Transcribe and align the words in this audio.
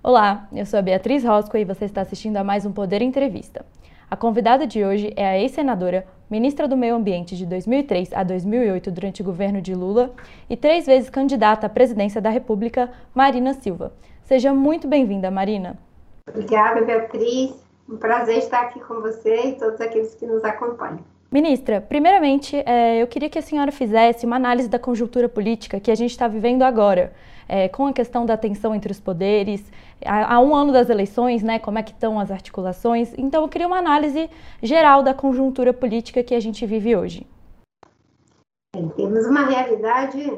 Olá, 0.00 0.46
eu 0.52 0.64
sou 0.64 0.78
a 0.78 0.82
Beatriz 0.82 1.24
Rosco 1.24 1.56
e 1.56 1.64
você 1.64 1.84
está 1.84 2.02
assistindo 2.02 2.36
a 2.36 2.44
mais 2.44 2.64
um 2.64 2.70
Poder 2.72 3.02
Entrevista. 3.02 3.66
A 4.08 4.16
convidada 4.16 4.64
de 4.64 4.84
hoje 4.84 5.12
é 5.16 5.26
a 5.26 5.36
ex-senadora, 5.36 6.06
ministra 6.30 6.68
do 6.68 6.76
Meio 6.76 6.94
Ambiente 6.94 7.36
de 7.36 7.44
2003 7.44 8.12
a 8.12 8.22
2008 8.22 8.92
durante 8.92 9.22
o 9.22 9.24
governo 9.24 9.60
de 9.60 9.74
Lula 9.74 10.14
e 10.48 10.56
três 10.56 10.86
vezes 10.86 11.10
candidata 11.10 11.66
à 11.66 11.68
presidência 11.68 12.20
da 12.20 12.30
República, 12.30 12.92
Marina 13.12 13.54
Silva. 13.54 13.92
Seja 14.22 14.54
muito 14.54 14.86
bem-vinda, 14.86 15.32
Marina. 15.32 15.76
Obrigada, 16.30 16.80
Beatriz. 16.84 17.56
Um 17.88 17.96
prazer 17.96 18.38
estar 18.38 18.60
aqui 18.60 18.78
com 18.78 19.00
você 19.00 19.48
e 19.48 19.52
todos 19.56 19.80
aqueles 19.80 20.14
que 20.14 20.26
nos 20.26 20.44
acompanham. 20.44 21.00
Ministra, 21.30 21.82
primeiramente, 21.82 22.56
é, 22.64 23.02
eu 23.02 23.06
queria 23.06 23.28
que 23.28 23.38
a 23.38 23.42
senhora 23.42 23.70
fizesse 23.70 24.24
uma 24.24 24.36
análise 24.36 24.66
da 24.66 24.78
conjuntura 24.78 25.28
política 25.28 25.78
que 25.78 25.90
a 25.90 25.94
gente 25.94 26.10
está 26.10 26.26
vivendo 26.26 26.62
agora, 26.62 27.12
é, 27.46 27.68
com 27.68 27.86
a 27.86 27.92
questão 27.92 28.24
da 28.24 28.34
tensão 28.34 28.74
entre 28.74 28.90
os 28.90 28.98
poderes, 28.98 29.62
há, 30.06 30.40
um 30.40 30.54
ano 30.54 30.72
das 30.72 30.88
eleições, 30.88 31.42
né, 31.42 31.58
como 31.58 31.78
é 31.78 31.82
que 31.82 31.92
estão 31.92 32.18
as 32.18 32.30
articulações. 32.30 33.12
Então, 33.18 33.42
eu 33.42 33.48
queria 33.48 33.66
uma 33.66 33.76
análise 33.76 34.30
geral 34.62 35.02
da 35.02 35.12
conjuntura 35.12 35.70
política 35.70 36.22
que 36.22 36.34
a 36.34 36.40
gente 36.40 36.64
vive 36.64 36.96
hoje. 36.96 37.26
Temos 38.96 39.26
uma 39.26 39.44
realidade 39.44 40.32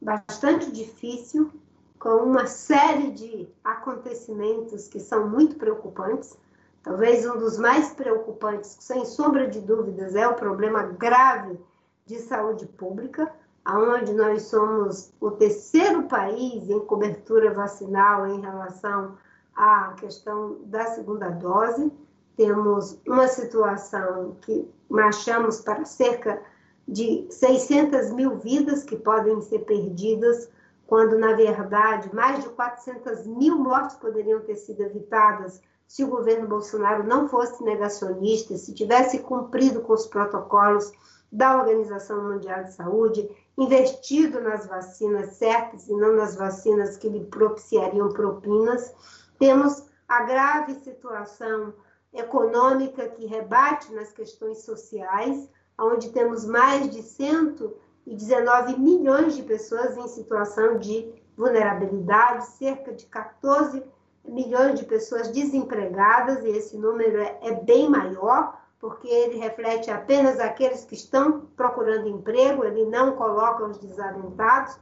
bastante 0.00 0.70
difícil, 0.70 1.50
com 1.98 2.10
uma 2.10 2.46
série 2.46 3.10
de 3.10 3.48
acontecimentos 3.64 4.86
que 4.86 5.00
são 5.00 5.28
muito 5.28 5.56
preocupantes 5.56 6.38
Talvez 6.88 7.26
um 7.26 7.36
dos 7.36 7.58
mais 7.58 7.92
preocupantes, 7.92 8.78
sem 8.80 9.04
sombra 9.04 9.46
de 9.46 9.60
dúvidas, 9.60 10.14
é 10.14 10.26
o 10.26 10.32
problema 10.32 10.84
grave 10.84 11.60
de 12.06 12.18
saúde 12.18 12.64
pública, 12.64 13.30
onde 13.68 14.14
nós 14.14 14.44
somos 14.44 15.12
o 15.20 15.30
terceiro 15.32 16.04
país 16.04 16.70
em 16.70 16.80
cobertura 16.80 17.52
vacinal 17.52 18.26
em 18.26 18.40
relação 18.40 19.18
à 19.54 19.92
questão 19.98 20.56
da 20.64 20.86
segunda 20.86 21.28
dose. 21.28 21.92
Temos 22.38 22.98
uma 23.06 23.28
situação 23.28 24.38
que 24.40 24.66
marchamos 24.88 25.60
para 25.60 25.84
cerca 25.84 26.40
de 26.88 27.26
600 27.28 28.12
mil 28.12 28.38
vidas 28.38 28.82
que 28.82 28.96
podem 28.96 29.42
ser 29.42 29.58
perdidas, 29.66 30.48
quando, 30.86 31.18
na 31.18 31.34
verdade, 31.34 32.08
mais 32.14 32.42
de 32.42 32.48
400 32.48 33.26
mil 33.26 33.58
mortes 33.58 33.96
poderiam 33.96 34.40
ter 34.40 34.56
sido 34.56 34.80
evitadas 34.80 35.60
se 35.88 36.04
o 36.04 36.08
governo 36.08 36.46
Bolsonaro 36.46 37.02
não 37.02 37.26
fosse 37.26 37.64
negacionista, 37.64 38.56
se 38.58 38.74
tivesse 38.74 39.20
cumprido 39.20 39.80
com 39.80 39.94
os 39.94 40.06
protocolos 40.06 40.92
da 41.32 41.56
Organização 41.56 42.30
Mundial 42.30 42.64
de 42.64 42.74
Saúde, 42.74 43.28
investido 43.56 44.40
nas 44.40 44.66
vacinas 44.66 45.32
certas 45.32 45.88
e 45.88 45.94
não 45.94 46.14
nas 46.14 46.36
vacinas 46.36 46.98
que 46.98 47.08
lhe 47.08 47.24
propiciariam 47.24 48.10
propinas, 48.10 48.94
temos 49.38 49.82
a 50.06 50.24
grave 50.24 50.74
situação 50.74 51.72
econômica 52.12 53.08
que 53.08 53.26
rebate 53.26 53.92
nas 53.92 54.12
questões 54.12 54.64
sociais, 54.64 55.48
onde 55.78 56.10
temos 56.10 56.44
mais 56.44 56.90
de 56.90 57.02
119 57.02 58.78
milhões 58.78 59.34
de 59.34 59.42
pessoas 59.42 59.96
em 59.96 60.08
situação 60.08 60.78
de 60.78 61.14
vulnerabilidade, 61.36 62.46
cerca 62.46 62.92
de 62.92 63.06
14 63.06 63.82
milhões 64.28 64.78
de 64.78 64.84
pessoas 64.84 65.28
desempregadas, 65.28 66.44
e 66.44 66.48
esse 66.48 66.76
número 66.76 67.20
é, 67.20 67.38
é 67.42 67.52
bem 67.54 67.88
maior, 67.88 68.60
porque 68.78 69.08
ele 69.08 69.38
reflete 69.38 69.90
apenas 69.90 70.38
aqueles 70.38 70.84
que 70.84 70.94
estão 70.94 71.46
procurando 71.56 72.08
emprego, 72.08 72.64
ele 72.64 72.84
não 72.84 73.16
coloca 73.16 73.64
os 73.64 73.78
desalentados. 73.78 74.78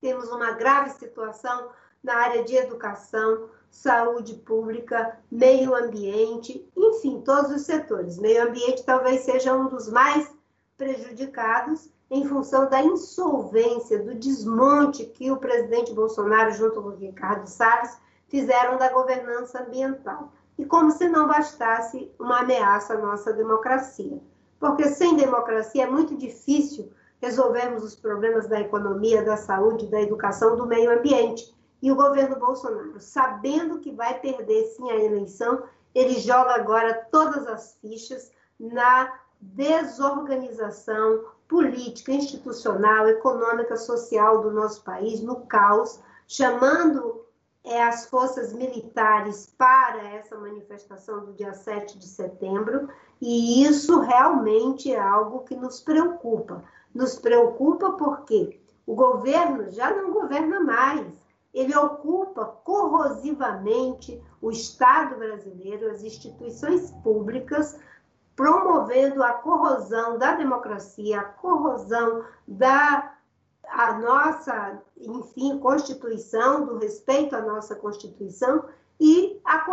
Temos 0.00 0.30
uma 0.30 0.52
grave 0.52 0.90
situação 0.90 1.70
na 2.02 2.14
área 2.14 2.42
de 2.42 2.56
educação, 2.56 3.48
saúde 3.70 4.34
pública, 4.34 5.18
meio 5.30 5.74
ambiente, 5.74 6.66
enfim, 6.76 7.20
todos 7.20 7.50
os 7.50 7.62
setores. 7.62 8.18
Meio 8.18 8.48
ambiente 8.48 8.84
talvez 8.84 9.20
seja 9.22 9.54
um 9.54 9.68
dos 9.68 9.88
mais 9.88 10.30
prejudicados 10.76 11.90
em 12.10 12.26
função 12.26 12.68
da 12.68 12.82
insolvência, 12.82 14.02
do 14.02 14.14
desmonte 14.14 15.04
que 15.06 15.30
o 15.30 15.38
presidente 15.38 15.94
Bolsonaro, 15.94 16.52
junto 16.52 16.82
com 16.82 16.88
o 16.88 16.96
Ricardo 16.96 17.46
Salles, 17.46 17.96
fizeram 18.32 18.78
da 18.78 18.88
governança 18.88 19.62
ambiental. 19.62 20.32
E 20.58 20.64
como 20.64 20.90
se 20.90 21.06
não 21.06 21.28
bastasse 21.28 22.10
uma 22.18 22.40
ameaça 22.40 22.94
à 22.94 22.98
nossa 22.98 23.30
democracia. 23.30 24.18
Porque 24.58 24.88
sem 24.88 25.16
democracia 25.16 25.84
é 25.84 25.90
muito 25.90 26.16
difícil 26.16 26.90
resolvermos 27.20 27.84
os 27.84 27.94
problemas 27.94 28.48
da 28.48 28.58
economia, 28.58 29.22
da 29.22 29.36
saúde, 29.36 29.86
da 29.86 30.00
educação, 30.00 30.56
do 30.56 30.66
meio 30.66 30.90
ambiente. 30.98 31.54
E 31.82 31.92
o 31.92 31.96
governo 31.96 32.36
Bolsonaro, 32.36 32.98
sabendo 32.98 33.80
que 33.80 33.92
vai 33.92 34.18
perder 34.18 34.64
sim 34.68 34.90
a 34.90 34.96
eleição, 34.96 35.64
ele 35.94 36.14
joga 36.14 36.54
agora 36.54 37.06
todas 37.12 37.46
as 37.46 37.76
fichas 37.82 38.32
na 38.58 39.12
desorganização 39.38 41.24
política, 41.46 42.12
institucional, 42.12 43.08
econômica, 43.08 43.76
social 43.76 44.40
do 44.40 44.50
nosso 44.50 44.82
país, 44.82 45.20
no 45.20 45.44
caos, 45.46 46.00
chamando 46.26 47.21
é, 47.64 47.82
as 47.82 48.06
forças 48.06 48.52
militares 48.52 49.54
para 49.56 50.02
essa 50.14 50.36
manifestação 50.36 51.24
do 51.24 51.32
dia 51.32 51.54
7 51.54 51.98
de 51.98 52.06
setembro, 52.06 52.88
e 53.20 53.64
isso 53.64 54.00
realmente 54.00 54.92
é 54.92 54.98
algo 54.98 55.44
que 55.44 55.54
nos 55.54 55.80
preocupa. 55.80 56.64
Nos 56.92 57.18
preocupa 57.18 57.92
porque 57.92 58.60
o 58.86 58.94
governo 58.94 59.70
já 59.70 59.94
não 59.94 60.12
governa 60.12 60.60
mais, 60.60 61.06
ele 61.54 61.76
ocupa 61.76 62.44
corrosivamente 62.64 64.20
o 64.40 64.50
Estado 64.50 65.16
brasileiro, 65.16 65.90
as 65.90 66.02
instituições 66.02 66.90
públicas, 67.02 67.78
promovendo 68.34 69.22
a 69.22 69.34
corrosão 69.34 70.18
da 70.18 70.34
democracia, 70.34 71.20
a 71.20 71.24
corrosão 71.24 72.24
da 72.48 73.14
a 73.72 73.98
nossa, 73.98 74.82
enfim, 75.00 75.58
Constituição, 75.58 76.66
do 76.66 76.78
respeito 76.78 77.34
à 77.34 77.40
nossa 77.40 77.74
Constituição 77.74 78.64
e 79.00 79.40
a, 79.44 79.64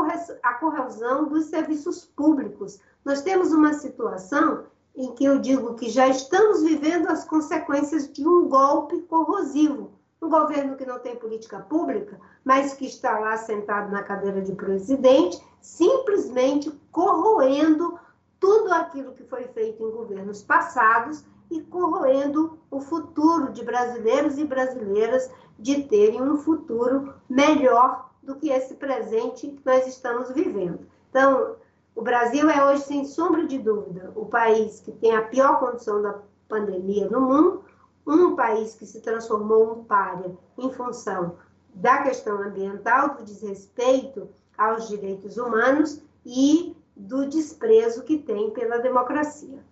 a 0.44 0.54
corrosão 0.56 1.28
dos 1.28 1.46
serviços 1.46 2.06
públicos. 2.06 2.80
Nós 3.04 3.22
temos 3.22 3.52
uma 3.52 3.74
situação 3.74 4.64
em 4.96 5.14
que 5.14 5.26
eu 5.26 5.40
digo 5.40 5.76
que 5.76 5.90
já 5.90 6.08
estamos 6.08 6.64
vivendo 6.64 7.08
as 7.08 7.26
consequências 7.26 8.12
de 8.12 8.28
um 8.28 8.48
golpe 8.48 9.02
corrosivo. 9.04 9.92
Um 10.22 10.30
governo 10.30 10.76
que 10.76 10.86
não 10.86 11.00
tem 11.00 11.16
política 11.16 11.60
pública, 11.60 12.20
mas 12.44 12.74
que 12.74 12.86
está 12.86 13.18
lá 13.20 13.38
sentado 13.38 13.92
na 13.92 14.04
cadeira 14.04 14.42
de 14.42 14.54
presidente, 14.54 15.42
simplesmente 15.62 16.72
corroendo 16.92 17.98
tudo 18.40 18.74
aquilo 18.74 19.14
que 19.14 19.24
foi 19.24 19.44
feito 19.50 19.82
em 19.84 19.92
governos 19.92 20.42
passados 20.42 21.24
e 21.50 21.62
corroendo 21.62 22.60
o 22.70 22.80
futuro 22.80 23.52
de 23.52 23.64
brasileiros 23.64 24.38
e 24.38 24.46
brasileiras 24.46 25.30
de 25.58 25.84
terem 25.84 26.22
um 26.22 26.38
futuro 26.38 27.14
melhor 27.30 28.10
do 28.22 28.36
que 28.36 28.50
esse 28.50 28.76
presente 28.76 29.48
que 29.48 29.62
nós 29.66 29.88
estamos 29.88 30.32
vivendo. 30.32 30.88
Então, 31.10 31.56
o 31.96 32.02
Brasil 32.02 32.50
é 32.50 32.64
hoje, 32.66 32.84
sem 32.84 33.06
sombra 33.06 33.46
de 33.46 33.58
dúvida, 33.58 34.12
o 34.16 34.26
país 34.26 34.80
que 34.80 34.92
tem 34.92 35.16
a 35.16 35.24
pior 35.24 35.60
condição 35.60 36.02
da 36.02 36.20
pandemia 36.48 37.10
no 37.10 37.22
mundo, 37.22 37.64
um 38.06 38.36
país 38.36 38.74
que 38.74 38.86
se 38.86 39.02
transformou 39.02 39.80
em 39.80 39.84
párea 39.84 40.32
em 40.58 40.72
função 40.72 41.36
da 41.74 42.04
questão 42.04 42.42
ambiental, 42.42 43.16
do 43.16 43.24
desrespeito 43.24 44.30
aos 44.58 44.88
direitos 44.88 45.38
humanos 45.38 46.02
e 46.26 46.76
do 46.96 47.28
desprezo 47.28 48.04
que 48.04 48.18
tem 48.18 48.50
pela 48.52 48.80
democracia. 48.80 49.64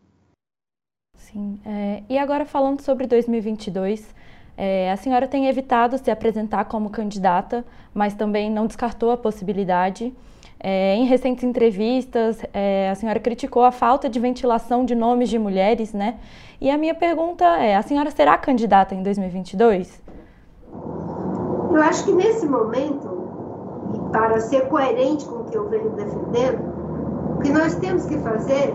Sim. 1.32 1.60
É, 1.66 2.04
e 2.10 2.18
agora 2.18 2.46
falando 2.46 2.82
sobre 2.82 3.06
2022, 3.06 4.16
é, 4.58 4.92
a 4.92 4.96
senhora 4.96 5.28
tem 5.28 5.48
evitado 5.48 5.98
se 5.98 6.10
apresentar 6.10 6.66
como 6.66 6.90
candidata, 6.90 7.66
mas 7.94 8.14
também 8.14 8.50
não 8.50 8.66
descartou 8.66 9.12
a 9.12 9.18
possibilidade. 9.18 10.14
É, 10.60 10.96
em 10.96 11.06
recentes 11.06 11.44
entrevistas, 11.44 12.40
é, 12.54 12.90
a 12.90 12.96
senhora 12.96 13.20
criticou 13.20 13.64
a 13.64 13.72
falta 13.72 14.10
de 14.10 14.20
ventilação 14.20 14.86
de 14.86 14.96
nomes 14.96 15.30
de 15.30 15.38
mulheres, 15.38 15.94
né? 15.94 16.18
E 16.60 16.72
a 16.72 16.78
minha 16.78 16.96
pergunta 16.96 17.46
é: 17.46 17.76
a 17.76 17.82
senhora 17.84 18.10
será 18.10 18.38
candidata 18.38 18.96
em 18.96 19.04
2022? 19.04 20.02
Eu 21.72 21.82
acho 21.84 22.06
que 22.06 22.12
nesse 22.14 22.48
momento, 22.48 23.30
e 23.94 24.12
para 24.12 24.40
ser 24.40 24.62
coerente 24.68 25.26
com 25.26 25.42
o 25.42 25.44
que 25.44 25.56
eu 25.56 25.70
venho 25.70 25.90
defendendo, 25.92 27.38
o 27.38 27.42
que 27.42 27.52
nós 27.52 27.76
temos 27.76 28.06
que 28.08 28.18
fazer 28.18 28.74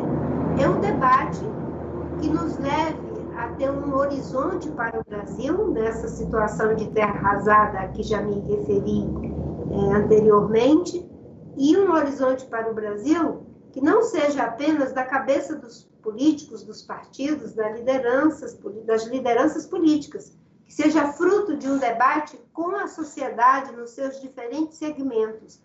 é 0.61 0.69
um 0.69 0.79
debate 0.79 1.41
que 2.21 2.29
nos 2.29 2.59
leve 2.59 2.99
a 3.37 3.49
ter 3.49 3.71
um 3.71 3.95
horizonte 3.95 4.71
para 4.71 5.01
o 5.01 5.05
Brasil, 5.05 5.69
nessa 5.69 6.09
situação 6.09 6.75
de 6.75 6.91
terra 6.91 7.13
arrasada 7.13 7.81
a 7.81 7.89
que 7.89 8.03
já 8.03 8.21
me 8.21 8.41
referi 8.41 9.05
é, 9.71 9.95
anteriormente, 9.95 11.09
e 11.57 11.77
um 11.77 11.93
horizonte 11.93 12.47
para 12.47 12.71
o 12.71 12.75
Brasil 12.75 13.47
que 13.73 13.81
não 13.81 14.03
seja 14.03 14.45
apenas 14.45 14.93
da 14.93 15.05
cabeça 15.05 15.57
dos 15.57 15.89
políticos, 16.03 16.63
dos 16.63 16.83
partidos, 16.83 17.55
das 17.55 17.75
lideranças, 17.79 18.59
das 18.85 19.07
lideranças 19.07 19.67
políticas, 19.67 20.37
que 20.67 20.75
seja 20.75 21.13
fruto 21.13 21.57
de 21.57 21.69
um 21.69 21.79
debate 21.79 22.39
com 22.53 22.77
a 22.77 22.87
sociedade 22.87 23.75
nos 23.75 23.91
seus 23.91 24.21
diferentes 24.21 24.77
segmentos. 24.77 25.61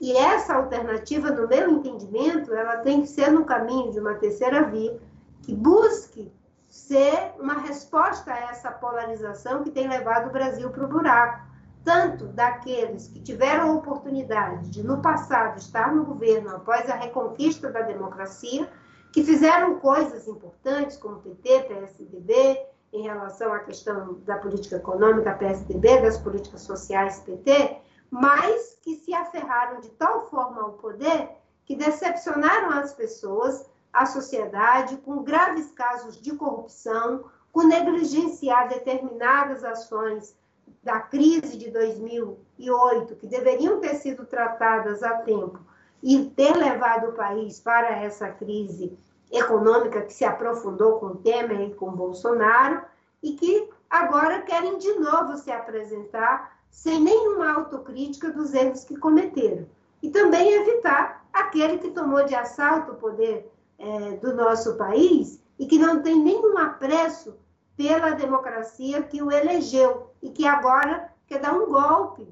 E 0.00 0.16
essa 0.16 0.54
alternativa, 0.54 1.30
no 1.30 1.46
meu 1.46 1.70
entendimento, 1.70 2.52
ela 2.52 2.78
tem 2.78 3.02
que 3.02 3.08
ser 3.08 3.30
no 3.30 3.44
caminho 3.44 3.92
de 3.92 4.00
uma 4.00 4.14
terceira 4.14 4.64
via 4.64 4.98
que 5.42 5.54
busque 5.54 6.32
ser 6.68 7.34
uma 7.38 7.54
resposta 7.54 8.32
a 8.32 8.38
essa 8.50 8.70
polarização 8.70 9.62
que 9.62 9.70
tem 9.70 9.88
levado 9.88 10.28
o 10.28 10.32
Brasil 10.32 10.70
para 10.70 10.84
o 10.84 10.88
buraco. 10.88 11.52
Tanto 11.84 12.26
daqueles 12.28 13.08
que 13.08 13.20
tiveram 13.20 13.70
a 13.70 13.74
oportunidade 13.74 14.70
de, 14.70 14.82
no 14.82 15.02
passado, 15.02 15.58
estar 15.58 15.92
no 15.94 16.04
governo 16.04 16.56
após 16.56 16.88
a 16.88 16.94
reconquista 16.94 17.70
da 17.70 17.82
democracia, 17.82 18.70
que 19.12 19.24
fizeram 19.24 19.80
coisas 19.80 20.28
importantes, 20.28 20.96
como 20.96 21.20
PT, 21.20 21.64
PSDB, 21.64 22.66
em 22.92 23.02
relação 23.02 23.52
à 23.52 23.58
questão 23.58 24.14
da 24.24 24.36
política 24.36 24.76
econômica, 24.76 25.34
PSDB, 25.34 26.00
das 26.00 26.18
políticas 26.18 26.62
sociais, 26.62 27.20
PT, 27.20 27.78
mas 28.10 28.78
que 28.82 28.94
se 28.96 29.12
aferraram 29.12 29.80
de 29.80 29.90
tal 29.90 30.28
forma 30.28 30.62
ao 30.62 30.72
poder 30.74 31.30
que 31.64 31.74
decepcionaram 31.74 32.70
as 32.78 32.92
pessoas 32.92 33.66
a 33.92 34.06
sociedade 34.06 34.96
com 34.98 35.22
graves 35.22 35.70
casos 35.72 36.20
de 36.20 36.34
corrupção, 36.34 37.24
com 37.52 37.64
negligenciar 37.64 38.68
determinadas 38.68 39.62
ações 39.62 40.34
da 40.82 41.00
crise 41.00 41.56
de 41.56 41.70
2008, 41.70 43.16
que 43.16 43.26
deveriam 43.26 43.80
ter 43.80 43.94
sido 43.96 44.24
tratadas 44.24 45.02
a 45.02 45.18
tempo 45.18 45.60
e 46.02 46.24
ter 46.24 46.56
levado 46.56 47.10
o 47.10 47.12
país 47.12 47.60
para 47.60 47.90
essa 47.90 48.28
crise 48.28 48.98
econômica 49.30 50.02
que 50.02 50.12
se 50.12 50.24
aprofundou 50.24 50.98
com 50.98 51.16
Temer 51.16 51.60
e 51.60 51.74
com 51.74 51.92
Bolsonaro, 51.92 52.82
e 53.22 53.34
que 53.34 53.70
agora 53.88 54.42
querem 54.42 54.78
de 54.78 54.92
novo 54.98 55.36
se 55.36 55.50
apresentar 55.52 56.58
sem 56.68 57.00
nenhuma 57.00 57.52
autocrítica 57.52 58.30
dos 58.30 58.52
erros 58.52 58.84
que 58.84 58.96
cometeram. 58.96 59.66
E 60.02 60.10
também 60.10 60.52
evitar 60.52 61.24
aquele 61.32 61.78
que 61.78 61.92
tomou 61.92 62.24
de 62.24 62.34
assalto 62.34 62.92
o 62.92 62.96
poder 62.96 63.50
é, 63.82 64.16
do 64.18 64.32
nosso 64.34 64.76
país 64.76 65.42
e 65.58 65.66
que 65.66 65.76
não 65.76 66.00
tem 66.02 66.16
nenhum 66.16 66.56
apreço 66.56 67.36
pela 67.76 68.12
democracia 68.12 69.02
que 69.02 69.20
o 69.20 69.32
elegeu 69.32 70.12
e 70.22 70.30
que 70.30 70.46
agora 70.46 71.12
quer 71.26 71.40
dar 71.40 71.52
um 71.54 71.66
golpe, 71.66 72.30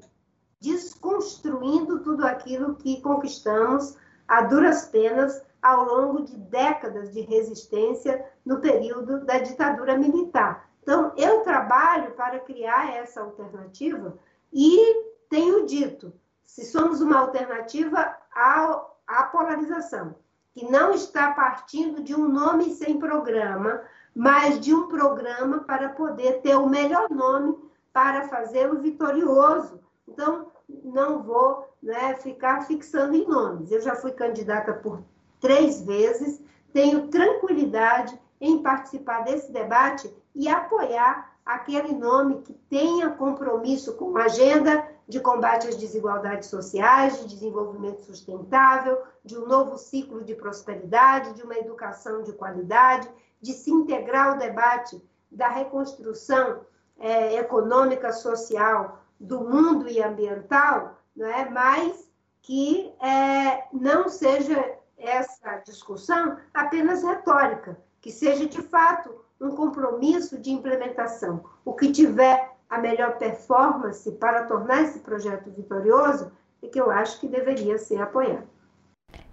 desconstruindo 0.61 1.99
tudo 1.99 2.25
aquilo 2.25 2.75
que 2.75 3.01
conquistamos 3.01 3.97
a 4.27 4.43
duras 4.43 4.85
penas 4.85 5.41
ao 5.61 5.83
longo 5.83 6.21
de 6.21 6.37
décadas 6.37 7.11
de 7.11 7.19
resistência 7.19 8.25
no 8.45 8.61
período 8.61 9.25
da 9.25 9.39
ditadura 9.39 9.97
militar. 9.97 10.69
Então, 10.81 11.11
eu 11.17 11.41
trabalho 11.41 12.11
para 12.11 12.39
criar 12.39 12.95
essa 12.95 13.21
alternativa 13.21 14.17
e 14.53 15.03
tenho 15.29 15.65
dito: 15.65 16.13
se 16.43 16.65
somos 16.65 17.01
uma 17.01 17.19
alternativa 17.19 18.15
à 18.33 19.23
polarização, 19.31 20.15
que 20.53 20.69
não 20.69 20.91
está 20.91 21.31
partindo 21.31 22.01
de 22.03 22.15
um 22.15 22.27
nome 22.27 22.73
sem 22.73 22.99
programa, 22.99 23.81
mas 24.13 24.59
de 24.59 24.73
um 24.73 24.87
programa 24.87 25.59
para 25.59 25.89
poder 25.89 26.41
ter 26.41 26.55
o 26.55 26.67
melhor 26.67 27.09
nome 27.09 27.57
para 27.93 28.27
fazê-lo 28.27 28.79
vitorioso. 28.79 29.79
Então, 30.07 30.47
não 30.83 31.23
vou 31.23 31.67
né, 31.81 32.15
ficar 32.15 32.61
fixando 32.63 33.15
em 33.15 33.27
nomes. 33.27 33.71
Eu 33.71 33.81
já 33.81 33.95
fui 33.95 34.11
candidata 34.11 34.73
por 34.73 35.01
três 35.39 35.81
vezes, 35.81 36.41
tenho 36.73 37.07
tranquilidade 37.07 38.17
em 38.39 38.61
participar 38.61 39.23
desse 39.23 39.51
debate 39.51 40.13
e 40.35 40.47
apoiar 40.47 41.31
aquele 41.45 41.93
nome 41.93 42.41
que 42.41 42.53
tenha 42.69 43.09
compromisso 43.09 43.95
com 43.95 44.15
a 44.17 44.25
agenda 44.25 44.87
de 45.11 45.19
combate 45.19 45.67
às 45.67 45.75
desigualdades 45.75 46.47
sociais, 46.47 47.19
de 47.19 47.27
desenvolvimento 47.27 48.01
sustentável, 48.01 49.03
de 49.25 49.37
um 49.37 49.45
novo 49.45 49.77
ciclo 49.77 50.23
de 50.23 50.33
prosperidade, 50.33 51.33
de 51.33 51.43
uma 51.43 51.57
educação 51.57 52.23
de 52.23 52.31
qualidade, 52.31 53.09
de 53.41 53.51
se 53.51 53.69
integrar 53.69 54.29
ao 54.29 54.37
debate 54.37 55.03
da 55.29 55.49
reconstrução 55.49 56.61
é, 56.97 57.35
econômica, 57.35 58.13
social 58.13 59.03
do 59.19 59.41
mundo 59.41 59.89
e 59.89 60.01
ambiental, 60.01 60.97
não 61.13 61.27
é? 61.27 61.49
mas 61.49 62.09
que 62.41 62.93
é, 63.01 63.65
não 63.73 64.07
seja 64.07 64.77
essa 64.97 65.57
discussão 65.57 66.37
apenas 66.53 67.03
retórica, 67.03 67.77
que 67.99 68.13
seja 68.13 68.45
de 68.45 68.61
fato 68.61 69.13
um 69.41 69.57
compromisso 69.57 70.37
de 70.37 70.51
implementação. 70.51 71.43
O 71.65 71.73
que 71.73 71.91
tiver 71.91 72.50
a 72.71 72.77
melhor 72.77 73.17
performance 73.17 74.09
para 74.13 74.45
tornar 74.45 74.83
esse 74.83 74.99
projeto 74.99 75.51
vitorioso 75.51 76.31
é 76.63 76.67
que 76.67 76.79
eu 76.79 76.89
acho 76.89 77.19
que 77.19 77.27
deveria 77.27 77.77
ser 77.77 78.01
apoiado. 78.01 78.47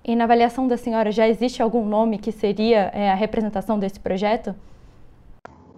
E 0.05 0.17
na 0.17 0.25
avaliação 0.25 0.67
da 0.67 0.77
senhora, 0.77 1.13
já 1.13 1.29
existe 1.29 1.63
algum 1.63 1.87
nome 1.87 2.19
que 2.19 2.33
seria 2.33 2.91
é, 2.93 3.13
a 3.13 3.15
representação 3.15 3.79
desse 3.79 4.01
projeto? 4.01 4.57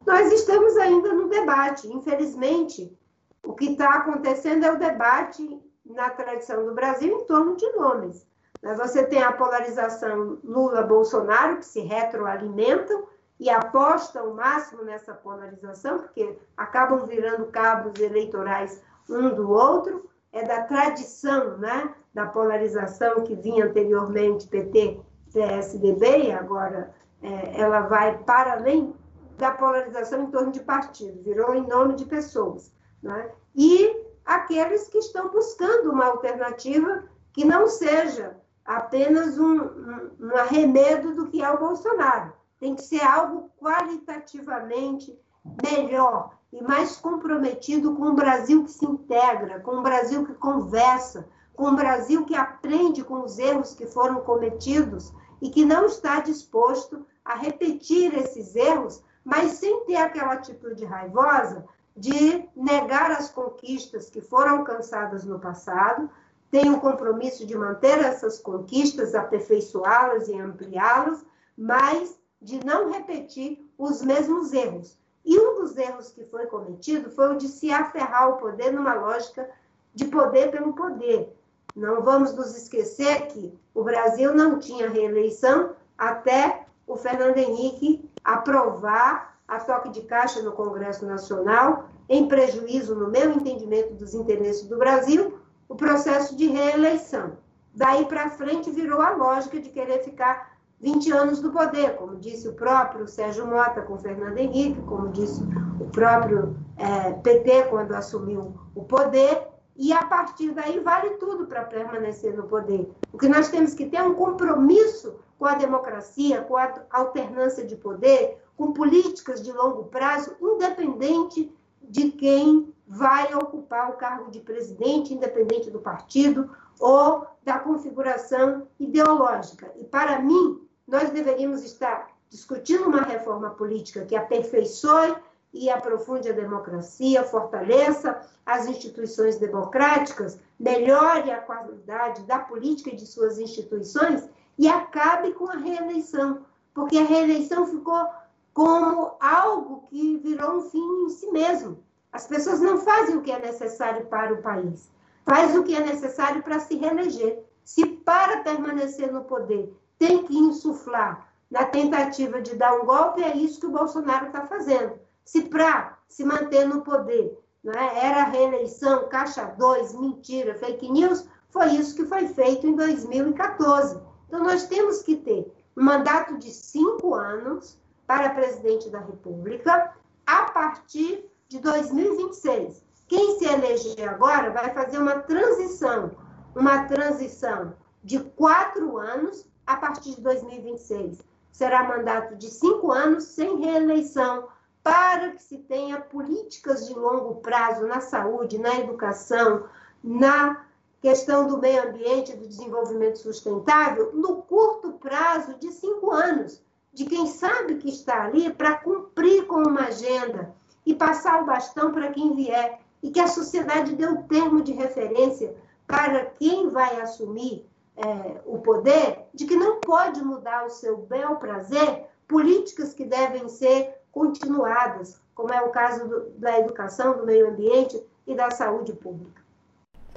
Nós 0.07 0.33
estamos 0.33 0.75
ainda 0.79 1.13
no 1.13 1.29
debate. 1.29 1.87
Infelizmente, 1.87 2.97
o 3.45 3.53
que 3.53 3.73
está 3.73 3.91
acontecendo 3.91 4.65
é 4.65 4.73
o 4.73 4.79
debate 4.79 5.61
na 5.85 6.09
tradição 6.09 6.65
do 6.65 6.75
Brasil 6.75 7.15
em 7.15 7.27
torno 7.27 7.57
de 7.57 7.71
nomes. 7.73 8.27
Você 8.63 9.05
tem 9.05 9.23
a 9.23 9.33
polarização 9.33 10.39
Lula-Bolsonaro, 10.45 11.59
que 11.59 11.67
se 11.67 11.81
retroalimentam, 11.81 13.05
e 13.41 13.49
apostam 13.49 14.31
o 14.31 14.37
máximo 14.37 14.85
nessa 14.85 15.15
polarização, 15.15 16.01
porque 16.01 16.39
acabam 16.55 17.07
virando 17.07 17.47
cabos 17.47 17.99
eleitorais 17.99 18.83
um 19.09 19.35
do 19.35 19.51
outro, 19.51 20.11
é 20.31 20.45
da 20.45 20.65
tradição 20.65 21.57
né, 21.57 21.95
da 22.13 22.27
polarização 22.27 23.25
que 23.25 23.35
vinha 23.35 23.65
anteriormente 23.65 24.47
PT, 24.47 25.01
PSDB, 25.33 26.25
e 26.25 26.33
agora 26.33 26.95
é, 27.23 27.59
ela 27.59 27.81
vai 27.81 28.19
para 28.19 28.53
além 28.53 28.95
da 29.39 29.53
polarização 29.53 30.25
em 30.25 30.31
torno 30.31 30.53
de 30.53 30.61
partidos, 30.61 31.25
virou 31.25 31.55
em 31.55 31.67
nome 31.67 31.95
de 31.95 32.05
pessoas. 32.05 32.71
Né? 33.03 33.31
E 33.57 34.05
aqueles 34.25 34.87
que 34.89 34.99
estão 34.99 35.31
buscando 35.31 35.91
uma 35.91 36.05
alternativa 36.05 37.05
que 37.33 37.47
não 37.47 37.67
seja 37.67 38.37
apenas 38.67 39.39
um, 39.39 39.63
um, 39.63 40.11
um 40.21 40.37
arremedo 40.37 41.15
do 41.15 41.29
que 41.29 41.43
é 41.43 41.51
o 41.51 41.59
Bolsonaro, 41.59 42.39
tem 42.61 42.75
que 42.75 42.83
ser 42.83 43.03
algo 43.03 43.51
qualitativamente 43.59 45.19
melhor 45.65 46.39
e 46.53 46.63
mais 46.63 46.97
comprometido 46.99 47.97
com 47.97 48.09
um 48.09 48.15
Brasil 48.15 48.65
que 48.65 48.71
se 48.71 48.85
integra, 48.85 49.61
com 49.61 49.77
um 49.77 49.83
Brasil 49.83 50.27
que 50.27 50.35
conversa, 50.35 51.27
com 51.55 51.69
um 51.69 51.77
Brasil 51.77 52.25
que 52.27 52.35
aprende 52.35 53.03
com 53.03 53.25
os 53.25 53.39
erros 53.39 53.75
que 53.75 53.87
foram 53.87 54.21
cometidos 54.21 55.13
e 55.41 55.49
que 55.49 55.65
não 55.65 55.87
está 55.87 56.21
disposto 56.21 57.07
a 57.25 57.35
repetir 57.35 58.15
esses 58.15 58.55
erros, 58.55 59.03
mas 59.25 59.53
sem 59.53 59.85
ter 59.87 59.97
aquela 59.97 60.35
atitude 60.35 60.85
raivosa 60.85 61.65
de 61.97 62.49
negar 62.55 63.11
as 63.11 63.31
conquistas 63.31 64.11
que 64.11 64.21
foram 64.21 64.59
alcançadas 64.59 65.25
no 65.25 65.39
passado, 65.39 66.11
tem 66.51 66.73
o 66.73 66.81
compromisso 66.81 67.47
de 67.47 67.57
manter 67.57 67.99
essas 68.01 68.39
conquistas, 68.39 69.15
aperfeiçoá-las 69.15 70.29
e 70.29 70.35
ampliá-las, 70.35 71.25
mas 71.57 72.20
de 72.41 72.65
não 72.65 72.91
repetir 72.91 73.65
os 73.77 74.03
mesmos 74.03 74.53
erros. 74.53 74.99
E 75.25 75.39
um 75.39 75.61
dos 75.61 75.77
erros 75.77 76.11
que 76.11 76.25
foi 76.25 76.47
cometido 76.47 77.11
foi 77.11 77.35
o 77.35 77.37
de 77.37 77.49
se 77.49 77.71
aferrar 77.71 78.23
ao 78.23 78.37
poder 78.39 78.73
numa 78.73 78.95
lógica 78.95 79.49
de 79.95 80.07
poder 80.07 80.51
pelo 80.51 80.73
poder. 80.73 81.37
Não 81.77 82.03
vamos 82.03 82.35
nos 82.35 82.57
esquecer 82.57 83.27
que 83.29 83.59
o 83.75 83.85
Brasil 83.85 84.35
não 84.35 84.59
tinha 84.59 84.89
reeleição 84.89 85.75
até 85.97 86.67
o 86.87 86.97
Fernando 86.97 87.37
Henrique 87.37 88.11
aprovar 88.25 89.39
a 89.47 89.59
toque 89.61 89.91
de 89.91 90.03
caixa 90.03 90.43
no 90.43 90.53
Congresso 90.53 91.05
Nacional, 91.05 91.89
em 92.09 92.27
prejuízo, 92.27 92.95
no 92.95 93.09
meu 93.09 93.33
entendimento, 93.33 93.95
dos 93.95 94.15
interesses 94.15 94.67
do 94.67 94.79
Brasil, 94.79 95.39
o 95.69 95.75
processo 95.75 96.37
de 96.37 96.47
reeleição. 96.47 97.37
Daí 97.75 98.05
para 98.07 98.31
frente 98.31 98.71
virou 98.71 99.01
a 99.01 99.11
lógica 99.11 99.61
de 99.61 99.71
querer 99.71 100.03
ficar 100.03 100.57
20 100.81 101.13
anos 101.13 101.41
do 101.41 101.51
poder, 101.51 101.97
como 101.97 102.17
disse 102.17 102.49
o 102.49 102.55
próprio 102.55 103.07
Sérgio 103.07 103.47
Mota 103.47 103.83
com 103.83 103.99
Fernando 103.99 104.39
Henrique, 104.39 104.81
como 104.83 105.09
disse 105.09 105.43
o 105.79 105.85
próprio 105.91 106.57
é, 106.77 107.13
PT 107.13 107.65
quando 107.65 107.93
assumiu 107.93 108.55
o 108.75 108.85
poder, 108.85 109.47
e 109.77 109.93
a 109.93 110.05
partir 110.05 110.53
daí 110.53 110.81
vale 110.81 111.11
tudo 111.11 111.47
para 111.47 111.65
permanecer 111.65 112.35
no 112.35 112.45
poder. 112.45 112.91
O 113.13 113.19
que 113.19 113.29
nós 113.29 113.49
temos 113.49 113.75
que 113.75 113.87
ter 113.87 113.99
é 113.99 114.03
um 114.03 114.15
compromisso 114.15 115.17
com 115.39 115.47
a 115.47 115.55
democracia, 115.55 116.43
com 116.43 116.57
a 116.57 116.73
alternância 116.91 117.65
de 117.65 117.77
poder, 117.77 118.39
com 118.57 118.73
políticas 118.73 119.43
de 119.43 119.53
longo 119.53 119.85
prazo, 119.85 120.35
independente 120.41 121.55
de 121.83 122.11
quem 122.11 122.73
vai 122.87 123.35
ocupar 123.35 123.91
o 123.91 123.95
cargo 123.95 124.31
de 124.31 124.41
presidente, 124.41 125.15
independente 125.15 125.71
do 125.71 125.79
partido 125.79 126.51
ou 126.79 127.27
da 127.43 127.59
configuração 127.59 128.67
ideológica. 128.79 129.73
E 129.79 129.85
para 129.85 130.19
mim, 130.19 130.61
nós 130.91 131.11
deveríamos 131.11 131.63
estar 131.63 132.11
discutindo 132.29 132.89
uma 132.89 133.03
reforma 133.03 133.51
política 133.51 134.05
que 134.05 134.17
aperfeiçoe 134.17 135.15
e 135.53 135.71
aprofunde 135.71 136.29
a 136.29 136.33
democracia, 136.33 137.23
fortaleça 137.23 138.21
as 138.45 138.67
instituições 138.67 139.39
democráticas, 139.39 140.39
melhore 140.59 141.31
a 141.31 141.41
qualidade 141.41 142.23
da 142.23 142.41
política 142.41 142.91
e 142.91 142.97
de 142.97 143.07
suas 143.07 143.39
instituições 143.39 144.29
e 144.59 144.69
acabe 144.69 145.33
com 145.33 145.49
a 145.49 145.57
reeleição, 145.57 146.45
porque 146.75 146.99
a 146.99 147.05
reeleição 147.05 147.67
ficou 147.67 148.09
como 148.53 149.13
algo 149.21 149.87
que 149.89 150.17
virou 150.19 150.57
um 150.57 150.63
fim 150.63 151.05
em 151.05 151.09
si 151.09 151.31
mesmo. 151.31 151.79
As 152.13 152.27
pessoas 152.27 152.61
não 152.61 152.79
fazem 152.79 153.17
o 153.17 153.23
que 153.23 153.31
é 153.31 153.39
necessário 153.39 154.07
para 154.07 154.35
o 154.35 154.43
país, 154.43 154.91
faz 155.25 155.57
o 155.57 155.63
que 155.63 155.77
é 155.77 155.81
necessário 155.81 156.43
para 156.43 156.59
se 156.59 156.75
reeleger. 156.75 157.45
Se 157.63 157.87
para 157.87 158.43
permanecer 158.43 159.13
no 159.13 159.23
poder 159.23 159.73
tem 160.01 160.23
que 160.25 160.35
insuflar 160.35 161.29
na 161.51 161.67
tentativa 161.67 162.41
de 162.41 162.57
dar 162.57 162.73
um 162.81 162.87
golpe, 162.87 163.23
é 163.23 163.37
isso 163.37 163.61
que 163.61 163.67
o 163.67 163.71
Bolsonaro 163.71 164.29
está 164.29 164.47
fazendo. 164.47 164.95
Se 165.23 165.43
para 165.43 165.99
se 166.09 166.25
manter 166.25 166.67
no 166.67 166.81
poder 166.81 167.39
né, 167.63 167.99
era 168.03 168.25
reeleição, 168.25 169.11
caixa 169.11 169.45
2, 169.45 169.93
mentira, 169.93 170.55
fake 170.55 170.91
news, 170.91 171.29
foi 171.51 171.73
isso 171.73 171.95
que 171.95 172.07
foi 172.07 172.27
feito 172.29 172.67
em 172.67 172.75
2014. 172.75 174.01
Então, 174.27 174.43
nós 174.43 174.67
temos 174.69 175.03
que 175.03 175.17
ter 175.17 175.53
um 175.77 175.85
mandato 175.85 176.39
de 176.39 176.51
cinco 176.51 177.15
anos 177.15 177.79
para 178.07 178.31
presidente 178.31 178.89
da 178.89 179.01
República 179.01 179.95
a 180.27 180.45
partir 180.45 181.31
de 181.47 181.59
2026. 181.59 182.83
Quem 183.07 183.39
se 183.39 183.45
eleger 183.45 184.09
agora 184.09 184.51
vai 184.51 184.73
fazer 184.73 184.97
uma 184.97 185.19
transição, 185.19 186.13
uma 186.55 186.85
transição 186.85 187.75
de 188.03 188.21
quatro 188.21 188.97
anos 188.97 189.50
a 189.71 189.77
partir 189.77 190.17
de 190.17 190.21
2026. 190.21 191.23
Será 191.53 191.85
mandato 191.85 192.35
de 192.35 192.51
cinco 192.51 192.91
anos 192.91 193.25
sem 193.25 193.61
reeleição, 193.61 194.49
para 194.83 195.31
que 195.33 195.43
se 195.43 195.59
tenha 195.59 196.01
políticas 196.01 196.89
de 196.89 196.95
longo 196.95 197.37
prazo 197.37 197.87
na 197.87 198.01
saúde, 198.01 198.59
na 198.59 198.81
educação, 198.81 199.65
na 200.03 200.65
questão 201.01 201.47
do 201.47 201.59
meio 201.59 201.89
ambiente 201.89 202.37
do 202.37 202.49
desenvolvimento 202.49 203.19
sustentável, 203.19 204.11
no 204.13 204.43
curto 204.43 204.93
prazo 204.95 205.55
de 205.55 205.71
cinco 205.71 206.11
anos, 206.11 206.61
de 206.93 207.05
quem 207.05 207.27
sabe 207.27 207.77
que 207.77 207.91
está 207.91 208.25
ali 208.25 208.53
para 208.53 208.79
cumprir 208.79 209.47
com 209.47 209.63
uma 209.63 209.83
agenda 209.83 210.53
e 210.85 210.95
passar 210.95 211.43
o 211.43 211.47
bastão 211.47 211.93
para 211.93 212.11
quem 212.11 212.35
vier, 212.35 212.81
e 213.03 213.11
que 213.11 213.21
a 213.21 213.29
sociedade 213.29 213.95
dê 213.95 214.07
o 214.07 214.25
termo 214.25 214.63
de 214.63 214.73
referência 214.73 215.55
para 215.87 216.25
quem 216.27 216.69
vai 216.69 217.01
assumir 217.01 217.70
é, 218.01 218.41
o 218.47 218.59
poder, 218.59 219.27
de 219.35 219.45
que 219.45 219.57
não 219.57 219.81
pode 219.81 220.23
mudar 220.23 220.65
o 220.65 220.71
seu 220.71 220.97
bel 220.99 221.37
prazer 221.37 222.07
políticas 222.27 222.95
que 222.95 223.05
devem 223.05 223.49
ser 223.49 223.95
continuadas, 224.11 225.21
como 225.35 225.53
é 225.53 225.61
o 225.61 225.71
caso 225.71 226.09
do, 226.09 226.31
da 226.31 226.59
educação, 226.59 227.19
do 227.19 227.27
meio 227.27 227.51
ambiente 227.51 228.03
e 228.27 228.35
da 228.35 228.51
saúde 228.51 228.93
pública. 228.93 229.41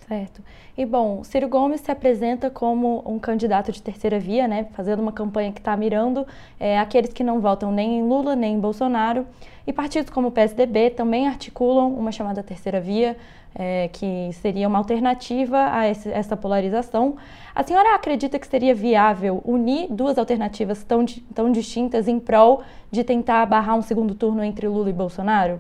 Certo. 0.08 0.44
E 0.78 0.86
bom, 0.86 1.24
Ciro 1.24 1.48
Gomes 1.48 1.82
se 1.82 1.92
apresenta 1.92 2.50
como 2.50 3.02
um 3.06 3.18
candidato 3.18 3.72
de 3.72 3.82
terceira 3.82 4.20
via, 4.20 4.48
né, 4.48 4.68
fazendo 4.74 5.02
uma 5.02 5.14
campanha 5.14 5.52
que 5.52 5.60
está 5.60 5.78
mirando 5.78 6.28
é, 6.60 6.78
aqueles 6.78 7.14
que 7.14 7.24
não 7.24 7.40
votam 7.40 7.72
nem 7.72 8.00
em 8.00 8.04
Lula 8.04 8.36
nem 8.36 8.56
em 8.56 8.60
Bolsonaro. 8.60 9.26
E 9.66 9.72
partidos 9.72 10.10
como 10.12 10.28
o 10.28 10.32
PSDB 10.32 10.90
também 10.90 11.28
articulam 11.28 11.94
uma 11.94 12.12
chamada 12.12 12.44
terceira 12.44 12.82
via, 12.82 13.16
é, 13.56 13.88
que 13.88 14.32
seria 14.34 14.68
uma 14.68 14.78
alternativa 14.78 15.72
a 15.72 15.88
esse, 15.88 16.10
essa 16.10 16.36
polarização. 16.36 17.18
A 17.54 17.64
senhora 17.64 17.96
acredita 17.96 18.40
que 18.40 18.48
seria 18.48 18.74
viável 18.74 19.42
unir 19.46 19.88
duas 19.92 20.18
alternativas 20.18 20.84
tão, 20.84 21.06
tão 21.34 21.52
distintas 21.52 22.08
em 22.08 22.20
prol 22.20 22.64
de 22.90 23.04
tentar 23.04 23.46
barrar 23.46 23.76
um 23.76 23.82
segundo 23.82 24.16
turno 24.16 24.44
entre 24.44 24.68
Lula 24.68 24.90
e 24.90 24.94
Bolsonaro? 24.94 25.60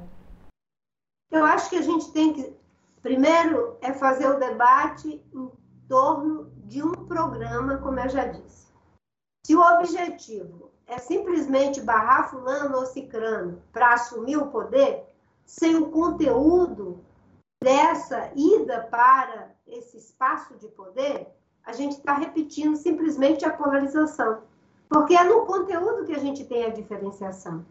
Eu 1.31 1.45
acho 1.45 1.69
que 1.69 1.77
a 1.77 1.81
gente 1.81 2.11
tem 2.11 2.33
que, 2.33 2.53
primeiro, 3.01 3.75
é 3.81 3.91
fazer 3.93 4.27
o 4.27 4.39
debate 4.39 5.21
em 5.33 5.51
torno 5.87 6.51
de 6.65 6.83
um 6.83 6.91
programa, 6.91 7.77
como 7.77 7.99
eu 7.99 8.09
já 8.09 8.25
disse. 8.25 8.67
Se 9.45 9.55
o 9.55 9.61
objetivo 9.61 10.71
é 10.87 10.97
simplesmente 10.97 11.81
barrar 11.81 12.29
fulano 12.29 12.77
ou 12.77 12.85
cicrano 12.85 13.61
para 13.71 13.93
assumir 13.93 14.37
o 14.37 14.47
poder, 14.47 15.03
sem 15.45 15.75
o 15.75 15.89
conteúdo 15.89 17.03
dessa 17.63 18.29
ida 18.35 18.81
para 18.91 19.55
esse 19.65 19.97
espaço 19.97 20.53
de 20.55 20.67
poder, 20.67 21.27
a 21.65 21.71
gente 21.71 21.93
está 21.93 22.13
repetindo 22.13 22.75
simplesmente 22.75 23.45
a 23.45 23.53
polarização. 23.53 24.41
Porque 24.89 25.15
é 25.15 25.23
no 25.23 25.45
conteúdo 25.45 26.05
que 26.05 26.13
a 26.13 26.19
gente 26.19 26.43
tem 26.43 26.65
a 26.65 26.69
diferenciação. 26.69 27.65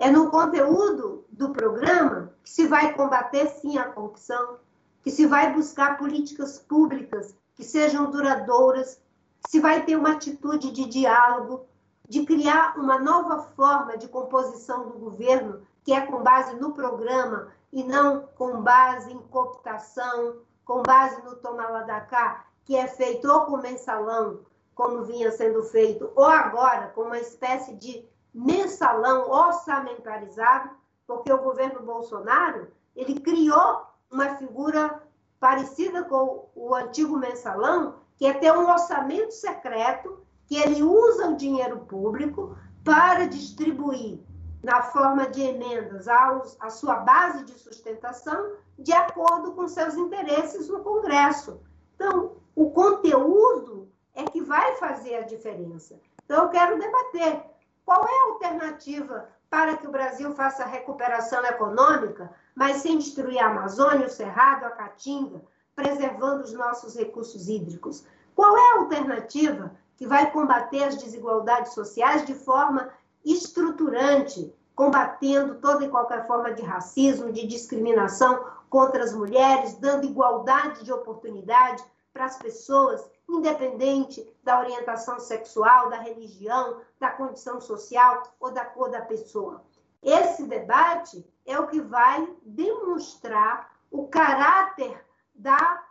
É 0.00 0.10
no 0.10 0.30
conteúdo 0.30 1.26
do 1.30 1.50
programa 1.50 2.32
que 2.42 2.48
se 2.48 2.66
vai 2.66 2.94
combater, 2.94 3.46
sim, 3.48 3.76
a 3.76 3.84
corrupção, 3.84 4.56
que 5.02 5.10
se 5.10 5.26
vai 5.26 5.52
buscar 5.52 5.98
políticas 5.98 6.58
públicas 6.58 7.36
que 7.54 7.64
sejam 7.64 8.10
duradouras, 8.10 9.00
que 9.44 9.50
se 9.50 9.60
vai 9.60 9.84
ter 9.84 9.96
uma 9.96 10.12
atitude 10.12 10.70
de 10.70 10.86
diálogo, 10.86 11.66
de 12.08 12.24
criar 12.24 12.78
uma 12.78 12.98
nova 12.98 13.42
forma 13.54 13.98
de 13.98 14.08
composição 14.08 14.88
do 14.88 14.98
governo, 14.98 15.60
que 15.88 15.94
é 15.94 16.02
com 16.02 16.22
base 16.22 16.54
no 16.56 16.72
programa 16.72 17.48
e 17.72 17.82
não 17.82 18.28
com 18.36 18.60
base 18.60 19.10
em 19.10 19.18
cooptação, 19.18 20.36
com 20.62 20.82
base 20.82 21.22
no 21.22 21.36
toma 21.36 21.66
lá 21.66 21.80
da 21.80 22.02
cá, 22.02 22.44
que 22.66 22.76
é 22.76 22.86
feito 22.86 23.26
ou 23.26 23.46
com 23.46 23.56
mensalão, 23.56 24.40
como 24.74 25.04
vinha 25.04 25.32
sendo 25.32 25.62
feito, 25.62 26.12
ou 26.14 26.26
agora 26.26 26.88
com 26.88 27.04
uma 27.04 27.18
espécie 27.18 27.74
de 27.76 28.06
mensalão 28.34 29.30
orçamentarizado, 29.30 30.68
porque 31.06 31.32
o 31.32 31.42
governo 31.42 31.80
Bolsonaro 31.80 32.68
ele 32.94 33.18
criou 33.20 33.86
uma 34.10 34.36
figura 34.36 35.02
parecida 35.40 36.04
com 36.04 36.50
o 36.54 36.74
antigo 36.74 37.16
mensalão, 37.16 37.94
que 38.18 38.26
é 38.26 38.34
ter 38.34 38.52
um 38.52 38.70
orçamento 38.70 39.32
secreto, 39.32 40.18
que 40.44 40.58
ele 40.58 40.82
usa 40.82 41.28
o 41.28 41.36
dinheiro 41.36 41.78
público 41.78 42.58
para 42.84 43.26
distribuir 43.26 44.20
na 44.68 44.82
forma 44.82 45.30
de 45.30 45.40
emendas 45.40 46.06
à 46.08 46.68
sua 46.68 46.96
base 46.96 47.42
de 47.44 47.58
sustentação, 47.58 48.52
de 48.78 48.92
acordo 48.92 49.52
com 49.52 49.66
seus 49.66 49.94
interesses 49.94 50.68
no 50.68 50.80
Congresso. 50.80 51.62
Então, 51.94 52.36
o 52.54 52.70
conteúdo 52.70 53.90
é 54.14 54.24
que 54.24 54.42
vai 54.42 54.76
fazer 54.76 55.14
a 55.16 55.22
diferença. 55.22 55.98
Então, 56.22 56.44
eu 56.44 56.50
quero 56.50 56.78
debater 56.78 57.42
qual 57.82 58.06
é 58.06 58.10
a 58.10 58.32
alternativa 58.32 59.30
para 59.48 59.78
que 59.78 59.86
o 59.86 59.90
Brasil 59.90 60.34
faça 60.34 60.66
recuperação 60.66 61.42
econômica, 61.46 62.30
mas 62.54 62.82
sem 62.82 62.98
destruir 62.98 63.38
a 63.38 63.46
Amazônia, 63.46 64.06
o 64.06 64.10
Cerrado, 64.10 64.66
a 64.66 64.70
Caatinga, 64.70 65.40
preservando 65.74 66.44
os 66.44 66.52
nossos 66.52 66.94
recursos 66.94 67.48
hídricos. 67.48 68.04
Qual 68.34 68.54
é 68.54 68.72
a 68.72 68.80
alternativa 68.80 69.72
que 69.96 70.06
vai 70.06 70.30
combater 70.30 70.84
as 70.84 70.96
desigualdades 70.96 71.72
sociais 71.72 72.26
de 72.26 72.34
forma 72.34 72.90
estruturante, 73.24 74.54
combatendo 74.78 75.56
toda 75.56 75.84
e 75.84 75.88
qualquer 75.88 76.24
forma 76.28 76.52
de 76.52 76.62
racismo, 76.62 77.32
de 77.32 77.44
discriminação 77.48 78.44
contra 78.70 79.02
as 79.02 79.12
mulheres, 79.12 79.74
dando 79.74 80.06
igualdade 80.06 80.84
de 80.84 80.92
oportunidade 80.92 81.84
para 82.12 82.26
as 82.26 82.38
pessoas, 82.38 83.04
independente 83.28 84.24
da 84.44 84.60
orientação 84.60 85.18
sexual, 85.18 85.90
da 85.90 85.96
religião, 85.96 86.80
da 87.00 87.10
condição 87.10 87.60
social 87.60 88.22
ou 88.38 88.52
da 88.52 88.64
cor 88.66 88.88
da 88.88 89.00
pessoa. 89.00 89.64
Esse 90.00 90.44
debate 90.44 91.28
é 91.44 91.58
o 91.58 91.66
que 91.66 91.80
vai 91.80 92.32
demonstrar 92.46 93.72
o 93.90 94.06
caráter 94.06 95.04
da 95.34 95.82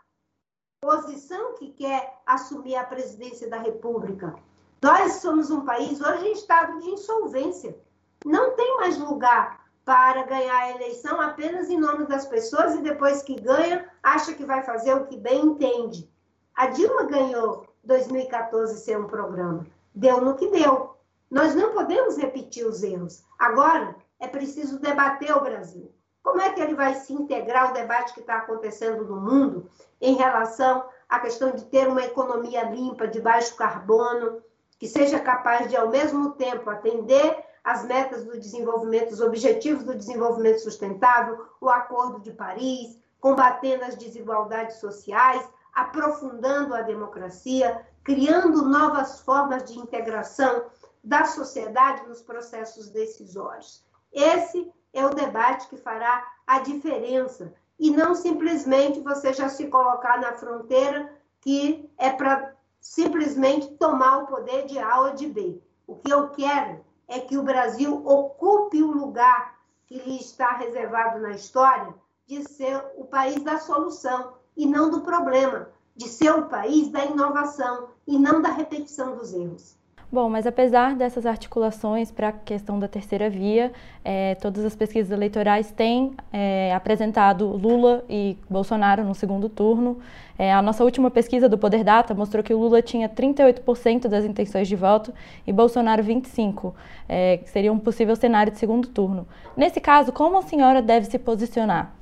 posição 0.80 1.56
que 1.56 1.74
quer 1.74 2.22
assumir 2.26 2.78
a 2.78 2.86
presidência 2.86 3.50
da 3.50 3.58
República. 3.58 4.34
Nós 4.82 5.16
somos 5.16 5.52
um 5.52 5.66
país 5.66 6.00
hoje 6.00 6.26
em 6.26 6.32
estado 6.32 6.80
de 6.80 6.90
insolvência. 6.92 7.78
Não 8.26 8.56
tem 8.56 8.78
mais 8.78 8.98
lugar 8.98 9.68
para 9.86 10.24
ganhar 10.24 10.58
a 10.58 10.72
eleição 10.72 11.22
apenas 11.22 11.70
em 11.70 11.80
nome 11.80 12.06
das 12.06 12.26
pessoas 12.26 12.76
e 12.76 12.82
depois 12.82 13.22
que 13.22 13.40
ganha, 13.40 13.90
acha 14.04 14.34
que 14.34 14.44
vai 14.44 14.62
fazer 14.64 14.94
o 14.94 15.06
que 15.06 15.16
bem 15.16 15.46
entende. 15.46 16.10
A 16.54 16.68
Dilma 16.68 17.04
ganhou 17.04 17.66
2014 17.84 18.80
ser 18.80 19.00
um 19.00 19.08
programa. 19.08 19.66
Deu 19.96 20.20
no 20.20 20.36
que 20.36 20.50
deu. 20.50 20.98
Nós 21.32 21.56
não 21.56 21.72
podemos 21.72 22.18
repetir 22.18 22.66
os 22.66 22.84
erros. 22.84 23.24
Agora 23.40 23.96
é 24.20 24.28
preciso 24.28 24.80
debater 24.80 25.36
o 25.36 25.42
Brasil. 25.42 25.92
Como 26.22 26.42
é 26.42 26.52
que 26.52 26.60
ele 26.60 26.76
vai 26.76 26.94
se 26.96 27.14
integrar 27.14 27.68
ao 27.68 27.74
debate 27.74 28.14
que 28.14 28.20
está 28.20 28.40
acontecendo 28.40 29.06
no 29.06 29.22
mundo 29.22 29.70
em 30.02 30.16
relação 30.16 30.84
à 31.08 31.20
questão 31.20 31.52
de 31.52 31.64
ter 31.64 31.88
uma 31.88 32.04
economia 32.04 32.64
limpa, 32.64 33.08
de 33.08 33.22
baixo 33.22 33.56
carbono, 33.56 34.42
que 34.78 34.88
seja 34.88 35.20
capaz 35.20 35.70
de, 35.70 35.78
ao 35.78 35.90
mesmo 35.90 36.32
tempo, 36.32 36.70
atender 36.70 37.47
às 37.68 37.84
metas 37.84 38.24
do 38.24 38.40
desenvolvimento, 38.40 39.12
os 39.12 39.20
objetivos 39.20 39.84
do 39.84 39.94
desenvolvimento 39.94 40.60
sustentável, 40.60 41.48
o 41.60 41.70
Acordo 41.70 42.18
de 42.22 42.32
Paris, 42.32 42.98
combatendo 43.20 43.84
as 43.84 43.98
desigualdades 43.98 44.78
sociais, 44.78 45.46
aprofundando 45.76 46.74
a 46.74 46.82
democracia, 46.82 47.86
criando 48.06 48.70
novas 48.70 49.20
formas 49.20 49.66
de 49.66 49.78
integração 49.78 50.68
da 51.04 51.26
sociedade 51.26 52.08
nos 52.08 52.22
processos 52.22 52.90
decisórios. 52.90 53.84
Esse 54.14 54.72
é 54.94 55.06
o 55.06 55.14
debate 55.14 55.68
que 55.68 55.76
fará 55.76 56.26
a 56.48 56.60
diferença 56.60 57.54
e 57.78 57.92
não 57.92 58.16
simplesmente 58.16 59.02
você 59.02 59.34
já 59.34 59.50
se 59.50 59.68
colocar 59.68 60.22
na 60.22 60.32
fronteira 60.32 61.14
que 61.42 61.92
é 61.98 62.12
para 62.12 62.56
simplesmente 62.80 63.68
tomar 63.76 64.20
o 64.20 64.28
poder 64.28 64.66
de 64.68 64.80
A 64.80 65.02
ou 65.02 65.14
de 65.14 65.28
B. 65.28 65.62
O 65.86 65.98
que 65.98 66.10
eu 66.10 66.30
quero 66.30 66.87
é 67.08 67.20
que 67.20 67.38
o 67.38 67.44
Brasil 67.44 68.06
ocupe 68.06 68.84
o 68.84 68.92
lugar 68.92 69.58
que 69.86 69.98
lhe 70.00 70.18
está 70.18 70.54
reservado 70.58 71.20
na 71.20 71.32
história 71.32 71.94
de 72.28 72.44
ser 72.44 72.84
o 72.98 73.06
país 73.06 73.42
da 73.44 73.58
solução 73.58 74.34
e 74.56 74.66
não 74.66 74.90
do 74.90 75.02
problema, 75.02 75.70
de 75.96 76.10
ser 76.10 76.32
o 76.32 76.48
país 76.48 76.90
da 76.90 77.06
inovação 77.06 77.90
e 78.06 78.20
não 78.20 78.42
da 78.42 78.50
repetição 78.50 79.16
dos 79.16 79.34
erros. 79.34 79.78
Bom, 80.10 80.30
mas 80.30 80.48
apesar 80.48 80.96
dessas 80.96 81.26
articulações 81.26 82.12
para 82.12 82.30
a 82.30 82.32
questão 82.32 82.80
da 82.80 82.88
terceira 82.88 83.30
via, 83.30 83.74
é, 84.06 84.36
todas 84.36 84.64
as 84.64 84.74
pesquisas 84.74 85.12
eleitorais 85.12 85.70
têm 85.70 86.16
é, 86.32 86.74
apresentado 86.74 87.46
Lula 87.46 88.06
e 88.10 88.38
Bolsonaro 88.50 89.04
no 89.04 89.14
segundo 89.14 89.50
turno. 89.50 90.00
É, 90.40 90.54
a 90.54 90.62
nossa 90.62 90.82
última 90.86 91.12
pesquisa 91.12 91.50
do 91.50 91.58
Poder 91.58 91.84
Data 91.84 92.14
mostrou 92.14 92.42
que 92.42 92.54
o 92.54 92.58
Lula 92.58 92.82
tinha 92.82 93.10
38% 93.10 94.08
das 94.08 94.24
intenções 94.24 94.70
de 94.70 94.78
voto 94.78 95.14
e 95.46 95.52
Bolsonaro 95.52 96.02
25%, 96.02 96.74
é, 97.10 97.38
que 97.38 97.50
seria 97.50 97.74
um 97.74 97.80
possível 97.80 98.16
cenário 98.16 98.54
de 98.54 98.60
segundo 98.60 98.88
turno. 98.88 99.28
Nesse 99.58 99.82
caso, 99.82 100.14
como 100.14 100.38
a 100.38 100.42
senhora 100.42 100.82
deve 100.82 101.08
se 101.08 101.20
posicionar? 101.20 101.94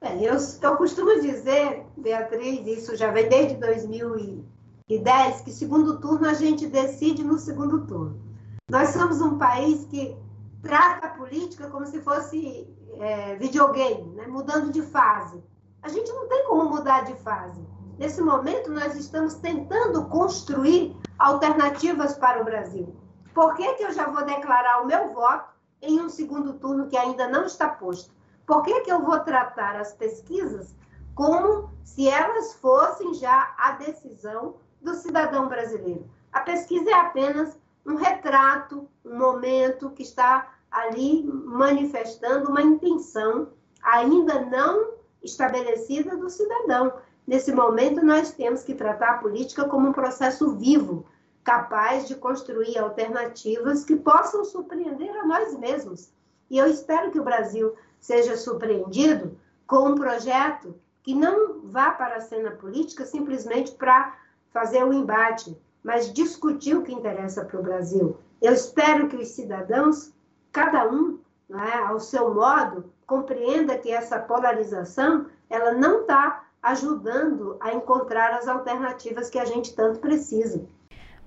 Bem, 0.00 0.22
eu, 0.22 0.34
eu 0.34 0.76
costumo 0.76 1.20
dizer, 1.20 1.82
Beatriz, 1.96 2.64
isso 2.64 2.96
já 2.96 3.10
vem 3.10 3.28
desde 3.28 3.56
2000 3.56 4.44
e 4.90 4.98
10, 4.98 5.42
que 5.42 5.52
segundo 5.52 6.00
turno 6.00 6.28
a 6.28 6.34
gente 6.34 6.66
decide 6.66 7.22
no 7.22 7.38
segundo 7.38 7.86
turno. 7.86 8.20
Nós 8.68 8.88
somos 8.88 9.20
um 9.20 9.38
país 9.38 9.84
que 9.84 10.16
trata 10.62 11.06
a 11.06 11.10
política 11.10 11.70
como 11.70 11.86
se 11.86 12.00
fosse 12.00 12.68
é, 12.98 13.36
videogame, 13.36 14.16
né? 14.16 14.26
mudando 14.26 14.72
de 14.72 14.82
fase. 14.82 15.40
A 15.80 15.88
gente 15.88 16.12
não 16.12 16.28
tem 16.28 16.44
como 16.46 16.68
mudar 16.68 17.04
de 17.04 17.14
fase. 17.22 17.64
Nesse 17.98 18.20
momento, 18.20 18.72
nós 18.72 18.96
estamos 18.96 19.34
tentando 19.34 20.06
construir 20.06 20.96
alternativas 21.18 22.14
para 22.14 22.40
o 22.40 22.44
Brasil. 22.44 22.92
Por 23.32 23.54
que, 23.54 23.74
que 23.74 23.84
eu 23.84 23.92
já 23.92 24.08
vou 24.08 24.24
declarar 24.24 24.82
o 24.82 24.86
meu 24.86 25.14
voto 25.14 25.50
em 25.80 26.00
um 26.00 26.08
segundo 26.08 26.54
turno 26.54 26.88
que 26.88 26.96
ainda 26.96 27.28
não 27.28 27.44
está 27.44 27.68
posto? 27.68 28.12
Por 28.44 28.62
que, 28.62 28.80
que 28.80 28.90
eu 28.90 29.02
vou 29.02 29.20
tratar 29.20 29.76
as 29.76 29.92
pesquisas 29.92 30.74
como 31.14 31.70
se 31.84 32.08
elas 32.08 32.54
fossem 32.54 33.14
já 33.14 33.54
a 33.56 33.72
decisão 33.72 34.56
do 34.80 34.94
cidadão 34.94 35.48
brasileiro. 35.48 36.08
A 36.32 36.40
pesquisa 36.40 36.90
é 36.90 36.94
apenas 36.94 37.58
um 37.84 37.96
retrato, 37.96 38.88
um 39.04 39.18
momento 39.18 39.90
que 39.90 40.02
está 40.02 40.52
ali 40.70 41.24
manifestando 41.24 42.50
uma 42.50 42.62
intenção 42.62 43.48
ainda 43.82 44.40
não 44.46 44.92
estabelecida 45.22 46.16
do 46.16 46.30
cidadão. 46.30 46.92
Nesse 47.26 47.52
momento, 47.52 48.04
nós 48.04 48.32
temos 48.32 48.62
que 48.62 48.74
tratar 48.74 49.10
a 49.10 49.18
política 49.18 49.64
como 49.64 49.88
um 49.88 49.92
processo 49.92 50.56
vivo, 50.56 51.06
capaz 51.42 52.06
de 52.06 52.14
construir 52.14 52.78
alternativas 52.78 53.84
que 53.84 53.96
possam 53.96 54.44
surpreender 54.44 55.10
a 55.16 55.26
nós 55.26 55.56
mesmos. 55.58 56.12
E 56.48 56.58
eu 56.58 56.66
espero 56.66 57.10
que 57.10 57.20
o 57.20 57.24
Brasil 57.24 57.74
seja 58.00 58.36
surpreendido 58.36 59.38
com 59.66 59.90
um 59.90 59.94
projeto 59.94 60.74
que 61.02 61.14
não 61.14 61.60
vá 61.62 61.90
para 61.90 62.16
a 62.16 62.20
cena 62.20 62.50
política 62.50 63.04
simplesmente 63.04 63.72
para 63.72 64.16
fazer 64.52 64.84
o 64.84 64.92
embate, 64.92 65.56
mas 65.82 66.12
discutir 66.12 66.76
o 66.76 66.82
que 66.82 66.92
interessa 66.92 67.44
para 67.44 67.58
o 67.58 67.62
Brasil. 67.62 68.16
Eu 68.40 68.52
espero 68.52 69.08
que 69.08 69.16
os 69.16 69.28
cidadãos, 69.28 70.12
cada 70.52 70.88
um, 70.90 71.18
é, 71.52 71.78
ao 71.78 71.98
seu 71.98 72.34
modo, 72.34 72.84
compreenda 73.06 73.76
que 73.76 73.90
essa 73.90 74.18
polarização 74.18 75.26
ela 75.48 75.72
não 75.72 76.02
está 76.02 76.44
ajudando 76.62 77.56
a 77.60 77.72
encontrar 77.72 78.34
as 78.34 78.46
alternativas 78.46 79.30
que 79.30 79.38
a 79.38 79.44
gente 79.44 79.74
tanto 79.74 79.98
precisa. 79.98 80.62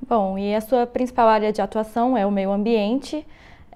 Bom, 0.08 0.38
e 0.38 0.54
a 0.54 0.62
sua 0.62 0.86
principal 0.86 1.28
área 1.28 1.52
de 1.52 1.62
atuação 1.62 2.18
é 2.18 2.26
o 2.26 2.32
meio 2.32 2.52
ambiente. 2.52 3.26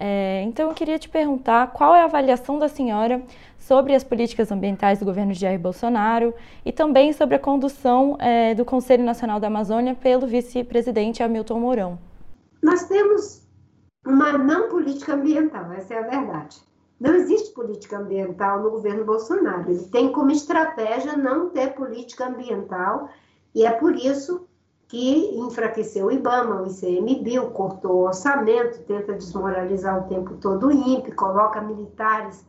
É, 0.00 0.42
então, 0.42 0.68
eu 0.68 0.74
queria 0.74 0.98
te 0.98 1.08
perguntar 1.08 1.72
qual 1.72 1.94
é 1.94 2.02
a 2.02 2.04
avaliação 2.04 2.58
da 2.58 2.68
senhora 2.68 3.20
sobre 3.58 3.94
as 3.94 4.04
políticas 4.04 4.52
ambientais 4.52 4.98
do 4.98 5.04
governo 5.04 5.32
de 5.32 5.40
Jair 5.40 5.58
Bolsonaro 5.58 6.32
e 6.64 6.72
também 6.72 7.12
sobre 7.12 7.34
a 7.34 7.38
condução 7.38 8.16
é, 8.20 8.54
do 8.54 8.64
Conselho 8.64 9.04
Nacional 9.04 9.38
da 9.38 9.48
Amazônia 9.48 9.94
pelo 9.94 10.26
vice-presidente 10.26 11.22
Hamilton 11.22 11.60
Mourão. 11.60 11.98
Nós 12.62 12.84
temos 12.84 13.46
uma 14.06 14.38
não 14.38 14.70
política 14.70 15.14
ambiental, 15.14 15.70
essa 15.72 15.94
é 15.94 15.98
a 15.98 16.08
verdade. 16.08 16.56
Não 16.98 17.14
existe 17.14 17.52
política 17.52 17.98
ambiental 17.98 18.62
no 18.62 18.70
governo 18.70 19.04
Bolsonaro. 19.04 19.70
Ele 19.70 19.84
tem 19.88 20.10
como 20.10 20.30
estratégia 20.30 21.16
não 21.16 21.50
ter 21.50 21.74
política 21.74 22.26
ambiental 22.26 23.08
e 23.54 23.66
é 23.66 23.70
por 23.70 23.94
isso 23.94 24.47
que 24.88 25.38
enfraqueceu 25.38 26.06
o 26.06 26.10
IBAMA, 26.10 26.62
o 26.62 26.66
ICMBio, 26.66 27.50
cortou 27.50 27.92
o 27.92 28.06
orçamento, 28.06 28.82
tenta 28.84 29.12
desmoralizar 29.12 30.02
o 30.02 30.08
tempo 30.08 30.34
todo 30.36 30.68
o 30.68 30.72
INPE, 30.72 31.12
coloca 31.12 31.60
militares 31.60 32.44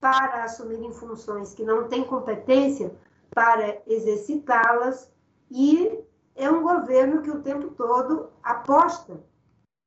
para 0.00 0.44
assumirem 0.44 0.92
funções 0.92 1.54
que 1.54 1.62
não 1.62 1.88
têm 1.88 2.02
competência 2.02 2.92
para 3.32 3.80
exercitá-las 3.86 5.10
e 5.50 5.98
é 6.34 6.50
um 6.50 6.62
governo 6.62 7.22
que 7.22 7.30
o 7.30 7.40
tempo 7.40 7.68
todo 7.76 8.30
aposta 8.42 9.20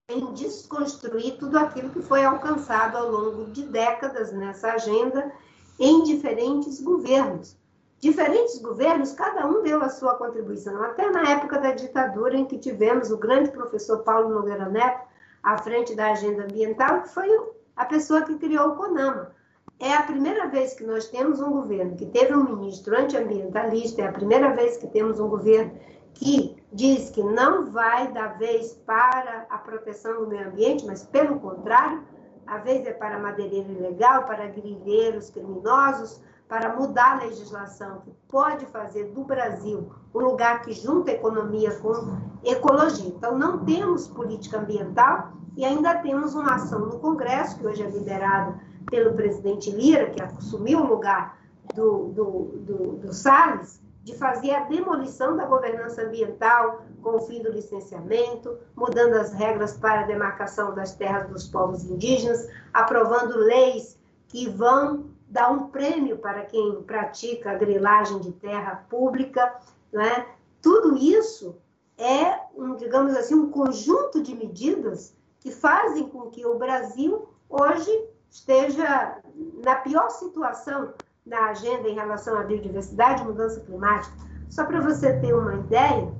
em 0.09 0.33
desconstruir 0.33 1.37
tudo 1.37 1.59
aquilo 1.59 1.89
que 1.89 2.01
foi 2.01 2.23
alcançado 2.23 2.97
ao 2.97 3.11
longo 3.11 3.51
de 3.51 3.63
décadas 3.63 4.31
nessa 4.31 4.71
agenda 4.71 5.31
em 5.77 6.03
diferentes 6.03 6.81
governos. 6.81 7.57
Diferentes 7.99 8.57
governos, 8.61 9.11
cada 9.11 9.45
um 9.45 9.61
deu 9.61 9.81
a 9.83 9.89
sua 9.89 10.15
contribuição, 10.15 10.81
até 10.83 11.09
na 11.11 11.31
época 11.31 11.59
da 11.59 11.73
ditadura, 11.73 12.37
em 12.37 12.45
que 12.45 12.57
tivemos 12.57 13.11
o 13.11 13.17
grande 13.17 13.51
professor 13.51 13.99
Paulo 14.03 14.29
Nogueira 14.29 14.69
Neto 14.69 15.05
à 15.43 15.57
frente 15.57 15.93
da 15.95 16.11
agenda 16.11 16.43
ambiental, 16.43 17.01
que 17.01 17.09
foi 17.09 17.29
a 17.75 17.83
pessoa 17.83 18.21
que 18.21 18.37
criou 18.37 18.69
o 18.69 18.75
CONAMA. 18.77 19.35
É 19.79 19.93
a 19.93 20.03
primeira 20.03 20.47
vez 20.47 20.73
que 20.73 20.85
nós 20.85 21.09
temos 21.09 21.41
um 21.41 21.51
governo 21.51 21.97
que 21.97 22.05
teve 22.05 22.33
um 22.33 22.43
ministro 22.43 22.97
antiambientalista, 22.97 24.01
é 24.01 24.07
a 24.07 24.13
primeira 24.13 24.53
vez 24.55 24.77
que 24.77 24.87
temos 24.87 25.19
um 25.19 25.27
governo 25.27 25.77
que 26.13 26.57
diz 26.71 27.09
que 27.09 27.21
não 27.21 27.65
vai 27.65 28.11
dar 28.13 28.37
vez 28.37 28.73
para 28.85 29.45
a 29.49 29.57
proteção 29.57 30.21
do 30.21 30.27
meio 30.27 30.47
ambiente, 30.47 30.85
mas 30.85 31.03
pelo 31.03 31.39
contrário, 31.39 32.01
a 32.47 32.57
vez 32.57 32.85
é 32.87 32.93
para 32.93 33.19
madeireiro 33.19 33.71
ilegal, 33.71 34.23
para 34.23 34.47
grileiros 34.47 35.29
criminosos, 35.29 36.21
para 36.49 36.75
mudar 36.75 37.11
a 37.11 37.25
legislação 37.25 38.01
que 38.01 38.11
pode 38.27 38.65
fazer 38.65 39.11
do 39.11 39.23
Brasil 39.23 39.91
um 40.13 40.19
lugar 40.19 40.63
que 40.63 40.73
junta 40.73 41.11
economia 41.11 41.75
com 41.75 42.17
ecologia. 42.43 43.07
Então, 43.07 43.37
não 43.37 43.63
temos 43.63 44.07
política 44.07 44.57
ambiental 44.57 45.31
e 45.55 45.63
ainda 45.63 45.99
temos 45.99 46.33
uma 46.33 46.55
ação 46.55 46.79
no 46.79 46.99
Congresso, 46.99 47.59
que 47.59 47.67
hoje 47.67 47.83
é 47.83 47.89
liderada 47.89 48.59
pelo 48.89 49.13
presidente 49.13 49.69
Lira, 49.69 50.09
que 50.09 50.21
assumiu 50.23 50.79
o 50.79 50.87
lugar 50.87 51.37
do, 51.75 52.07
do, 52.07 52.31
do, 52.65 52.91
do 52.97 53.13
Salles, 53.13 53.79
de 54.03 54.15
fazer 54.17 54.55
a 54.55 54.63
demolição 54.63 55.37
da 55.37 55.45
governança 55.45 56.01
ambiental 56.01 56.81
com 57.03 57.17
o 57.17 57.21
fim 57.21 57.43
do 57.43 57.51
licenciamento, 57.51 58.57
mudando 58.75 59.13
as 59.13 59.33
regras 59.33 59.77
para 59.77 60.01
a 60.01 60.07
demarcação 60.07 60.73
das 60.73 60.95
terras 60.95 61.29
dos 61.29 61.47
povos 61.47 61.83
indígenas, 61.83 62.49
aprovando 62.73 63.37
leis 63.37 63.99
que 64.27 64.49
vão 64.49 65.11
dar 65.29 65.51
um 65.51 65.67
prêmio 65.67 66.17
para 66.17 66.41
quem 66.41 66.81
pratica 66.83 67.51
a 67.51 67.55
grilagem 67.55 68.19
de 68.19 68.31
terra 68.31 68.83
pública, 68.89 69.55
né? 69.91 70.25
Tudo 70.61 70.97
isso 70.97 71.55
é, 71.97 72.39
um, 72.55 72.75
digamos 72.75 73.15
assim, 73.15 73.35
um 73.35 73.49
conjunto 73.49 74.21
de 74.21 74.35
medidas 74.35 75.15
que 75.39 75.51
fazem 75.51 76.09
com 76.09 76.29
que 76.29 76.45
o 76.45 76.57
Brasil 76.57 77.29
hoje 77.47 77.91
esteja 78.29 79.19
na 79.63 79.75
pior 79.75 80.09
situação 80.09 80.93
na 81.25 81.49
agenda 81.49 81.87
em 81.87 81.93
relação 81.93 82.37
à 82.37 82.43
biodiversidade 82.43 83.21
e 83.21 83.25
mudança 83.25 83.59
climática. 83.61 84.15
Só 84.49 84.65
para 84.65 84.81
você 84.81 85.13
ter 85.19 85.33
uma 85.33 85.55
ideia, 85.55 86.11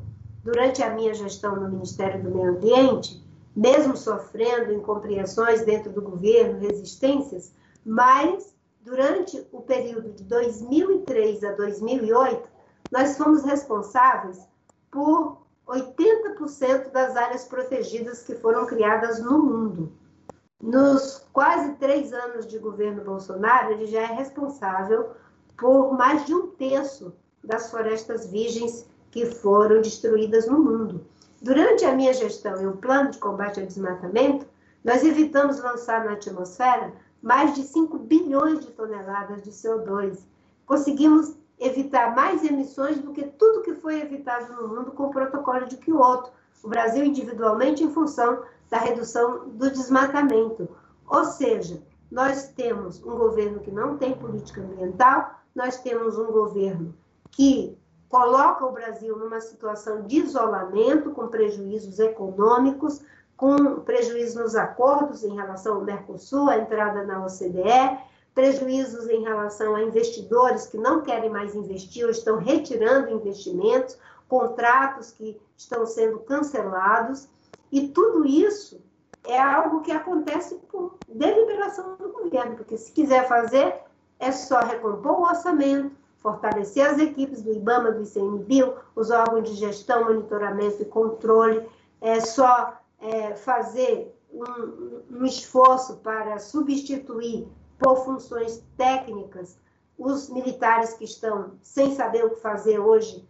durante 0.43 0.83
a 0.83 0.91
minha 0.91 1.13
gestão 1.13 1.55
no 1.55 1.69
Ministério 1.69 2.21
do 2.21 2.29
Meio 2.29 2.51
Ambiente, 2.51 3.23
mesmo 3.55 3.97
sofrendo 3.97 4.71
incompreensões 4.71 5.65
dentro 5.65 5.91
do 5.91 6.01
governo, 6.01 6.59
resistências, 6.59 7.53
mas 7.83 8.55
durante 8.89 9.47
o 9.52 9.62
período 9.62 10.12
de 10.13 10.23
2003 10.23 11.43
a 11.43 11.52
2008, 11.52 12.49
nós 12.91 13.17
fomos 13.17 13.43
responsáveis 13.43 14.47
por 14.89 15.38
80% 15.67 16.91
das 16.91 17.15
áreas 17.15 17.45
protegidas 17.45 18.23
que 18.23 18.34
foram 18.34 18.65
criadas 18.65 19.21
no 19.21 19.43
mundo. 19.43 19.93
Nos 20.60 21.23
quase 21.32 21.73
três 21.75 22.12
anos 22.12 22.47
de 22.47 22.58
governo 22.58 23.04
Bolsonaro, 23.04 23.73
ele 23.73 23.86
já 23.86 24.02
é 24.02 24.08
responsável 24.08 25.12
por 25.56 25.95
mais 25.95 26.25
de 26.25 26.34
um 26.34 26.47
terço 26.47 27.13
das 27.43 27.69
florestas 27.69 28.25
virgens 28.25 28.89
que 29.12 29.28
foram 29.28 29.82
destruídas 29.82 30.47
no 30.47 30.58
mundo. 30.58 31.06
Durante 31.39 31.86
a 31.86 31.93
minha 31.93 32.13
gestão 32.13 32.60
e 32.60 32.65
o 32.65 32.78
plano 32.78 33.12
de 33.12 33.19
combate 33.19 33.60
ao 33.60 33.67
desmatamento, 33.67 34.47
nós 34.84 35.04
evitamos 35.04 35.62
lançar 35.62 36.04
na 36.06 36.13
atmosfera 36.13 36.91
mais 37.21 37.55
de 37.55 37.63
5 37.63 37.97
bilhões 37.99 38.60
de 38.60 38.71
toneladas 38.71 39.43
de 39.43 39.51
CO2. 39.51 40.19
Conseguimos 40.65 41.36
evitar 41.60 42.15
mais 42.15 42.43
emissões 42.43 42.99
do 42.99 43.12
que 43.12 43.23
tudo 43.23 43.62
que 43.62 43.75
foi 43.75 44.01
evitado 44.01 44.53
no 44.53 44.67
mundo 44.67 44.91
com 44.91 45.08
o 45.08 45.12
protocolo 45.12 45.65
de 45.65 45.77
Kyoto. 45.77 46.32
O 46.63 46.69
Brasil 46.69 47.03
individualmente 47.03 47.84
em 47.84 47.91
função 47.91 48.43
da 48.69 48.77
redução 48.77 49.49
do 49.49 49.69
desmatamento. 49.69 50.69
Ou 51.08 51.25
seja, 51.25 51.82
nós 52.12 52.49
temos 52.49 53.03
um 53.03 53.17
governo 53.17 53.60
que 53.60 53.71
não 53.71 53.97
tem 53.97 54.13
política 54.13 54.62
ambiental, 54.62 55.39
nós 55.55 55.79
temos 55.82 56.17
um 56.17 56.32
governo 56.32 56.95
que 57.32 57.77
coloca 58.08 58.65
o 58.65 58.71
Brasil 58.71 59.17
numa 59.17 59.39
situação 59.39 60.03
de 60.03 60.17
isolamento, 60.17 61.12
com 61.12 61.27
prejuízos 61.27 61.99
econômicos, 61.99 63.01
com 63.39 63.80
prejuízos 63.80 64.36
nos 64.36 64.56
acordos 64.56 65.23
em 65.23 65.34
relação 65.34 65.75
ao 65.75 65.82
Mercosul, 65.82 66.49
a 66.49 66.58
entrada 66.58 67.06
na 67.06 67.25
OCDE, 67.25 67.97
prejuízos 68.36 69.08
em 69.08 69.23
relação 69.23 69.75
a 69.75 69.82
investidores 69.82 70.67
que 70.67 70.78
não 70.78 71.02
querem 71.02 71.30
mais 71.30 71.56
investir 71.56 72.04
ou 72.04 72.12
estão 72.12 72.38
retirando 72.38 73.10
investimentos, 73.10 73.97
contratos 74.28 75.12
que 75.12 75.39
estão 75.56 75.86
sendo 75.86 76.19
cancelados, 76.19 77.30
e 77.71 77.88
tudo 77.88 78.25
isso 78.25 78.82
é 79.25 79.39
algo 79.39 79.84
que 79.84 79.91
acontece 79.93 80.56
por 80.69 80.97
deliberação 81.08 81.95
do 81.95 82.10
governo, 82.10 82.58
porque 82.58 82.75
se 82.75 82.91
quiser 82.91 83.25
fazer, 83.25 83.73
é 84.19 84.34
só 84.34 84.60
recompor 84.60 85.17
o 85.17 85.23
orçamento, 85.23 85.95
fortalecer 86.17 86.86
as 86.86 86.99
equipes 86.99 87.41
do 87.41 87.54
IBAMA, 87.54 87.93
do 87.93 88.04
ICMBio, 88.04 88.73
os 88.97 89.10
órgãos 89.12 89.49
de 89.49 89.56
gestão, 89.56 90.04
monitoramento 90.04 90.82
e 90.82 90.86
controle, 90.86 91.65
é 92.02 92.19
só 92.19 92.78
é, 93.01 93.35
fazer 93.35 94.15
um, 94.31 95.01
um 95.09 95.25
esforço 95.25 95.97
para 95.97 96.39
substituir 96.39 97.47
por 97.77 98.03
funções 98.03 98.63
técnicas 98.77 99.57
os 99.97 100.29
militares 100.29 100.93
que 100.93 101.03
estão 101.03 101.53
sem 101.62 101.93
saber 101.93 102.25
o 102.25 102.31
que 102.31 102.41
fazer 102.41 102.79
hoje, 102.79 103.27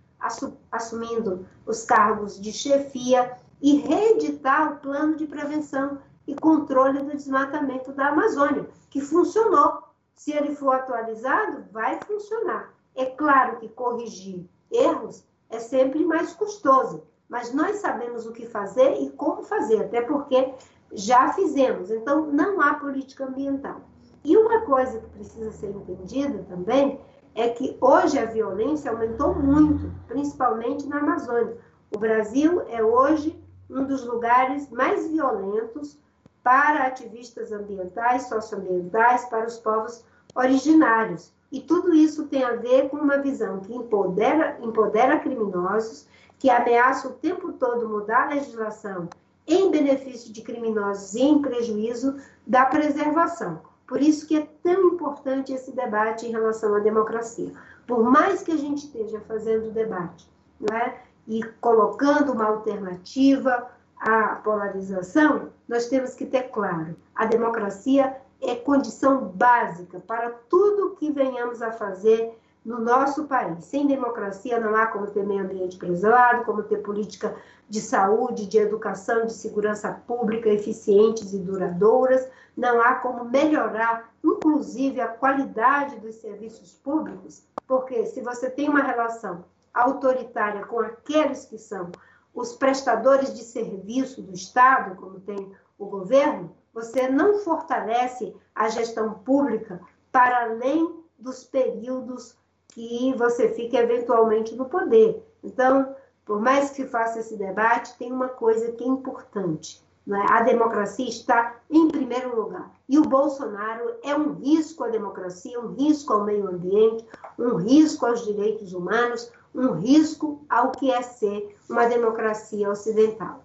assumindo 0.72 1.48
os 1.66 1.84
cargos 1.84 2.40
de 2.40 2.52
chefia 2.52 3.38
e 3.62 3.78
reeditar 3.78 4.74
o 4.74 4.78
plano 4.78 5.16
de 5.16 5.26
prevenção 5.26 6.00
e 6.28 6.36
controle 6.36 7.02
do 7.02 7.16
desmatamento 7.16 7.92
da 7.92 8.10
Amazônia, 8.10 8.70
que 8.90 9.02
funcionou. 9.02 9.84
Se 10.14 10.32
ele 10.32 10.56
for 10.56 10.76
atualizado, 10.76 11.66
vai 11.72 12.00
funcionar. 12.02 12.74
É 12.94 13.06
claro 13.06 13.58
que 13.58 13.70
corrigir 13.70 14.48
erros 14.70 15.24
é 15.50 15.60
sempre 15.60 16.06
mais 16.06 16.34
custoso, 16.34 17.04
mas 17.30 17.54
nós 17.54 17.78
sabemos 17.78 18.26
o 18.26 18.34
que 18.34 18.48
fazer 18.48 19.02
e 19.02 19.12
como 19.12 19.44
fazer, 19.44 19.84
até 19.84 20.02
porque 20.02 20.52
já 20.92 21.32
fizemos. 21.34 21.92
Então, 21.92 22.26
não 22.26 22.60
há 22.60 22.74
política 22.74 23.26
ambiental. 23.26 23.82
E 24.26 24.36
uma 24.36 24.62
coisa 24.62 25.00
que 25.00 25.10
precisa 25.10 25.52
ser 25.52 25.70
entendida 25.70 26.44
também 26.50 27.00
é 27.36 27.50
que 27.50 27.78
hoje 27.80 28.18
a 28.18 28.26
violência 28.26 28.92
aumentou 28.92 29.36
muito, 29.36 29.92
principalmente 30.08 30.88
na 30.88 30.98
Amazônia. 30.98 31.56
O 31.96 32.00
Brasil 32.00 32.62
é 32.68 32.84
hoje 32.84 33.40
um 33.70 33.86
dos 33.86 34.04
lugares 34.04 34.70
mais 34.72 35.08
violentos 35.08 35.98
para 36.44 36.88
ativistas 36.88 37.52
ambientais, 37.52 38.24
socioambientais, 38.24 39.26
para 39.26 39.46
os 39.46 39.58
povos 39.60 40.04
originários. 40.36 41.32
E 41.52 41.62
tudo 41.62 41.94
isso 41.94 42.28
tem 42.28 42.44
a 42.44 42.56
ver 42.56 42.90
com 42.90 42.98
uma 42.98 43.18
visão 43.18 43.60
que 43.60 43.74
empodera, 43.74 44.58
empodera 44.62 45.20
criminosos, 45.20 46.08
que 46.40 46.50
ameaça 46.50 47.10
o 47.10 47.14
tempo 47.14 47.52
todo 47.52 47.88
mudar 47.88 48.24
a 48.24 48.30
legislação 48.30 49.10
em 49.46 49.70
benefício 49.70 50.32
de 50.32 50.42
criminosos 50.42 51.14
e 51.14 51.22
em 51.22 51.42
prejuízo 51.42 52.16
da 52.48 52.66
preservação. 52.66 53.62
Por 53.86 54.02
isso 54.02 54.28
que 54.28 54.38
é 54.38 54.48
tão 54.64 54.90
importante 54.90 55.52
esse 55.52 55.72
debate 55.72 56.26
em 56.26 56.32
relação 56.32 56.76
à 56.76 56.80
democracia. 56.80 57.52
Por 57.86 58.04
mais 58.04 58.42
que 58.42 58.52
a 58.52 58.58
gente 58.58 58.86
esteja 58.86 59.20
fazendo 59.22 59.74
debate 59.74 60.30
não 60.60 60.78
é? 60.78 61.02
e 61.28 61.44
colocando 61.60 62.32
uma 62.32 62.46
alternativa 62.46 63.70
à 64.00 64.36
polarização, 64.36 65.50
nós 65.68 65.88
temos 65.88 66.14
que 66.14 66.26
ter 66.26 66.44
claro, 66.50 66.96
a 67.14 67.26
democracia 67.26 68.16
é 68.42 68.56
condição 68.56 69.26
básica 69.26 70.00
para 70.00 70.30
tudo 70.50 70.96
que 70.96 71.12
venhamos 71.12 71.62
a 71.62 71.72
fazer 71.72 72.38
no 72.70 72.80
nosso 72.80 73.24
país. 73.24 73.66
Sem 73.66 73.88
democracia 73.88 74.60
não 74.60 74.76
há 74.76 74.86
como 74.86 75.08
ter 75.08 75.26
meio 75.26 75.44
ambiente 75.44 75.76
preservado, 75.76 76.46
como 76.46 76.62
ter 76.62 76.84
política 76.84 77.36
de 77.68 77.82
saúde, 77.82 78.46
de 78.46 78.60
educação, 78.60 79.26
de 79.26 79.34
segurança 79.34 79.92
pública 80.06 80.50
eficientes 80.50 81.34
e 81.34 81.40
duradouras, 81.40 82.30
não 82.56 82.80
há 82.80 82.94
como 82.94 83.26
melhorar, 83.26 84.14
inclusive, 84.24 85.02
a 85.02 85.08
qualidade 85.08 85.96
dos 85.96 86.18
serviços 86.18 86.74
públicos, 86.76 87.44
porque 87.68 88.06
se 88.06 88.22
você 88.22 88.52
tem 88.52 88.70
uma 88.70 88.84
relação 88.84 89.46
autoritária 89.74 90.64
com 90.64 90.80
aqueles 90.80 91.46
que 91.46 91.58
são 91.58 91.92
os 92.36 92.54
prestadores 92.54 93.34
de 93.34 93.44
serviço 93.44 94.22
do 94.22 94.34
Estado, 94.34 94.96
como 94.96 95.20
tem 95.20 95.52
o 95.80 95.88
governo, 95.88 96.56
você 96.72 97.10
não 97.10 97.40
fortalece 97.40 98.36
a 98.54 98.70
gestão 98.70 99.16
pública 99.16 99.82
para 100.12 100.44
além 100.44 101.00
dos 101.18 101.44
períodos 101.44 102.38
que 102.70 103.14
você 103.18 103.50
fica 103.50 103.78
eventualmente 103.78 104.56
no 104.56 104.66
poder. 104.66 105.24
Então, 105.44 105.96
por 106.26 106.40
mais 106.40 106.70
que 106.70 106.86
faça 106.86 107.20
esse 107.20 107.36
debate, 107.36 107.98
tem 107.98 108.12
uma 108.12 108.30
coisa 108.30 108.72
que 108.72 108.84
é 108.84 108.88
importante. 108.88 109.84
Né? 110.06 110.26
A 110.30 110.42
democracia 110.42 111.08
está 111.08 111.56
em 111.70 111.88
primeiro 111.88 112.36
lugar. 112.36 112.72
E 112.88 112.98
o 112.98 113.04
Bolsonaro 113.04 113.96
é 114.04 114.16
um 114.16 114.34
risco 114.34 114.84
à 114.84 114.90
democracia, 114.90 115.60
um 115.60 115.74
risco 115.74 116.14
ao 116.14 116.24
meio 116.24 116.48
ambiente, 116.48 117.06
um 117.38 117.56
risco 117.56 118.06
aos 118.06 118.26
direitos 118.26 118.74
humanos, 118.74 119.32
um 119.54 119.74
risco 119.74 120.44
ao 120.50 120.72
que 120.72 120.92
é 120.92 121.02
ser 121.02 121.56
uma 121.70 121.86
democracia 121.86 122.70
ocidental. 122.70 123.44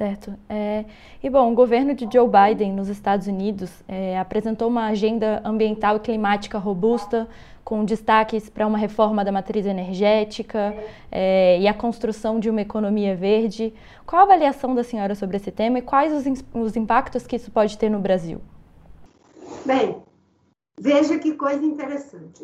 Certo. 0.00 0.32
É, 0.48 0.86
e 1.22 1.28
bom, 1.28 1.52
o 1.52 1.54
governo 1.54 1.92
de 1.92 2.08
Joe 2.10 2.26
Biden 2.26 2.72
nos 2.72 2.88
Estados 2.88 3.26
Unidos 3.26 3.70
é, 3.86 4.18
apresentou 4.18 4.66
uma 4.66 4.86
agenda 4.86 5.42
ambiental 5.44 5.96
e 5.96 6.00
climática 6.00 6.56
robusta, 6.56 7.28
com 7.62 7.84
destaques 7.84 8.48
para 8.48 8.66
uma 8.66 8.78
reforma 8.78 9.22
da 9.22 9.30
matriz 9.30 9.66
energética 9.66 10.74
é, 11.12 11.60
e 11.60 11.68
a 11.68 11.74
construção 11.74 12.40
de 12.40 12.48
uma 12.48 12.62
economia 12.62 13.14
verde. 13.14 13.74
Qual 14.06 14.22
a 14.22 14.24
avaliação 14.24 14.74
da 14.74 14.82
senhora 14.82 15.14
sobre 15.14 15.36
esse 15.36 15.50
tema 15.50 15.80
e 15.80 15.82
quais 15.82 16.14
os, 16.14 16.44
os 16.54 16.76
impactos 16.76 17.26
que 17.26 17.36
isso 17.36 17.50
pode 17.50 17.76
ter 17.76 17.90
no 17.90 17.98
Brasil? 17.98 18.40
Bem, 19.66 19.98
veja 20.80 21.18
que 21.18 21.34
coisa 21.34 21.62
interessante. 21.62 22.42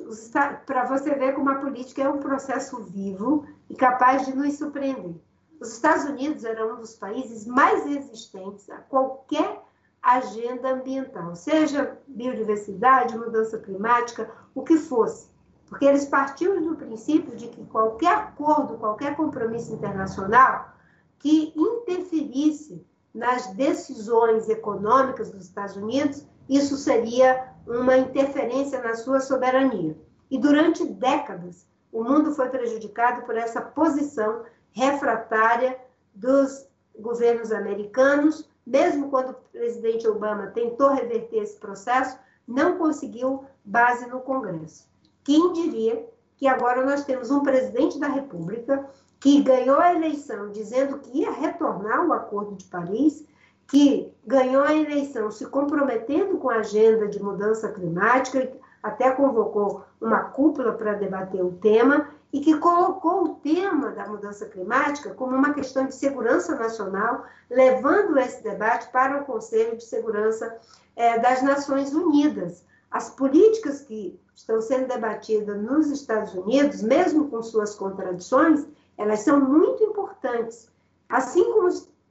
Para 0.66 0.84
você 0.84 1.14
ver 1.14 1.32
como 1.32 1.48
a 1.48 1.54
política 1.54 2.02
é 2.02 2.08
um 2.10 2.18
processo 2.18 2.82
vivo 2.82 3.46
e 3.70 3.74
capaz 3.74 4.26
de 4.26 4.36
nos 4.36 4.58
surpreender. 4.58 5.14
Os 5.60 5.72
Estados 5.72 6.04
Unidos 6.04 6.44
eram 6.44 6.74
um 6.74 6.80
dos 6.80 6.94
países 6.94 7.46
mais 7.46 7.84
resistentes 7.86 8.68
a 8.68 8.76
qualquer 8.76 9.62
agenda 10.02 10.70
ambiental, 10.70 11.34
seja 11.34 11.98
biodiversidade, 12.06 13.16
mudança 13.16 13.58
climática, 13.58 14.30
o 14.54 14.62
que 14.62 14.76
fosse. 14.76 15.28
Porque 15.68 15.84
eles 15.84 16.04
partiam 16.04 16.62
do 16.62 16.76
princípio 16.76 17.34
de 17.34 17.48
que 17.48 17.64
qualquer 17.66 18.14
acordo, 18.14 18.78
qualquer 18.78 19.16
compromisso 19.16 19.72
internacional 19.72 20.72
que 21.18 21.52
interferisse 21.56 22.86
nas 23.12 23.46
decisões 23.54 24.48
econômicas 24.48 25.30
dos 25.30 25.46
Estados 25.46 25.76
Unidos, 25.76 26.24
isso 26.48 26.76
seria 26.76 27.48
uma 27.66 27.96
interferência 27.96 28.80
na 28.82 28.94
sua 28.94 29.18
soberania. 29.18 29.96
E 30.30 30.38
durante 30.38 30.84
décadas, 30.84 31.66
o 31.90 32.04
mundo 32.04 32.32
foi 32.32 32.48
prejudicado 32.48 33.22
por 33.22 33.36
essa 33.36 33.60
posição 33.60 34.44
refratária 34.76 35.78
dos 36.14 36.68
governos 36.98 37.50
americanos, 37.50 38.46
mesmo 38.66 39.08
quando 39.08 39.30
o 39.30 39.34
presidente 39.50 40.06
Obama 40.06 40.48
tentou 40.48 40.90
reverter 40.90 41.38
esse 41.38 41.58
processo, 41.58 42.18
não 42.46 42.76
conseguiu 42.76 43.44
base 43.64 44.06
no 44.06 44.20
Congresso. 44.20 44.86
Quem 45.24 45.52
diria 45.54 46.06
que 46.36 46.46
agora 46.46 46.84
nós 46.84 47.04
temos 47.04 47.30
um 47.30 47.42
presidente 47.42 47.98
da 47.98 48.08
República 48.08 48.86
que 49.18 49.42
ganhou 49.42 49.80
a 49.80 49.94
eleição 49.94 50.50
dizendo 50.50 50.98
que 50.98 51.20
ia 51.20 51.30
retornar 51.30 52.06
o 52.06 52.12
Acordo 52.12 52.54
de 52.54 52.66
Paris, 52.66 53.26
que 53.66 54.12
ganhou 54.26 54.62
a 54.62 54.74
eleição 54.74 55.30
se 55.30 55.46
comprometendo 55.46 56.36
com 56.36 56.50
a 56.50 56.56
agenda 56.56 57.08
de 57.08 57.20
mudança 57.20 57.72
climática, 57.72 58.52
até 58.82 59.10
convocou 59.10 59.84
uma 60.00 60.20
cúpula 60.20 60.72
para 60.72 60.92
debater 60.92 61.42
o 61.42 61.52
tema 61.52 62.10
e 62.36 62.40
que 62.42 62.58
colocou 62.58 63.24
o 63.24 63.34
tema 63.36 63.92
da 63.92 64.06
mudança 64.06 64.44
climática 64.44 65.14
como 65.14 65.34
uma 65.34 65.54
questão 65.54 65.86
de 65.86 65.94
segurança 65.94 66.54
nacional, 66.54 67.24
levando 67.48 68.18
esse 68.18 68.42
debate 68.42 68.92
para 68.92 69.22
o 69.22 69.24
Conselho 69.24 69.74
de 69.74 69.82
Segurança 69.82 70.54
é, 70.94 71.18
das 71.18 71.42
Nações 71.42 71.94
Unidas. 71.94 72.62
As 72.90 73.08
políticas 73.08 73.80
que 73.80 74.20
estão 74.34 74.60
sendo 74.60 74.86
debatidas 74.86 75.56
nos 75.62 75.86
Estados 75.86 76.34
Unidos, 76.34 76.82
mesmo 76.82 77.30
com 77.30 77.42
suas 77.42 77.74
contradições, 77.74 78.66
elas 78.98 79.20
são 79.20 79.40
muito 79.40 79.82
importantes. 79.82 80.68
Assim 81.08 81.42
como 81.42 81.70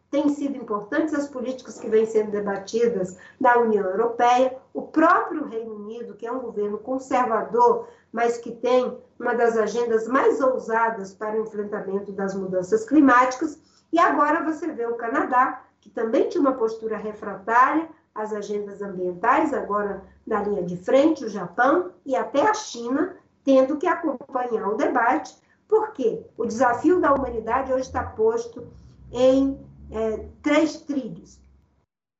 têm 0.10 0.30
sido 0.30 0.58
importantes 0.58 1.14
as 1.14 1.28
políticas 1.28 1.78
que 1.78 1.88
vêm 1.88 2.08
sendo 2.08 2.32
debatidas 2.32 3.16
na 3.40 3.60
União 3.60 3.86
Europeia, 3.86 4.58
o 4.76 4.82
próprio 4.82 5.46
Reino 5.46 5.74
Unido, 5.74 6.16
que 6.16 6.28
é 6.28 6.32
um 6.32 6.42
governo 6.42 6.78
conservador, 6.78 7.88
mas 8.12 8.38
que 8.38 8.52
tem 8.52 8.98
uma 9.18 9.34
das 9.34 9.56
agendas 9.56 10.06
mais 10.06 10.42
ousadas 10.42 11.14
para 11.14 11.40
o 11.40 11.44
enfrentamento 11.44 12.12
das 12.12 12.36
mudanças 12.36 12.84
climáticas, 12.86 13.58
e 13.92 13.98
agora 13.98 14.44
você 14.44 14.68
vê 14.74 14.86
o 14.86 14.96
Canadá, 14.96 15.64
que 15.80 15.90
também 15.90 16.28
tinha 16.28 16.42
uma 16.42 16.56
postura 16.56 16.98
refratária 16.98 17.88
às 18.14 18.34
agendas 18.34 18.82
ambientais, 18.82 19.54
agora 19.54 20.04
na 20.28 20.44
linha 20.44 20.64
de 20.64 20.76
frente, 20.76 21.24
o 21.24 21.30
Japão 21.30 21.92
e 22.06 22.14
até 22.14 22.42
a 22.42 22.54
China, 22.54 23.16
tendo 23.46 23.78
que 23.78 23.88
acompanhar 23.88 24.68
o 24.68 24.76
debate, 24.76 25.38
porque 25.70 26.26
o 26.38 26.46
desafio 26.46 27.00
da 27.00 27.14
humanidade 27.14 27.72
hoje 27.72 27.84
está 27.84 28.04
posto 28.04 28.68
em 29.10 29.58
é, 29.90 30.26
três 30.44 30.82
trilhos. 30.82 31.40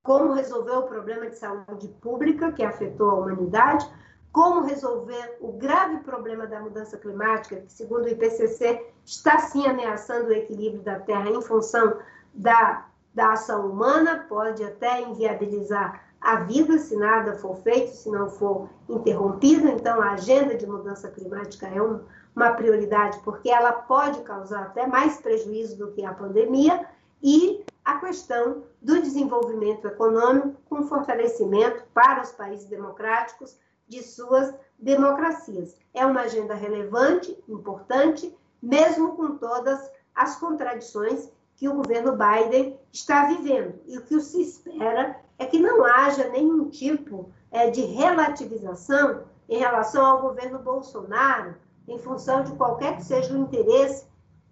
Como 0.06 0.34
resolver 0.34 0.78
o 0.78 0.84
problema 0.84 1.26
de 1.28 1.36
saúde 1.36 1.88
pública 2.00 2.52
que 2.52 2.64
afetou 2.64 3.10
a 3.10 3.16
humanidade, 3.16 3.90
como 4.32 4.62
resolver 4.62 5.38
o 5.42 5.52
grave 5.54 5.98
problema 6.04 6.46
da 6.46 6.60
mudança 6.60 6.96
climática, 6.96 7.56
que, 7.56 7.74
segundo 7.74 8.06
o 8.06 8.10
IPCC, 8.10 8.86
está 9.04 9.40
sim 9.40 9.66
ameaçando 9.66 10.28
o 10.28 10.34
equilíbrio 10.34 10.84
da 10.84 11.00
Terra 11.00 11.32
em 11.32 11.42
função 11.42 11.98
da, 12.36 12.86
da 13.16 13.32
ação 13.32 13.68
humana, 13.68 14.28
pode 14.30 14.64
até 14.64 15.02
inviabilizar 15.02 16.04
a 16.22 16.36
vida 16.42 16.78
se 16.78 16.96
nada 16.96 17.34
for 17.40 17.56
feito, 17.64 17.92
se 17.92 18.12
não 18.12 18.30
for 18.30 18.70
interrompido. 18.88 19.68
Então, 19.70 20.00
a 20.00 20.12
agenda 20.12 20.54
de 20.54 20.68
mudança 20.68 21.10
climática 21.10 21.66
é 21.66 21.82
um, 21.82 22.02
uma 22.36 22.52
prioridade, 22.52 23.20
porque 23.24 23.50
ela 23.50 23.72
pode 23.72 24.22
causar 24.22 24.64
até 24.66 24.86
mais 24.86 25.18
prejuízo 25.18 25.80
do 25.80 25.92
que 25.94 26.06
a 26.06 26.14
pandemia, 26.14 26.86
e 27.26 27.66
a 27.84 27.98
questão 27.98 28.66
do 28.80 29.02
desenvolvimento 29.02 29.88
econômico 29.88 30.62
com 30.70 30.84
fortalecimento 30.84 31.84
para 31.92 32.22
os 32.22 32.32
países 32.32 32.68
democráticos 32.68 33.58
de 33.88 34.04
suas 34.04 34.54
democracias. 34.78 35.76
É 35.92 36.06
uma 36.06 36.22
agenda 36.22 36.54
relevante, 36.54 37.36
importante, 37.50 38.32
mesmo 38.62 39.16
com 39.16 39.38
todas 39.38 39.92
as 40.14 40.36
contradições 40.36 41.32
que 41.56 41.68
o 41.68 41.74
governo 41.74 42.16
Biden 42.16 42.80
está 42.94 43.26
vivendo. 43.26 43.80
E 43.88 43.98
o 43.98 44.04
que 44.04 44.22
se 44.22 44.42
espera 44.42 45.20
é 45.40 45.48
que 45.48 45.60
não 45.60 45.84
haja 45.84 46.30
nenhum 46.30 46.70
tipo 46.70 47.32
é, 47.50 47.72
de 47.72 47.82
relativização 47.82 49.24
em 49.50 49.58
relação 49.58 50.06
ao 50.06 50.22
governo 50.22 50.60
Bolsonaro, 50.60 51.56
em 51.88 51.98
função 51.98 52.44
de 52.44 52.52
qualquer 52.54 52.98
que 52.98 53.04
seja 53.04 53.34
o 53.34 53.38
interesse 53.38 54.06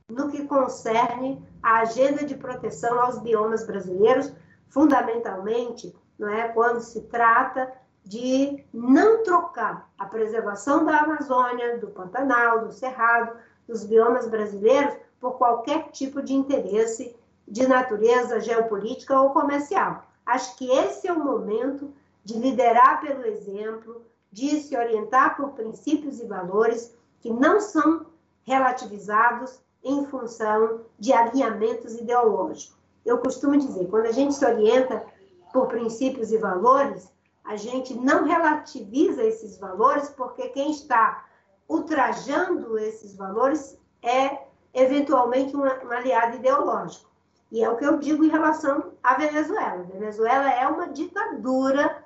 no 0.10 0.30
que 0.30 0.46
concerne 0.46 1.44
a 1.62 1.80
agenda 1.80 2.26
de 2.26 2.36
proteção 2.36 3.00
aos 3.00 3.20
biomas 3.20 3.66
brasileiros, 3.66 4.32
fundamentalmente, 4.68 5.96
não 6.18 6.30
é, 6.30 6.48
quando 6.50 6.82
se 6.82 7.02
trata 7.04 7.72
de 8.04 8.64
não 8.74 9.24
trocar 9.24 9.90
a 9.98 10.06
preservação 10.06 10.86
da 10.86 11.00
Amazônia, 11.00 11.78
do 11.78 11.88
Pantanal, 11.88 12.66
do 12.66 12.72
Cerrado, 12.72 13.38
dos 13.68 13.86
biomas 13.86 14.28
brasileiros 14.28 14.96
por 15.20 15.38
qualquer 15.38 15.90
tipo 15.92 16.22
de 16.22 16.34
interesse 16.34 17.16
de 17.48 17.66
natureza 17.66 18.40
geopolítica 18.42 19.20
ou 19.20 19.30
comercial. 19.30 20.06
Acho 20.26 20.58
que 20.58 20.70
esse 20.70 21.08
é 21.08 21.14
o 21.14 21.24
momento 21.24 21.94
de 22.24 22.38
liderar 22.38 23.02
pelo 23.02 23.26
exemplo, 23.26 24.06
de 24.32 24.60
se 24.60 24.76
orientar 24.76 25.38
por 25.38 25.52
princípios 25.52 26.20
e 26.20 26.26
valores 26.26 26.94
que 27.22 27.32
não 27.32 27.60
são 27.60 28.06
relativizados 28.44 29.63
em 29.84 30.06
função 30.06 30.82
de 30.98 31.12
alinhamentos 31.12 31.96
ideológicos. 31.96 32.78
Eu 33.06 33.18
costumo 33.18 33.58
dizer, 33.58 33.88
quando 33.90 34.06
a 34.06 34.12
gente 34.12 34.34
se 34.34 34.46
orienta 34.46 35.06
por 35.52 35.68
princípios 35.68 36.32
e 36.32 36.38
valores, 36.38 37.12
a 37.44 37.58
gente 37.58 37.94
não 37.94 38.24
relativiza 38.24 39.24
esses 39.24 39.58
valores, 39.58 40.10
porque 40.10 40.50
quem 40.50 40.72
está 40.72 41.26
ultrajando 41.68 42.78
esses 42.78 43.16
valores 43.16 43.78
é 44.02 44.44
eventualmente 44.74 45.56
um, 45.56 45.64
aliado 45.64 46.38
ideológico. 46.38 47.10
E 47.52 47.64
é 47.64 47.70
o 47.70 47.78
que 47.78 47.86
eu 47.86 47.98
digo 48.00 48.24
em 48.24 48.30
relação 48.30 48.94
à 49.04 49.16
Venezuela. 49.16 49.82
A 49.82 49.92
Venezuela 49.92 50.52
é 50.52 50.68
uma 50.68 50.88
ditadura 50.88 52.04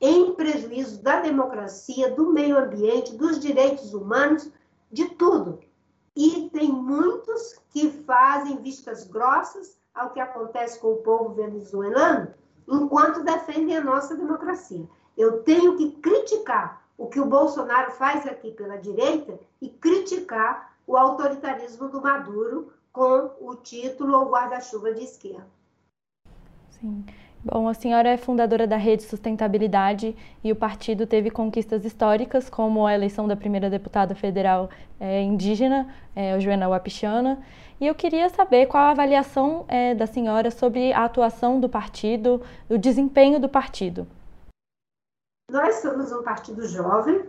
em 0.00 0.34
prejuízo 0.34 1.02
da 1.02 1.20
democracia, 1.20 2.10
do 2.10 2.32
meio 2.32 2.58
ambiente, 2.58 3.16
dos 3.16 3.38
direitos 3.38 3.94
humanos, 3.94 4.50
de 4.90 5.06
tudo. 5.10 5.60
E 6.18 6.50
tem 6.50 6.72
muitos 6.72 7.60
que 7.70 7.92
fazem 8.02 8.60
vistas 8.60 9.04
grossas 9.04 9.78
ao 9.94 10.10
que 10.10 10.18
acontece 10.18 10.80
com 10.80 10.94
o 10.94 10.96
povo 10.96 11.32
venezuelano, 11.32 12.34
enquanto 12.66 13.22
defendem 13.22 13.76
a 13.76 13.84
nossa 13.84 14.16
democracia. 14.16 14.84
Eu 15.16 15.44
tenho 15.44 15.76
que 15.76 15.92
criticar 15.92 16.82
o 16.96 17.06
que 17.06 17.20
o 17.20 17.24
Bolsonaro 17.24 17.92
faz 17.92 18.26
aqui 18.26 18.50
pela 18.50 18.78
direita 18.78 19.38
e 19.62 19.68
criticar 19.68 20.74
o 20.88 20.96
autoritarismo 20.96 21.88
do 21.88 22.02
Maduro 22.02 22.72
com 22.92 23.30
o 23.40 23.54
título 23.54 24.18
ou 24.18 24.28
guarda-chuva 24.28 24.92
de 24.92 25.04
esquerda. 25.04 25.46
Sim. 26.68 27.06
Bom, 27.44 27.68
a 27.68 27.74
senhora 27.74 28.08
é 28.08 28.16
fundadora 28.16 28.66
da 28.66 28.76
Rede 28.76 29.04
Sustentabilidade 29.04 30.16
e 30.42 30.50
o 30.50 30.56
partido 30.56 31.06
teve 31.06 31.30
conquistas 31.30 31.84
históricas, 31.84 32.50
como 32.50 32.84
a 32.84 32.92
eleição 32.92 33.28
da 33.28 33.36
primeira 33.36 33.70
deputada 33.70 34.12
federal 34.12 34.68
é, 34.98 35.22
indígena, 35.22 35.88
é, 36.16 36.38
Joana 36.40 36.68
Wapichana. 36.68 37.40
E 37.80 37.86
eu 37.86 37.94
queria 37.94 38.28
saber 38.28 38.66
qual 38.66 38.82
a 38.82 38.90
avaliação 38.90 39.64
é, 39.68 39.94
da 39.94 40.04
senhora 40.04 40.50
sobre 40.50 40.92
a 40.92 41.04
atuação 41.04 41.60
do 41.60 41.68
partido, 41.68 42.42
o 42.68 42.76
desempenho 42.76 43.38
do 43.38 43.48
partido. 43.48 44.04
Nós 45.48 45.76
somos 45.76 46.10
um 46.10 46.24
partido 46.24 46.66
jovem, 46.66 47.22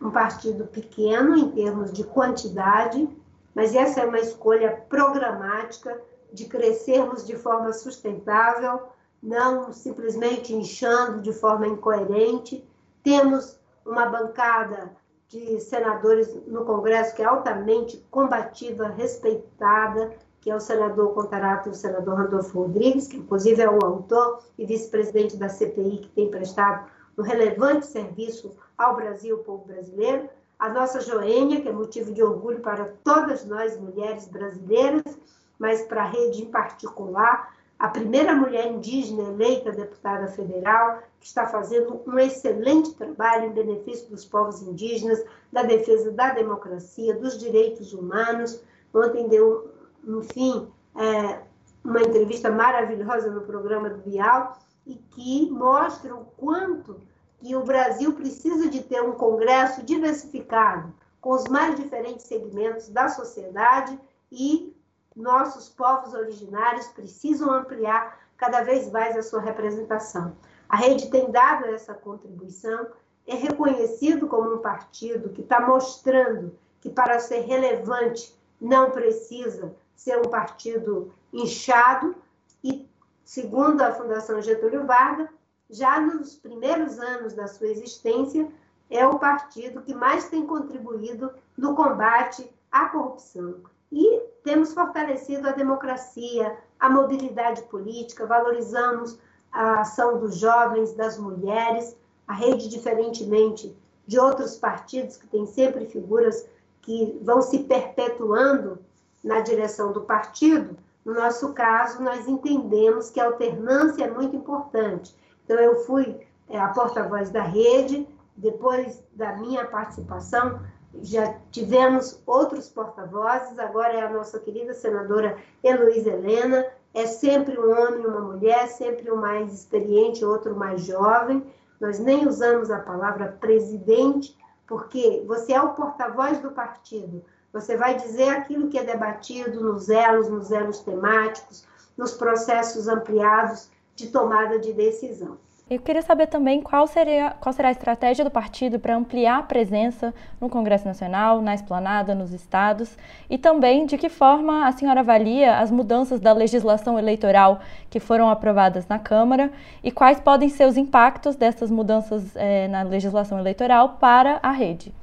um 0.00 0.10
partido 0.10 0.66
pequeno 0.66 1.36
em 1.36 1.50
termos 1.50 1.92
de 1.92 2.04
quantidade, 2.04 3.06
mas 3.54 3.74
essa 3.74 4.00
é 4.00 4.06
uma 4.06 4.18
escolha 4.18 4.70
programática 4.88 6.00
de 6.32 6.46
crescermos 6.46 7.26
de 7.26 7.36
forma 7.36 7.72
sustentável 7.74 8.95
não 9.22 9.72
simplesmente 9.72 10.54
inchando 10.54 11.20
de 11.20 11.32
forma 11.32 11.66
incoerente. 11.66 12.64
Temos 13.02 13.58
uma 13.84 14.06
bancada 14.06 14.92
de 15.28 15.60
senadores 15.60 16.34
no 16.46 16.64
Congresso 16.64 17.14
que 17.14 17.22
é 17.22 17.24
altamente 17.24 18.04
combativa, 18.10 18.88
respeitada, 18.88 20.12
que 20.40 20.50
é 20.50 20.54
o 20.54 20.60
senador 20.60 21.12
Contarato 21.12 21.68
e 21.68 21.72
o 21.72 21.74
senador 21.74 22.18
Randolfo 22.18 22.60
Rodrigues, 22.62 23.08
que 23.08 23.16
inclusive 23.16 23.60
é 23.60 23.68
o 23.68 23.84
autor 23.84 24.44
e 24.56 24.64
vice-presidente 24.64 25.36
da 25.36 25.48
CPI, 25.48 25.98
que 25.98 26.08
tem 26.10 26.30
prestado 26.30 26.88
um 27.18 27.22
relevante 27.22 27.86
serviço 27.86 28.56
ao 28.78 28.94
Brasil, 28.94 29.36
ao 29.36 29.42
povo 29.42 29.64
brasileiro. 29.64 30.28
A 30.58 30.68
nossa 30.68 31.00
Joênia, 31.00 31.60
que 31.60 31.68
é 31.68 31.72
motivo 31.72 32.12
de 32.12 32.22
orgulho 32.22 32.60
para 32.60 32.92
todas 33.02 33.44
nós 33.44 33.78
mulheres 33.78 34.28
brasileiras, 34.28 35.18
mas 35.58 35.82
para 35.82 36.02
a 36.02 36.08
rede 36.08 36.42
em 36.42 36.46
particular, 36.46 37.52
a 37.78 37.88
primeira 37.88 38.34
mulher 38.34 38.72
indígena 38.72 39.24
eleita 39.24 39.70
deputada 39.70 40.28
federal, 40.28 41.02
que 41.20 41.26
está 41.26 41.46
fazendo 41.46 42.00
um 42.06 42.18
excelente 42.18 42.94
trabalho 42.94 43.46
em 43.46 43.52
benefício 43.52 44.08
dos 44.08 44.24
povos 44.24 44.62
indígenas, 44.62 45.22
da 45.52 45.62
defesa 45.62 46.10
da 46.10 46.30
democracia, 46.30 47.14
dos 47.14 47.38
direitos 47.38 47.92
humanos. 47.92 48.62
Ontem 48.94 49.28
deu, 49.28 49.70
enfim, 50.06 50.68
é, 50.96 51.42
uma 51.84 52.00
entrevista 52.00 52.50
maravilhosa 52.50 53.30
no 53.30 53.42
programa 53.42 53.90
do 53.90 53.98
Bial 53.98 54.58
e 54.86 54.94
que 54.94 55.50
mostra 55.50 56.14
o 56.14 56.24
quanto 56.36 56.98
que 57.38 57.54
o 57.54 57.62
Brasil 57.62 58.12
precisa 58.14 58.70
de 58.70 58.82
ter 58.82 59.02
um 59.02 59.12
congresso 59.12 59.82
diversificado, 59.82 60.94
com 61.20 61.32
os 61.32 61.44
mais 61.44 61.76
diferentes 61.76 62.24
segmentos 62.24 62.88
da 62.88 63.08
sociedade 63.08 63.98
e 64.32 64.75
nossos 65.16 65.68
povos 65.68 66.12
originários 66.12 66.86
precisam 66.88 67.50
ampliar 67.50 68.20
cada 68.36 68.62
vez 68.62 68.90
mais 68.92 69.16
a 69.16 69.22
sua 69.22 69.40
representação. 69.40 70.36
A 70.68 70.76
rede 70.76 71.10
tem 71.10 71.30
dado 71.30 71.64
essa 71.66 71.94
contribuição, 71.94 72.88
é 73.26 73.34
reconhecido 73.34 74.26
como 74.28 74.54
um 74.54 74.58
partido 74.58 75.30
que 75.30 75.40
está 75.40 75.60
mostrando 75.60 76.56
que 76.80 76.90
para 76.90 77.18
ser 77.18 77.40
relevante 77.40 78.36
não 78.60 78.90
precisa 78.90 79.74
ser 79.94 80.18
um 80.18 80.30
partido 80.30 81.12
inchado 81.32 82.14
e, 82.62 82.88
segundo 83.24 83.80
a 83.80 83.92
Fundação 83.92 84.40
Getúlio 84.42 84.86
Vargas, 84.86 85.28
já 85.68 86.00
nos 86.00 86.36
primeiros 86.36 86.98
anos 86.98 87.32
da 87.32 87.48
sua 87.48 87.68
existência, 87.68 88.48
é 88.88 89.04
o 89.06 89.18
partido 89.18 89.82
que 89.82 89.94
mais 89.94 90.28
tem 90.28 90.46
contribuído 90.46 91.32
no 91.56 91.74
combate 91.74 92.48
à 92.70 92.88
corrupção. 92.88 93.62
E 93.90 94.22
temos 94.46 94.72
fortalecido 94.72 95.48
a 95.48 95.52
democracia, 95.52 96.56
a 96.78 96.88
mobilidade 96.88 97.62
política, 97.62 98.24
valorizamos 98.24 99.18
a 99.50 99.80
ação 99.80 100.20
dos 100.20 100.36
jovens, 100.36 100.94
das 100.94 101.18
mulheres, 101.18 101.96
a 102.28 102.32
rede, 102.32 102.68
diferentemente 102.68 103.76
de 104.06 104.20
outros 104.20 104.56
partidos 104.56 105.16
que 105.16 105.26
têm 105.26 105.46
sempre 105.46 105.86
figuras 105.86 106.48
que 106.80 107.18
vão 107.22 107.42
se 107.42 107.64
perpetuando 107.64 108.78
na 109.24 109.40
direção 109.40 109.92
do 109.92 110.02
partido, 110.02 110.76
No 111.04 111.14
nosso 111.14 111.52
caso, 111.52 112.00
nós 112.02 112.28
entendemos 112.28 113.10
que 113.10 113.20
a 113.20 113.26
alternância 113.26 114.04
é 114.04 114.10
muito 114.10 114.36
importante. 114.36 115.14
Então, 115.44 115.56
eu 115.56 115.84
fui 115.84 116.20
é, 116.48 116.58
a 116.58 116.68
porta-voz 116.68 117.30
da 117.30 117.42
rede, 117.42 118.08
depois 118.36 119.02
da 119.12 119.36
minha 119.36 119.64
participação, 119.64 120.60
já 121.02 121.34
tivemos 121.50 122.22
outros 122.26 122.68
porta-vozes, 122.68 123.58
agora 123.58 123.92
é 123.92 124.02
a 124.02 124.10
nossa 124.10 124.38
querida 124.38 124.74
senadora 124.74 125.36
Heloísa 125.62 126.10
Helena, 126.10 126.66
é 126.94 127.06
sempre 127.06 127.58
um 127.58 127.70
homem 127.70 128.02
e 128.02 128.06
uma 128.06 128.20
mulher, 128.20 128.68
sempre 128.68 129.10
um 129.10 129.16
mais 129.16 129.52
experiente, 129.52 130.24
outro 130.24 130.56
mais 130.56 130.82
jovem. 130.82 131.44
Nós 131.78 131.98
nem 131.98 132.26
usamos 132.26 132.70
a 132.70 132.78
palavra 132.78 133.36
presidente, 133.38 134.36
porque 134.66 135.22
você 135.26 135.52
é 135.52 135.60
o 135.60 135.74
porta-voz 135.74 136.38
do 136.38 136.50
partido. 136.50 137.22
Você 137.52 137.76
vai 137.76 137.96
dizer 137.96 138.30
aquilo 138.30 138.68
que 138.68 138.78
é 138.78 138.84
debatido 138.84 139.60
nos 139.60 139.88
elos, 139.88 140.28
nos 140.28 140.50
elos 140.50 140.80
temáticos, 140.80 141.66
nos 141.96 142.12
processos 142.12 142.88
ampliados 142.88 143.70
de 143.94 144.08
tomada 144.08 144.58
de 144.58 144.72
decisão. 144.72 145.38
Eu 145.68 145.80
queria 145.80 146.00
saber 146.00 146.28
também 146.28 146.62
qual, 146.62 146.86
seria, 146.86 147.34
qual 147.40 147.52
será 147.52 147.70
a 147.70 147.72
estratégia 147.72 148.24
do 148.24 148.30
partido 148.30 148.78
para 148.78 148.94
ampliar 148.94 149.40
a 149.40 149.42
presença 149.42 150.14
no 150.40 150.48
Congresso 150.48 150.86
Nacional, 150.86 151.42
na 151.42 151.56
esplanada, 151.56 152.14
nos 152.14 152.32
estados, 152.32 152.96
e 153.28 153.36
também 153.36 153.84
de 153.84 153.98
que 153.98 154.08
forma 154.08 154.68
a 154.68 154.70
senhora 154.70 155.00
avalia 155.00 155.58
as 155.58 155.68
mudanças 155.68 156.20
da 156.20 156.32
legislação 156.32 156.96
eleitoral 156.96 157.58
que 157.90 157.98
foram 157.98 158.30
aprovadas 158.30 158.86
na 158.86 159.00
Câmara 159.00 159.50
e 159.82 159.90
quais 159.90 160.20
podem 160.20 160.48
ser 160.48 160.68
os 160.68 160.76
impactos 160.76 161.34
dessas 161.34 161.68
mudanças 161.68 162.36
é, 162.36 162.68
na 162.68 162.84
legislação 162.84 163.36
eleitoral 163.36 163.96
para 163.98 164.38
a 164.44 164.52
rede. 164.52 164.94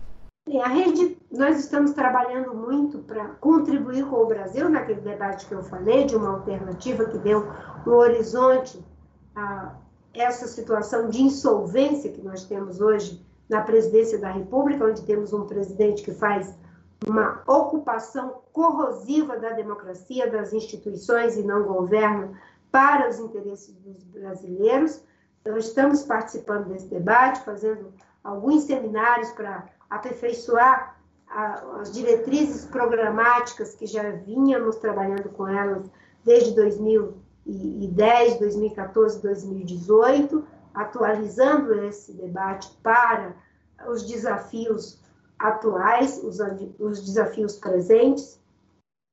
A 0.63 0.69
rede, 0.69 1.17
nós 1.29 1.59
estamos 1.59 1.91
trabalhando 1.91 2.55
muito 2.55 2.99
para 2.99 3.25
contribuir 3.41 4.05
com 4.05 4.15
o 4.15 4.27
Brasil 4.27 4.69
naquele 4.69 5.01
debate 5.01 5.45
que 5.45 5.53
eu 5.53 5.63
falei, 5.63 6.05
de 6.05 6.15
uma 6.15 6.35
alternativa 6.35 7.03
que 7.03 7.17
deu 7.17 7.51
um 7.85 7.91
horizonte 7.91 8.79
a 9.35 9.82
essa 10.13 10.47
situação 10.47 11.09
de 11.09 11.21
insolvência 11.21 12.11
que 12.11 12.21
nós 12.21 12.45
temos 12.45 12.79
hoje 12.79 13.23
na 13.49 13.61
presidência 13.61 14.17
da 14.19 14.31
República, 14.31 14.85
onde 14.85 15.01
temos 15.03 15.33
um 15.33 15.45
presidente 15.45 16.03
que 16.03 16.13
faz 16.13 16.53
uma 17.05 17.43
ocupação 17.45 18.41
corrosiva 18.53 19.37
da 19.37 19.49
democracia, 19.51 20.31
das 20.31 20.53
instituições 20.53 21.35
e 21.35 21.43
não 21.43 21.63
governa 21.63 22.31
para 22.71 23.09
os 23.09 23.19
interesses 23.19 23.75
dos 23.75 24.03
brasileiros. 24.03 25.03
Então, 25.41 25.57
estamos 25.57 26.03
participando 26.03 26.69
desse 26.69 26.87
debate, 26.87 27.43
fazendo 27.43 27.93
alguns 28.23 28.63
seminários 28.63 29.31
para 29.31 29.67
aperfeiçoar 29.89 30.97
as 31.27 31.91
diretrizes 31.91 32.65
programáticas 32.65 33.75
que 33.75 33.85
já 33.85 34.11
vínhamos 34.11 34.77
trabalhando 34.77 35.29
com 35.29 35.47
elas 35.47 35.89
desde 36.23 36.55
2000 36.55 37.22
2010, 37.45 38.39
2014, 38.39 39.21
2018, 39.21 40.47
atualizando 40.73 41.73
esse 41.83 42.13
debate 42.13 42.71
para 42.81 43.35
os 43.87 44.07
desafios 44.07 44.99
atuais, 45.37 46.21
os, 46.23 46.39
os 46.79 47.05
desafios 47.05 47.57
presentes. 47.57 48.41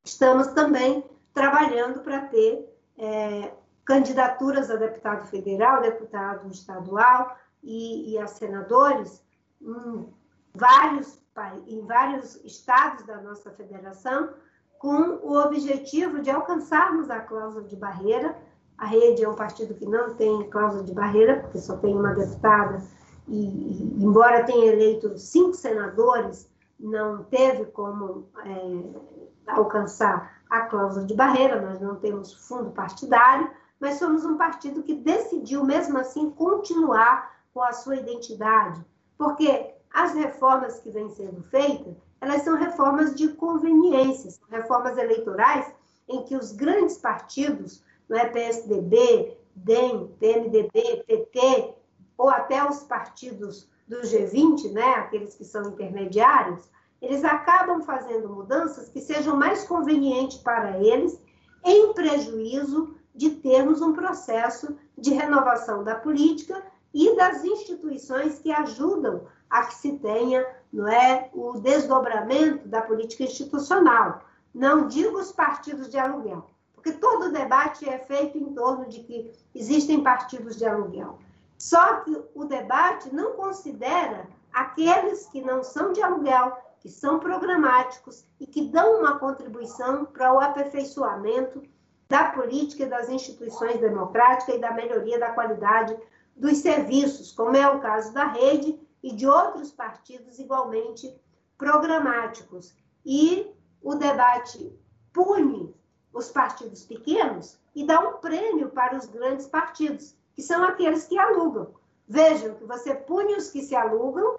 Estamos 0.05 0.49
também 0.49 1.05
trabalhando 1.35 2.01
para 2.01 2.23
ter 2.23 2.69
é, 2.97 3.53
candidaturas 3.85 4.71
a 4.71 4.77
deputado 4.77 5.27
federal, 5.27 5.83
deputado 5.83 6.51
estadual 6.51 7.37
e, 7.63 8.13
e 8.13 8.19
a 8.19 8.27
senadores 8.27 9.23
em 9.61 10.09
vários, 10.55 11.23
em 11.67 11.85
vários 11.87 12.37
estados 12.45 13.05
da 13.05 13.21
nossa 13.21 13.51
federação, 13.51 14.33
com 14.81 15.21
o 15.23 15.39
objetivo 15.39 16.23
de 16.23 16.31
alcançarmos 16.31 17.11
a 17.11 17.21
cláusula 17.21 17.65
de 17.65 17.77
barreira. 17.77 18.35
A 18.79 18.87
rede 18.87 19.23
é 19.23 19.29
um 19.29 19.35
partido 19.35 19.75
que 19.75 19.85
não 19.85 20.15
tem 20.15 20.49
cláusula 20.49 20.83
de 20.83 20.95
barreira, 20.95 21.41
porque 21.41 21.59
só 21.59 21.77
tem 21.77 21.95
uma 21.95 22.15
deputada, 22.15 22.83
e, 23.29 23.37
e 23.39 24.03
embora 24.03 24.43
tenha 24.45 24.73
eleito 24.73 25.19
cinco 25.19 25.53
senadores, 25.53 26.51
não 26.79 27.25
teve 27.25 27.67
como 27.67 28.31
é, 28.43 29.53
alcançar 29.53 30.41
a 30.49 30.63
cláusula 30.63 31.05
de 31.05 31.15
barreira, 31.15 31.61
nós 31.61 31.79
não 31.79 31.97
temos 31.97 32.33
fundo 32.49 32.71
partidário, 32.71 33.51
mas 33.79 33.99
somos 33.99 34.25
um 34.25 34.39
partido 34.39 34.83
que 34.83 34.95
decidiu, 34.95 35.63
mesmo 35.63 35.99
assim, 35.99 36.31
continuar 36.31 37.39
com 37.53 37.63
a 37.63 37.75
sua 37.75 37.97
identidade, 37.97 38.83
porque 39.19 39.75
as 39.93 40.15
reformas 40.15 40.81
que 40.81 40.91
vêm 40.91 41.11
sendo 41.11 41.43
feitas 41.43 42.10
elas 42.21 42.43
são 42.43 42.57
reformas 42.57 43.15
de 43.15 43.29
conveniência, 43.29 44.31
são 44.31 44.49
reformas 44.51 44.99
eleitorais 44.99 45.73
em 46.09 46.23
que 46.25 46.37
os 46.37 46.53
grandes 46.53 46.99
partidos, 46.99 47.83
não 48.09 48.19
é 48.19 48.27
PSDB, 48.27 49.39
DEM, 49.55 50.09
PMDB, 50.19 51.05
PT, 51.07 51.75
ou 52.19 52.29
até 52.29 52.63
os 52.69 52.81
partidos 52.81 53.69
do 53.87 54.01
G20, 54.01 54.73
né, 54.73 54.95
aqueles 54.95 55.35
que 55.35 55.45
são 55.45 55.63
intermediários, 55.71 56.69
eles 57.01 57.25
acabam 57.25 57.83
fazendo 57.83 58.29
mudanças 58.29 58.89
que 58.89 59.01
sejam 59.01 59.37
mais 59.37 59.65
convenientes 59.65 60.39
para 60.39 60.79
eles, 60.79 61.19
em 61.65 61.93
prejuízo 61.95 62.95
de 63.15 63.31
termos 63.31 63.81
um 63.81 63.93
processo 63.93 64.77
de 64.97 65.13
renovação 65.13 65.83
da 65.83 65.95
política 65.95 66.63
e 66.93 67.17
das 67.17 67.45
instituições 67.45 68.39
que 68.39 68.53
ajudam 68.53 69.27
a 69.49 69.65
que 69.65 69.75
se 69.75 69.99
tenha 69.99 70.47
não 70.73 70.89
é, 70.89 71.29
o 71.35 71.59
desdobramento 71.59 72.69
da 72.69 72.83
política 72.83 73.25
institucional. 73.25 74.23
Não 74.55 74.87
digo 74.87 75.19
os 75.19 75.33
partidos 75.33 75.89
de 75.89 75.99
aluguel, 75.99 76.49
porque 76.75 76.93
todo 76.93 77.33
debate 77.33 77.89
é 77.89 77.99
feito 77.99 78.39
em 78.39 78.53
torno 78.53 78.87
de 78.87 79.01
que 79.01 79.33
existem 79.55 80.03
partidos 80.03 80.57
de 80.57 80.67
aluguel. 80.67 81.19
Só 81.59 82.01
que 82.01 82.17
o 82.35 82.45
debate 82.45 83.15
não 83.15 83.33
considera 83.33 84.27
aqueles 84.53 85.27
que 85.27 85.43
não 85.43 85.63
são 85.63 85.93
de 85.93 86.03
aluguel, 86.03 86.57
que 86.81 86.89
são 86.89 87.19
programáticos 87.19 88.25
e 88.41 88.47
que 88.47 88.67
dão 88.69 89.01
uma 89.01 89.19
contribuição 89.19 90.07
para 90.07 90.33
o 90.33 90.41
aperfeiçoamento 90.41 91.63
da 92.09 92.31
política 92.31 92.85
e 92.85 92.89
das 92.89 93.09
instituições 93.09 93.79
democráticas 93.79 94.57
e 94.57 94.59
da 94.59 94.73
melhoria 94.73 95.19
da 95.19 95.31
qualidade 95.31 95.97
dos 96.35 96.59
serviços, 96.59 97.31
como 97.33 97.57
é 97.57 97.69
o 97.69 97.81
caso 97.81 98.13
da 98.15 98.25
rede 98.25 98.80
e 99.03 99.15
de 99.15 99.27
outros 99.27 99.73
partidos 99.73 100.39
igualmente 100.39 101.15
programáticos. 101.57 102.75
E 103.05 103.51
o 103.83 103.95
debate 103.95 104.73
pune 105.13 105.75
os 106.13 106.31
partidos 106.31 106.85
pequenos 106.85 107.59
e 107.75 107.85
dá 107.85 108.01
um 108.01 108.19
prêmio 108.19 108.71
para 108.71 108.97
os 108.97 109.07
grandes 109.07 109.47
partidos, 109.47 110.17
que 110.35 110.43
são 110.43 110.65
aqueles 110.65 111.07
que 111.07 111.19
alugam. 111.19 111.75
Vejam 112.09 112.55
que 112.55 112.65
você 112.65 112.95
pune 112.95 113.35
os 113.37 113.51
que 113.51 113.63
se 113.63 113.75
alugam 113.75 114.39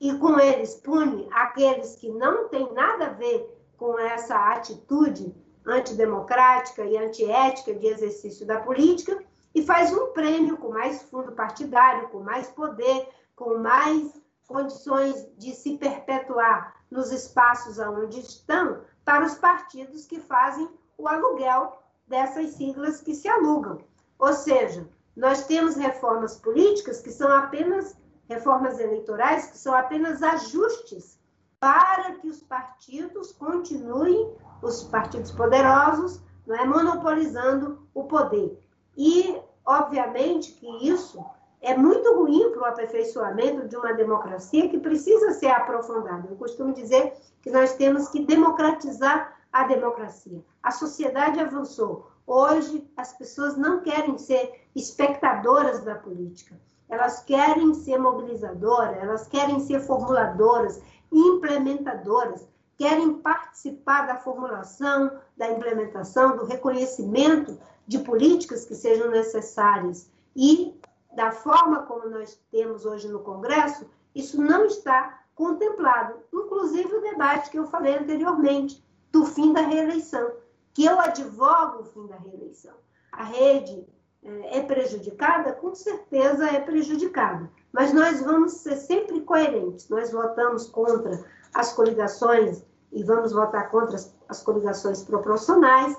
e 0.00 0.16
com 0.16 0.38
eles 0.38 0.76
pune 0.76 1.28
aqueles 1.32 1.96
que 1.96 2.08
não 2.08 2.48
têm 2.48 2.72
nada 2.72 3.06
a 3.06 3.12
ver 3.12 3.58
com 3.76 3.98
essa 3.98 4.36
atitude 4.52 5.34
antidemocrática 5.66 6.84
e 6.84 6.96
antiética 6.96 7.74
de 7.74 7.86
exercício 7.86 8.46
da 8.46 8.60
política 8.60 9.22
e 9.54 9.62
faz 9.62 9.92
um 9.92 10.12
prêmio 10.12 10.56
com 10.56 10.68
mais 10.68 11.02
fundo 11.02 11.32
partidário, 11.32 12.08
com 12.08 12.20
mais 12.20 12.48
poder, 12.48 13.08
com 13.40 13.56
mais 13.56 14.20
condições 14.46 15.26
de 15.38 15.54
se 15.54 15.78
perpetuar 15.78 16.74
nos 16.90 17.10
espaços 17.10 17.78
onde 17.78 18.20
estão 18.20 18.82
para 19.02 19.24
os 19.24 19.36
partidos 19.36 20.04
que 20.04 20.20
fazem 20.20 20.68
o 20.98 21.08
aluguel 21.08 21.80
dessas 22.06 22.50
siglas 22.50 23.00
que 23.00 23.14
se 23.14 23.26
alugam. 23.28 23.78
Ou 24.18 24.34
seja, 24.34 24.86
nós 25.16 25.46
temos 25.46 25.74
reformas 25.74 26.36
políticas 26.36 27.00
que 27.00 27.10
são 27.10 27.32
apenas 27.32 27.96
reformas 28.28 28.78
eleitorais, 28.78 29.46
que 29.46 29.56
são 29.56 29.74
apenas 29.74 30.22
ajustes 30.22 31.18
para 31.58 32.12
que 32.16 32.28
os 32.28 32.42
partidos 32.42 33.32
continuem, 33.32 34.36
os 34.60 34.82
partidos 34.84 35.30
poderosos, 35.30 36.20
não 36.46 36.56
é, 36.56 36.66
monopolizando 36.66 37.88
o 37.94 38.04
poder. 38.04 38.62
E, 38.94 39.40
obviamente, 39.64 40.52
que 40.52 40.86
isso 40.86 41.24
é 41.60 41.76
muito 41.76 42.14
ruim 42.14 42.50
para 42.50 42.62
o 42.62 42.64
aperfeiçoamento 42.64 43.68
de 43.68 43.76
uma 43.76 43.92
democracia 43.92 44.68
que 44.68 44.78
precisa 44.78 45.32
ser 45.32 45.48
aprofundada. 45.48 46.28
Eu 46.28 46.36
costumo 46.36 46.72
dizer 46.72 47.12
que 47.42 47.50
nós 47.50 47.74
temos 47.74 48.08
que 48.08 48.24
democratizar 48.24 49.36
a 49.52 49.64
democracia. 49.64 50.42
A 50.62 50.70
sociedade 50.70 51.38
avançou. 51.38 52.10
Hoje, 52.26 52.88
as 52.96 53.12
pessoas 53.12 53.56
não 53.56 53.80
querem 53.80 54.16
ser 54.16 54.66
espectadoras 54.74 55.80
da 55.84 55.96
política. 55.96 56.58
Elas 56.88 57.22
querem 57.22 57.74
ser 57.74 57.98
mobilizadoras, 57.98 58.96
elas 58.96 59.26
querem 59.26 59.60
ser 59.60 59.80
formuladoras, 59.80 60.80
implementadoras, 61.12 62.46
querem 62.76 63.14
participar 63.14 64.06
da 64.06 64.16
formulação, 64.16 65.12
da 65.36 65.50
implementação, 65.50 66.36
do 66.36 66.46
reconhecimento 66.46 67.58
de 67.86 67.98
políticas 67.98 68.64
que 68.64 68.74
sejam 68.74 69.10
necessárias. 69.10 70.10
E 70.34 70.79
da 71.12 71.32
forma 71.32 71.82
como 71.82 72.08
nós 72.08 72.40
temos 72.50 72.84
hoje 72.84 73.08
no 73.08 73.20
Congresso, 73.20 73.86
isso 74.14 74.40
não 74.40 74.64
está 74.66 75.20
contemplado. 75.34 76.14
Inclusive 76.32 76.94
o 76.94 77.00
debate 77.00 77.50
que 77.50 77.58
eu 77.58 77.66
falei 77.66 77.96
anteriormente, 77.96 78.84
do 79.10 79.24
fim 79.24 79.52
da 79.52 79.62
reeleição. 79.62 80.32
que 80.72 80.84
eu 80.84 81.00
advogo 81.00 81.80
o 81.80 81.84
fim 81.84 82.06
da 82.06 82.16
reeleição. 82.16 82.74
A 83.10 83.24
rede 83.24 83.84
é, 84.22 84.58
é 84.58 84.62
prejudicada? 84.62 85.52
Com 85.52 85.74
certeza 85.74 86.48
é 86.48 86.60
prejudicada. 86.60 87.50
Mas 87.72 87.92
nós 87.92 88.20
vamos 88.20 88.52
ser 88.52 88.76
sempre 88.76 89.20
coerentes. 89.22 89.88
Nós 89.88 90.12
votamos 90.12 90.68
contra 90.68 91.24
as 91.52 91.72
coligações 91.72 92.62
e 92.92 93.02
vamos 93.02 93.32
votar 93.32 93.68
contra 93.70 93.96
as 94.28 94.42
coligações 94.42 95.02
proporcionais. 95.02 95.96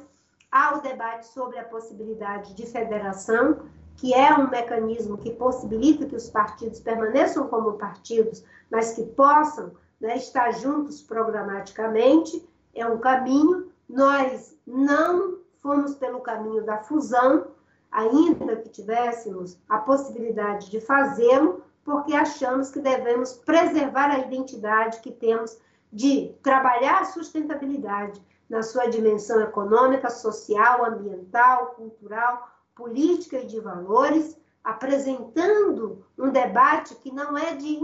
Há 0.52 0.78
o 0.78 0.82
debate 0.82 1.28
sobre 1.28 1.58
a 1.58 1.64
possibilidade 1.64 2.54
de 2.54 2.66
federação, 2.66 3.62
que 3.96 4.14
é 4.14 4.34
um 4.34 4.50
mecanismo 4.50 5.18
que 5.18 5.32
possibilita 5.32 6.06
que 6.06 6.16
os 6.16 6.30
partidos 6.30 6.82
permaneçam 6.82 7.48
como 7.48 7.78
partidos, 7.78 8.44
mas 8.70 8.94
que 8.94 9.04
possam 9.04 9.72
né, 10.00 10.18
estar 10.18 10.52
juntos 10.52 11.02
programaticamente. 11.02 12.46
É 12.76 12.86
um 12.86 12.98
caminho. 12.98 13.72
Nós 13.88 14.58
não 14.68 15.38
fomos 15.62 15.96
pelo 15.96 16.20
caminho 16.20 16.66
da 16.66 16.80
fusão, 16.80 17.48
ainda 17.90 18.58
que 18.58 18.68
tivéssemos 18.68 19.58
a 19.70 19.78
possibilidade 19.78 20.70
de 20.70 20.82
fazê-lo, 20.82 21.64
porque 21.86 22.14
achamos 22.14 22.72
que 22.72 22.80
devemos 22.80 23.34
preservar 23.34 24.12
a 24.12 24.20
identidade 24.20 25.00
que 25.00 25.12
temos 25.12 25.58
de 25.94 26.36
trabalhar 26.44 27.02
a 27.02 27.06
sustentabilidade 27.06 28.22
na 28.52 28.62
sua 28.62 28.88
dimensão 28.88 29.40
econômica, 29.40 30.10
social, 30.10 30.84
ambiental, 30.84 31.68
cultural, 31.68 32.50
política 32.76 33.40
e 33.40 33.46
de 33.46 33.62
valores, 33.62 34.38
apresentando 34.62 36.06
um 36.20 36.30
debate 36.30 36.96
que 36.96 37.14
não 37.14 37.38
é 37.38 37.56
de, 37.56 37.80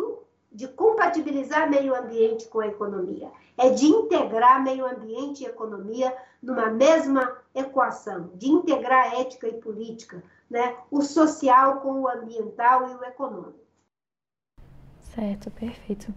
de 0.51 0.68
compatibilizar 0.68 1.70
meio 1.70 1.95
ambiente 1.95 2.49
com 2.49 2.59
a 2.59 2.68
economia, 2.68 3.32
é 3.57 3.70
de 3.70 3.86
integrar 3.86 4.61
meio 4.61 4.86
ambiente 4.86 5.45
e 5.45 5.47
economia 5.47 6.13
numa 6.43 6.70
mesma 6.70 7.38
equação, 7.55 8.30
de 8.36 8.49
integrar 8.49 9.22
ética 9.22 9.47
e 9.47 9.61
política, 9.61 10.22
né? 10.49 10.76
o 10.91 11.01
social 11.01 11.80
com 11.80 12.01
o 12.01 12.09
ambiental 12.09 12.89
e 12.89 12.93
o 12.93 13.05
econômico. 13.05 13.66
Certo, 15.18 15.49
perfeito. 15.49 16.13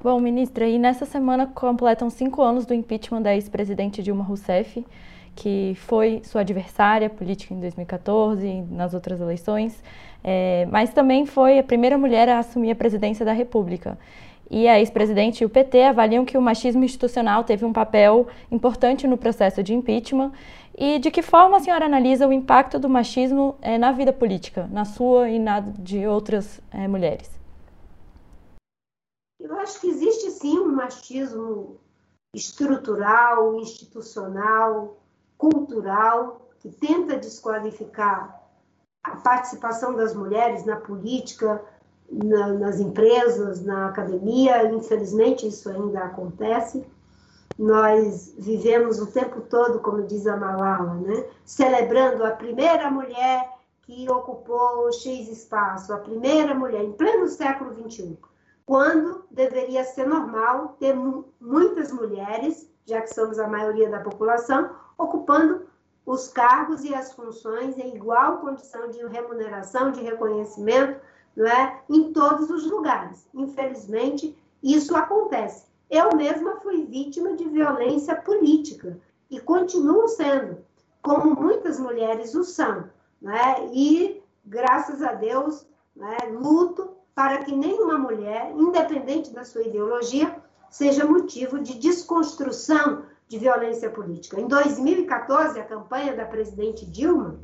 Bom, 0.00 0.20
ministra, 0.20 0.68
e 0.68 0.78
nessa 0.78 1.04
semana 1.04 1.44
completam 1.44 2.08
cinco 2.08 2.40
anos 2.40 2.64
do 2.64 2.72
impeachment 2.72 3.20
da 3.20 3.34
ex-presidente 3.34 4.00
Dilma 4.00 4.22
Rousseff, 4.22 4.86
que 5.34 5.74
foi 5.74 6.20
sua 6.22 6.42
adversária 6.42 7.10
política 7.10 7.52
em 7.52 7.58
2014 7.58 8.46
e 8.46 8.62
nas 8.62 8.94
outras 8.94 9.20
eleições, 9.20 9.82
é, 10.22 10.68
mas 10.70 10.92
também 10.92 11.26
foi 11.26 11.58
a 11.58 11.64
primeira 11.64 11.98
mulher 11.98 12.28
a 12.28 12.38
assumir 12.38 12.70
a 12.70 12.76
presidência 12.76 13.24
da 13.24 13.32
República. 13.32 13.98
E 14.48 14.68
a 14.68 14.78
ex-presidente 14.78 15.40
e 15.40 15.44
o 15.44 15.50
PT 15.50 15.82
avaliam 15.82 16.24
que 16.24 16.38
o 16.38 16.40
machismo 16.40 16.84
institucional 16.84 17.42
teve 17.42 17.64
um 17.64 17.72
papel 17.72 18.28
importante 18.52 19.04
no 19.08 19.16
processo 19.16 19.64
de 19.64 19.74
impeachment. 19.74 20.30
E 20.78 21.00
de 21.00 21.10
que 21.10 21.22
forma 21.22 21.56
a 21.56 21.60
senhora 21.60 21.86
analisa 21.86 22.28
o 22.28 22.32
impacto 22.32 22.78
do 22.78 22.88
machismo 22.88 23.56
é, 23.60 23.76
na 23.78 23.90
vida 23.90 24.12
política, 24.12 24.68
na 24.70 24.84
sua 24.84 25.28
e 25.28 25.40
na 25.40 25.58
de 25.58 26.06
outras 26.06 26.60
é, 26.72 26.86
mulheres? 26.86 27.43
Eu 29.44 29.58
acho 29.58 29.78
que 29.78 29.88
existe 29.88 30.30
sim 30.30 30.58
um 30.58 30.74
machismo 30.74 31.78
estrutural, 32.32 33.54
institucional, 33.56 34.96
cultural, 35.36 36.48
que 36.60 36.70
tenta 36.70 37.18
desqualificar 37.18 38.42
a 39.02 39.16
participação 39.16 39.94
das 39.94 40.14
mulheres 40.14 40.64
na 40.64 40.76
política, 40.76 41.62
na, 42.10 42.54
nas 42.54 42.80
empresas, 42.80 43.62
na 43.62 43.88
academia. 43.88 44.66
Infelizmente, 44.72 45.46
isso 45.46 45.68
ainda 45.68 46.04
acontece. 46.04 46.82
Nós 47.58 48.34
vivemos 48.38 48.98
o 48.98 49.12
tempo 49.12 49.42
todo, 49.42 49.80
como 49.80 50.04
diz 50.04 50.26
a 50.26 50.38
Malala, 50.38 50.94
né? 50.94 51.28
celebrando 51.44 52.24
a 52.24 52.30
primeira 52.30 52.90
mulher 52.90 53.52
que 53.82 54.10
ocupou 54.10 54.90
X 54.90 55.28
espaço, 55.28 55.92
a 55.92 55.98
primeira 55.98 56.54
mulher, 56.54 56.82
em 56.82 56.92
pleno 56.92 57.28
século 57.28 57.74
XXI 57.90 58.16
quando 58.66 59.24
deveria 59.30 59.84
ser 59.84 60.06
normal 60.06 60.76
ter 60.78 60.94
muitas 61.40 61.92
mulheres, 61.92 62.70
já 62.86 63.00
que 63.00 63.14
somos 63.14 63.38
a 63.38 63.48
maioria 63.48 63.90
da 63.90 64.00
população, 64.00 64.70
ocupando 64.96 65.66
os 66.06 66.28
cargos 66.28 66.84
e 66.84 66.94
as 66.94 67.12
funções 67.12 67.78
em 67.78 67.94
igual 67.94 68.38
condição 68.38 68.88
de 68.88 69.04
remuneração, 69.06 69.90
de 69.90 70.02
reconhecimento, 70.02 71.00
não 71.36 71.46
é? 71.46 71.80
em 71.88 72.12
todos 72.12 72.50
os 72.50 72.70
lugares. 72.70 73.26
Infelizmente, 73.34 74.36
isso 74.62 74.96
acontece. 74.96 75.66
Eu 75.90 76.14
mesma 76.16 76.56
fui 76.60 76.84
vítima 76.84 77.34
de 77.34 77.48
violência 77.48 78.16
política 78.16 78.98
e 79.30 79.40
continuo 79.40 80.08
sendo, 80.08 80.58
como 81.02 81.34
muitas 81.34 81.78
mulheres 81.78 82.34
o 82.34 82.44
são. 82.44 82.88
Né? 83.20 83.68
E, 83.72 84.22
graças 84.44 85.02
a 85.02 85.12
Deus, 85.12 85.66
né, 85.94 86.16
luto 86.30 86.93
para 87.14 87.38
que 87.44 87.54
nenhuma 87.54 87.96
mulher, 87.96 88.52
independente 88.56 89.30
da 89.30 89.44
sua 89.44 89.62
ideologia, 89.62 90.36
seja 90.68 91.04
motivo 91.04 91.60
de 91.60 91.74
desconstrução 91.74 93.04
de 93.28 93.38
violência 93.38 93.88
política. 93.88 94.40
Em 94.40 94.48
2014, 94.48 95.58
a 95.58 95.64
campanha 95.64 96.14
da 96.14 96.24
presidente 96.24 96.84
Dilma 96.84 97.38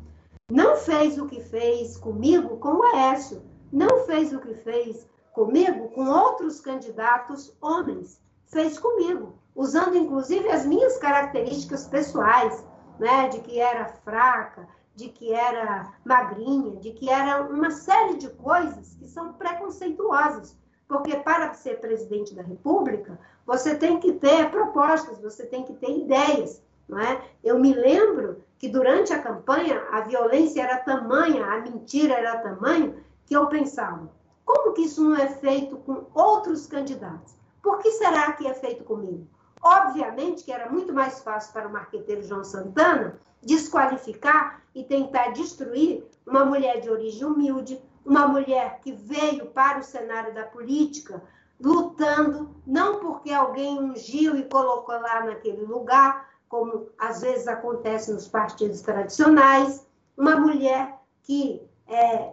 não 0.50 0.76
fez 0.76 1.18
o 1.18 1.26
que 1.26 1.40
fez 1.40 1.96
comigo 1.96 2.56
com 2.56 2.74
o 2.74 2.82
Aécio, 2.82 3.42
não 3.72 4.04
fez 4.04 4.32
o 4.32 4.40
que 4.40 4.54
fez 4.54 5.06
comigo 5.32 5.88
com 5.90 6.08
outros 6.08 6.60
candidatos 6.60 7.56
homens, 7.60 8.20
fez 8.46 8.78
comigo, 8.78 9.34
usando 9.54 9.96
inclusive 9.96 10.48
as 10.50 10.66
minhas 10.66 10.98
características 10.98 11.86
pessoais, 11.86 12.64
né, 12.98 13.28
de 13.28 13.38
que 13.40 13.60
era 13.60 13.86
fraca, 13.86 14.68
de 15.00 15.08
que 15.08 15.32
era 15.32 15.94
magrinha, 16.04 16.76
de 16.76 16.92
que 16.92 17.08
era 17.08 17.42
uma 17.42 17.70
série 17.70 18.18
de 18.18 18.28
coisas 18.28 18.94
que 18.98 19.08
são 19.08 19.32
preconceituosas. 19.32 20.54
Porque 20.86 21.16
para 21.16 21.54
ser 21.54 21.80
presidente 21.80 22.34
da 22.34 22.42
República, 22.42 23.18
você 23.46 23.74
tem 23.74 23.98
que 23.98 24.12
ter 24.12 24.50
propostas, 24.50 25.18
você 25.18 25.46
tem 25.46 25.64
que 25.64 25.72
ter 25.72 25.90
ideias. 25.90 26.62
Não 26.86 26.98
é? 26.98 27.22
Eu 27.42 27.58
me 27.58 27.72
lembro 27.72 28.42
que 28.58 28.68
durante 28.68 29.12
a 29.12 29.22
campanha 29.22 29.80
a 29.90 30.02
violência 30.02 30.62
era 30.62 30.76
tamanha, 30.76 31.46
a 31.46 31.60
mentira 31.60 32.14
era 32.14 32.38
tamanha, 32.38 32.94
que 33.24 33.34
eu 33.34 33.46
pensava: 33.46 34.10
como 34.44 34.74
que 34.74 34.82
isso 34.82 35.02
não 35.02 35.16
é 35.16 35.28
feito 35.28 35.76
com 35.78 36.06
outros 36.12 36.66
candidatos? 36.66 37.34
Por 37.62 37.78
que 37.78 37.90
será 37.92 38.32
que 38.32 38.46
é 38.46 38.52
feito 38.52 38.84
comigo? 38.84 39.26
Obviamente 39.62 40.44
que 40.44 40.52
era 40.52 40.70
muito 40.70 40.92
mais 40.92 41.20
fácil 41.20 41.52
para 41.52 41.68
o 41.68 41.72
marqueteiro 41.72 42.22
João 42.22 42.44
Santana 42.44 43.18
desqualificar 43.42 44.62
e 44.74 44.84
tentar 44.84 45.28
destruir 45.28 46.04
uma 46.26 46.44
mulher 46.44 46.80
de 46.80 46.88
origem 46.88 47.24
humilde, 47.24 47.82
uma 48.04 48.26
mulher 48.26 48.80
que 48.80 48.92
veio 48.92 49.46
para 49.46 49.78
o 49.78 49.82
cenário 49.82 50.34
da 50.34 50.44
política 50.44 51.22
lutando, 51.60 52.56
não 52.66 53.00
porque 53.00 53.30
alguém 53.30 53.78
ungiu 53.78 54.36
e 54.36 54.44
colocou 54.44 54.98
lá 54.98 55.24
naquele 55.24 55.62
lugar, 55.64 56.30
como 56.48 56.88
às 56.98 57.20
vezes 57.20 57.46
acontece 57.46 58.10
nos 58.12 58.26
partidos 58.26 58.80
tradicionais, 58.80 59.86
uma 60.16 60.36
mulher 60.36 60.98
que 61.22 61.62
é, 61.86 62.32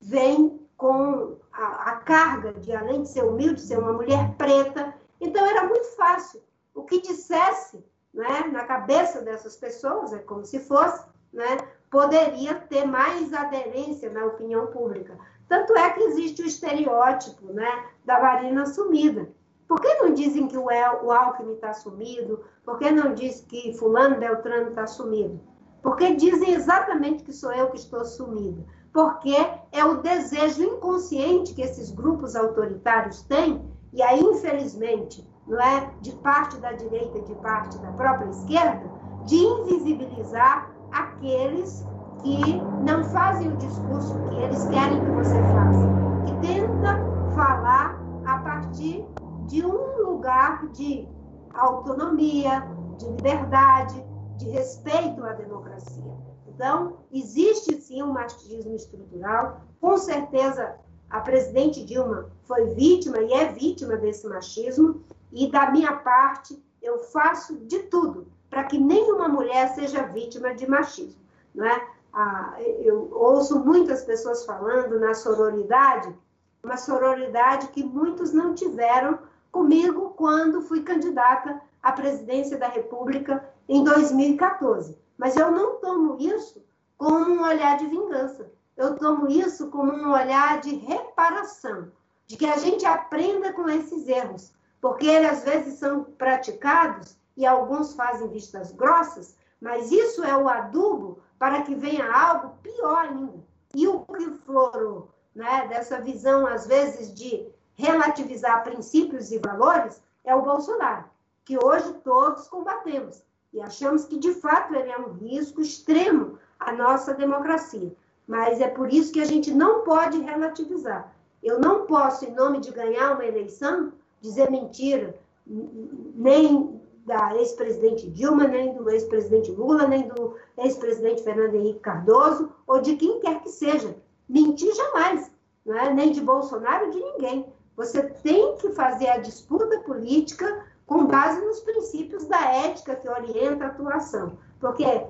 vem 0.00 0.60
com 0.76 1.36
a, 1.52 1.90
a 1.90 1.96
carga 1.96 2.52
de, 2.54 2.72
além 2.72 3.02
de 3.02 3.08
ser 3.08 3.24
humilde, 3.24 3.60
ser 3.60 3.78
uma 3.78 3.92
mulher 3.92 4.34
preta. 4.36 4.94
Então, 5.20 5.44
era 5.44 5.66
muito 5.66 5.96
fácil. 5.96 6.40
O 6.74 6.84
que 6.84 7.00
dissesse 7.00 7.84
né, 8.12 8.48
na 8.52 8.64
cabeça 8.64 9.22
dessas 9.22 9.56
pessoas, 9.56 10.12
é 10.12 10.18
como 10.18 10.44
se 10.44 10.60
fosse, 10.60 11.04
né, 11.32 11.56
poderia 11.90 12.54
ter 12.54 12.84
mais 12.84 13.32
aderência 13.32 14.10
na 14.10 14.26
opinião 14.26 14.66
pública. 14.66 15.18
Tanto 15.48 15.76
é 15.76 15.90
que 15.90 16.02
existe 16.02 16.42
o 16.42 16.46
estereótipo 16.46 17.52
né, 17.52 17.86
da 18.04 18.18
varina 18.18 18.66
sumida. 18.66 19.28
Por 19.66 19.80
que 19.80 19.94
não 19.94 20.12
dizem 20.12 20.48
que 20.48 20.56
o, 20.56 20.70
El, 20.70 21.04
o 21.04 21.10
Alckmin 21.10 21.54
está 21.54 21.72
sumido? 21.72 22.44
Por 22.64 22.78
que 22.78 22.90
não 22.90 23.14
diz 23.14 23.40
que 23.40 23.72
fulano 23.78 24.18
Beltrano 24.18 24.70
está 24.70 24.86
sumido? 24.86 25.40
Porque 25.82 26.14
dizem 26.14 26.52
exatamente 26.52 27.24
que 27.24 27.32
sou 27.32 27.52
eu 27.52 27.70
que 27.70 27.76
estou 27.76 28.04
sumida. 28.04 28.64
Porque 28.92 29.34
é 29.72 29.84
o 29.84 30.02
desejo 30.02 30.62
inconsciente 30.62 31.54
que 31.54 31.62
esses 31.62 31.90
grupos 31.90 32.36
autoritários 32.36 33.22
têm, 33.22 33.62
e 33.92 34.02
aí, 34.02 34.20
infelizmente, 34.20 35.26
não 35.46 35.60
é, 35.60 35.90
de 36.00 36.12
parte 36.12 36.56
da 36.58 36.72
direita 36.72 37.18
e 37.18 37.22
de 37.22 37.34
parte 37.36 37.78
da 37.78 37.92
própria 37.92 38.30
esquerda, 38.30 38.82
de 39.24 39.36
invisibilizar 39.36 40.70
aqueles 40.90 41.86
que 42.22 42.60
não 42.84 43.04
fazem 43.04 43.52
o 43.52 43.56
discurso 43.56 44.14
que 44.28 44.36
eles 44.36 44.64
querem 44.66 45.00
que 45.04 45.10
você 45.10 45.42
faça, 45.42 45.88
que 46.26 46.46
tenta 46.46 46.98
falar 47.34 48.00
a 48.24 48.38
partir 48.38 49.04
de 49.46 49.64
um 49.64 50.02
lugar 50.02 50.68
de 50.68 51.08
autonomia, 51.54 52.66
de 52.98 53.06
liberdade, 53.06 54.04
de 54.36 54.48
respeito 54.50 55.24
à 55.24 55.32
democracia. 55.32 56.12
Então, 56.46 56.98
existe 57.12 57.80
sim 57.80 58.02
um 58.02 58.12
machismo 58.12 58.74
estrutural, 58.74 59.62
com 59.80 59.96
certeza 59.96 60.76
a 61.10 61.20
presidente 61.20 61.84
Dilma 61.84 62.30
foi 62.44 62.74
vítima 62.74 63.18
e 63.18 63.32
é 63.32 63.52
vítima 63.52 63.96
desse 63.96 64.26
machismo, 64.26 65.02
e 65.32 65.50
da 65.50 65.70
minha 65.70 65.96
parte, 65.96 66.62
eu 66.80 66.98
faço 66.98 67.56
de 67.56 67.80
tudo 67.84 68.26
para 68.50 68.64
que 68.64 68.78
nenhuma 68.78 69.28
mulher 69.28 69.74
seja 69.74 70.02
vítima 70.02 70.54
de 70.54 70.68
machismo. 70.68 71.22
Não 71.54 71.64
é? 71.64 71.88
Ah, 72.12 72.56
eu 72.60 73.08
ouço 73.12 73.58
muitas 73.58 74.04
pessoas 74.04 74.44
falando 74.44 75.00
na 75.00 75.14
sororidade, 75.14 76.14
uma 76.62 76.76
sororidade 76.76 77.68
que 77.68 77.82
muitos 77.82 78.32
não 78.32 78.54
tiveram 78.54 79.18
comigo 79.50 80.10
quando 80.16 80.62
fui 80.62 80.82
candidata 80.82 81.60
à 81.82 81.92
presidência 81.92 82.58
da 82.58 82.68
República 82.68 83.42
em 83.68 83.82
2014. 83.82 84.98
Mas 85.16 85.36
eu 85.36 85.50
não 85.50 85.76
tomo 85.76 86.16
isso 86.20 86.62
como 86.98 87.30
um 87.30 87.42
olhar 87.42 87.78
de 87.78 87.86
vingança. 87.86 88.50
Eu 88.76 88.96
tomo 88.96 89.28
isso 89.28 89.68
como 89.68 89.92
um 89.92 90.12
olhar 90.12 90.60
de 90.60 90.74
reparação, 90.74 91.88
de 92.26 92.36
que 92.36 92.46
a 92.46 92.56
gente 92.56 92.84
aprenda 92.84 93.52
com 93.52 93.68
esses 93.68 94.08
erros, 94.08 94.52
porque 94.82 95.06
eles 95.06 95.30
às 95.30 95.44
vezes 95.44 95.78
são 95.78 96.02
praticados 96.02 97.16
e 97.36 97.46
alguns 97.46 97.94
fazem 97.94 98.28
vistas 98.28 98.72
grossas, 98.72 99.36
mas 99.60 99.92
isso 99.92 100.24
é 100.24 100.36
o 100.36 100.48
adubo 100.48 101.20
para 101.38 101.62
que 101.62 101.72
venha 101.72 102.12
algo 102.12 102.56
pior 102.60 102.98
ainda. 102.98 103.44
E 103.76 103.86
o 103.86 104.00
que 104.00 104.28
florou 104.44 105.08
né, 105.34 105.68
dessa 105.68 106.00
visão, 106.00 106.48
às 106.48 106.66
vezes, 106.66 107.14
de 107.14 107.48
relativizar 107.74 108.64
princípios 108.64 109.30
e 109.30 109.38
valores 109.38 110.02
é 110.24 110.34
o 110.34 110.42
Bolsonaro, 110.42 111.04
que 111.44 111.56
hoje 111.64 111.92
todos 112.02 112.48
combatemos 112.48 113.22
e 113.52 113.60
achamos 113.60 114.04
que, 114.04 114.18
de 114.18 114.34
fato, 114.34 114.74
ele 114.74 114.90
é 114.90 114.98
um 114.98 115.12
risco 115.12 115.60
extremo 115.60 116.40
à 116.58 116.72
nossa 116.72 117.14
democracia. 117.14 117.94
Mas 118.26 118.60
é 118.60 118.66
por 118.66 118.92
isso 118.92 119.12
que 119.12 119.20
a 119.20 119.26
gente 119.26 119.52
não 119.52 119.82
pode 119.84 120.20
relativizar. 120.20 121.14
Eu 121.40 121.60
não 121.60 121.86
posso, 121.86 122.24
em 122.24 122.34
nome 122.34 122.58
de 122.58 122.72
ganhar 122.72 123.12
uma 123.12 123.24
eleição, 123.24 123.92
dizer 124.22 124.50
mentira, 124.50 125.14
nem 125.46 126.80
da 127.04 127.36
ex-presidente 127.36 128.08
Dilma, 128.08 128.46
nem 128.46 128.74
do 128.74 128.88
ex-presidente 128.88 129.50
Lula, 129.50 129.86
nem 129.86 130.08
do 130.08 130.36
ex-presidente 130.56 131.22
Fernando 131.22 131.56
Henrique 131.56 131.80
Cardoso, 131.80 132.50
ou 132.66 132.80
de 132.80 132.96
quem 132.96 133.20
quer 133.20 133.42
que 133.42 133.50
seja. 133.50 133.94
Mentir 134.28 134.72
jamais, 134.74 135.30
não 135.66 135.76
é? 135.76 135.92
nem 135.92 136.12
de 136.12 136.20
Bolsonaro, 136.20 136.90
de 136.90 137.00
ninguém. 137.00 137.52
Você 137.76 138.02
tem 138.02 138.56
que 138.56 138.70
fazer 138.70 139.08
a 139.08 139.18
disputa 139.18 139.80
política 139.80 140.64
com 140.86 141.06
base 141.06 141.44
nos 141.44 141.60
princípios 141.60 142.24
da 142.26 142.40
ética 142.40 142.94
que 142.94 143.08
orienta 143.08 143.64
a 143.64 143.68
atuação. 143.68 144.38
Porque, 144.60 144.84
é, 144.84 145.08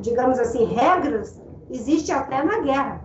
digamos 0.00 0.38
assim, 0.38 0.64
regras 0.64 1.38
existe 1.70 2.10
até 2.10 2.42
na 2.42 2.60
guerra. 2.60 3.04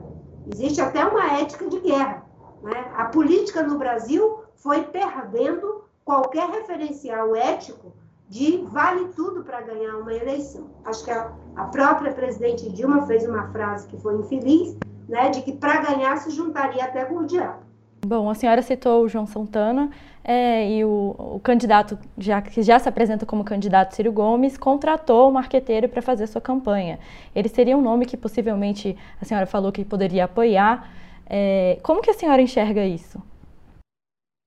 Existe 0.51 0.79
até 0.79 1.03
uma 1.05 1.39
ética 1.39 1.67
de 1.67 1.79
guerra. 1.79 2.23
Né? 2.61 2.91
A 2.95 3.05
política 3.05 3.63
no 3.63 3.77
Brasil 3.77 4.42
foi 4.63 4.81
perdendo 4.83 5.83
qualquer 6.05 6.49
referencial 6.49 7.35
ético 7.35 7.93
de 8.29 8.63
vale 8.69 9.09
tudo 9.09 9.43
para 9.43 9.61
ganhar 9.61 9.97
uma 9.97 10.13
eleição. 10.13 10.67
Acho 10.85 11.03
que 11.03 11.11
a, 11.11 11.31
a, 11.57 11.65
própria 11.65 12.13
presidente 12.13 12.71
Dilma 12.71 13.05
fez 13.05 13.27
uma 13.27 13.51
frase 13.51 13.85
que 13.89 13.97
foi 13.97 14.15
infeliz, 14.15 14.75
né, 15.07 15.29
de 15.29 15.41
que 15.41 15.51
para 15.51 15.81
ganhar 15.81 16.15
se 16.17 16.31
juntaria 16.31 16.83
até 16.83 17.03
com 17.03 17.17
o 17.17 17.25
diabo. 17.25 17.61
Bom, 18.05 18.29
a 18.29 18.33
senhora 18.33 18.61
citou 18.61 19.03
o 19.03 19.07
João 19.07 19.25
Santana 19.25 19.89
é, 20.23 20.69
e 20.69 20.83
o, 20.83 21.15
o, 21.17 21.39
candidato, 21.41 21.97
já, 22.17 22.41
que 22.41 22.61
já 22.63 22.79
se 22.79 22.87
apresenta 22.87 23.25
como 23.25 23.43
candidato 23.43 23.95
Ciro 23.95 24.11
Gomes, 24.11 24.57
contratou 24.57 25.29
um 25.29 25.33
marqueteiro 25.33 25.87
para 25.89 26.01
fazer 26.01 26.27
sua 26.27 26.41
campanha. 26.41 26.99
Ele 27.35 27.49
seria 27.49 27.77
um 27.77 27.81
nome 27.81 28.05
que 28.05 28.17
possivelmente 28.17 28.97
a 29.21 29.25
senhora 29.25 29.45
falou 29.45 29.71
que 29.71 29.85
poderia 29.85 30.25
apoiar. 30.25 30.89
É, 31.29 31.79
como 31.83 32.01
que 32.01 32.09
a 32.09 32.13
senhora 32.13 32.41
enxerga 32.41 32.85
isso? 32.85 33.21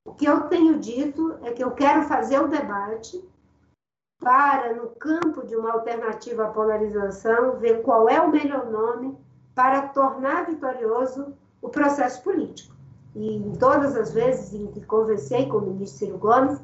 O 0.07 0.15
que 0.15 0.25
eu 0.25 0.43
tenho 0.43 0.79
dito 0.79 1.37
é 1.43 1.51
que 1.51 1.63
eu 1.63 1.73
quero 1.73 2.05
fazer 2.05 2.41
o 2.41 2.47
debate 2.47 3.23
para, 4.21 4.73
no 4.73 4.91
campo 4.91 5.45
de 5.45 5.57
uma 5.57 5.73
alternativa 5.73 6.47
à 6.47 6.51
polarização, 6.51 7.59
ver 7.59 7.83
qual 7.83 8.09
é 8.09 8.21
o 8.21 8.31
melhor 8.31 8.71
nome 8.71 9.19
para 9.53 9.89
tornar 9.89 10.47
vitorioso 10.47 11.37
o 11.61 11.69
processo 11.69 12.23
político. 12.23 12.75
E 13.17 13.37
em 13.37 13.53
todas 13.57 13.97
as 13.97 14.13
vezes 14.13 14.55
em 14.55 14.69
que 14.69 14.87
conversei 14.87 15.47
com 15.49 15.59
o 15.59 15.63
ministro 15.63 15.99
Ciro 15.99 16.19
Gomes, 16.19 16.61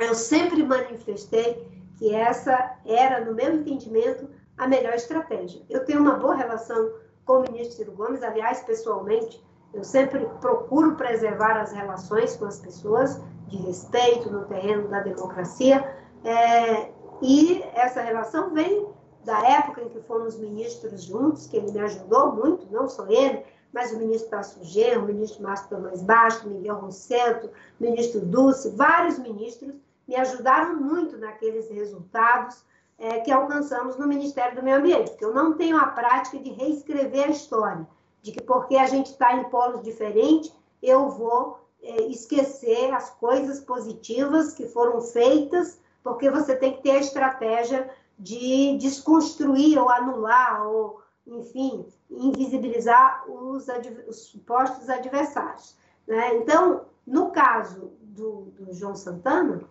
eu 0.00 0.14
sempre 0.14 0.62
manifestei 0.64 1.66
que 1.96 2.14
essa 2.14 2.78
era, 2.84 3.24
no 3.24 3.32
meu 3.32 3.54
entendimento, 3.54 4.28
a 4.58 4.66
melhor 4.66 4.94
estratégia. 4.94 5.62
Eu 5.70 5.84
tenho 5.84 6.00
uma 6.00 6.16
boa 6.16 6.34
relação 6.34 6.90
com 7.24 7.38
o 7.38 7.42
ministro 7.42 7.76
Ciro 7.76 7.92
Gomes, 7.92 8.22
aliás, 8.22 8.60
pessoalmente, 8.62 9.42
eu 9.76 9.84
sempre 9.84 10.26
procuro 10.40 10.96
preservar 10.96 11.60
as 11.60 11.72
relações 11.72 12.34
com 12.36 12.46
as 12.46 12.58
pessoas, 12.58 13.20
de 13.48 13.58
respeito 13.58 14.30
no 14.30 14.44
terreno 14.46 14.88
da 14.88 15.00
democracia, 15.00 15.94
é, 16.24 16.90
e 17.22 17.62
essa 17.74 18.00
relação 18.00 18.52
vem 18.52 18.88
da 19.24 19.38
época 19.46 19.82
em 19.82 19.88
que 19.88 20.00
fomos 20.00 20.38
ministros 20.38 21.02
juntos, 21.02 21.46
que 21.46 21.56
ele 21.56 21.70
me 21.72 21.80
ajudou 21.80 22.32
muito, 22.32 22.66
não 22.70 22.88
só 22.88 23.06
ele, 23.08 23.42
mas 23.72 23.92
o 23.92 23.98
ministro 23.98 24.30
Tasso 24.30 24.64
Genro, 24.64 25.02
o 25.02 25.06
ministro 25.06 25.42
Márcio 25.42 25.68
Tomás 25.68 26.02
Baixo, 26.02 26.48
Miguel 26.48 26.76
Rosseto, 26.76 27.48
o 27.48 27.84
ministro 27.84 28.20
Dulce, 28.20 28.70
vários 28.70 29.18
ministros 29.18 29.74
me 30.08 30.16
ajudaram 30.16 30.76
muito 30.76 31.18
naqueles 31.18 31.68
resultados 31.68 32.64
é, 32.98 33.20
que 33.20 33.30
alcançamos 33.30 33.98
no 33.98 34.06
Ministério 34.06 34.56
do 34.56 34.62
Meio 34.62 34.78
Ambiente, 34.78 35.10
porque 35.10 35.24
eu 35.24 35.34
não 35.34 35.54
tenho 35.54 35.76
a 35.76 35.88
prática 35.88 36.38
de 36.38 36.50
reescrever 36.50 37.26
a 37.26 37.30
história, 37.30 37.86
de 38.26 38.32
que 38.32 38.42
porque 38.42 38.76
a 38.76 38.86
gente 38.86 39.12
está 39.12 39.36
em 39.36 39.44
polos 39.44 39.82
diferentes, 39.82 40.52
eu 40.82 41.08
vou 41.10 41.60
é, 41.80 42.02
esquecer 42.08 42.92
as 42.92 43.10
coisas 43.10 43.60
positivas 43.60 44.52
que 44.52 44.66
foram 44.66 45.00
feitas 45.00 45.80
porque 46.02 46.28
você 46.28 46.56
tem 46.56 46.74
que 46.74 46.82
ter 46.82 46.90
a 46.90 47.00
estratégia 47.00 47.88
de 48.18 48.76
desconstruir 48.78 49.78
ou 49.78 49.88
anular 49.88 50.66
ou, 50.66 51.00
enfim, 51.24 51.86
invisibilizar 52.10 53.24
os, 53.30 53.66
os 54.08 54.16
supostos 54.26 54.88
adversários. 54.88 55.76
Né? 56.06 56.36
Então, 56.38 56.86
no 57.06 57.30
caso 57.30 57.92
do, 58.00 58.52
do 58.58 58.72
João 58.72 58.96
Santana, 58.96 59.62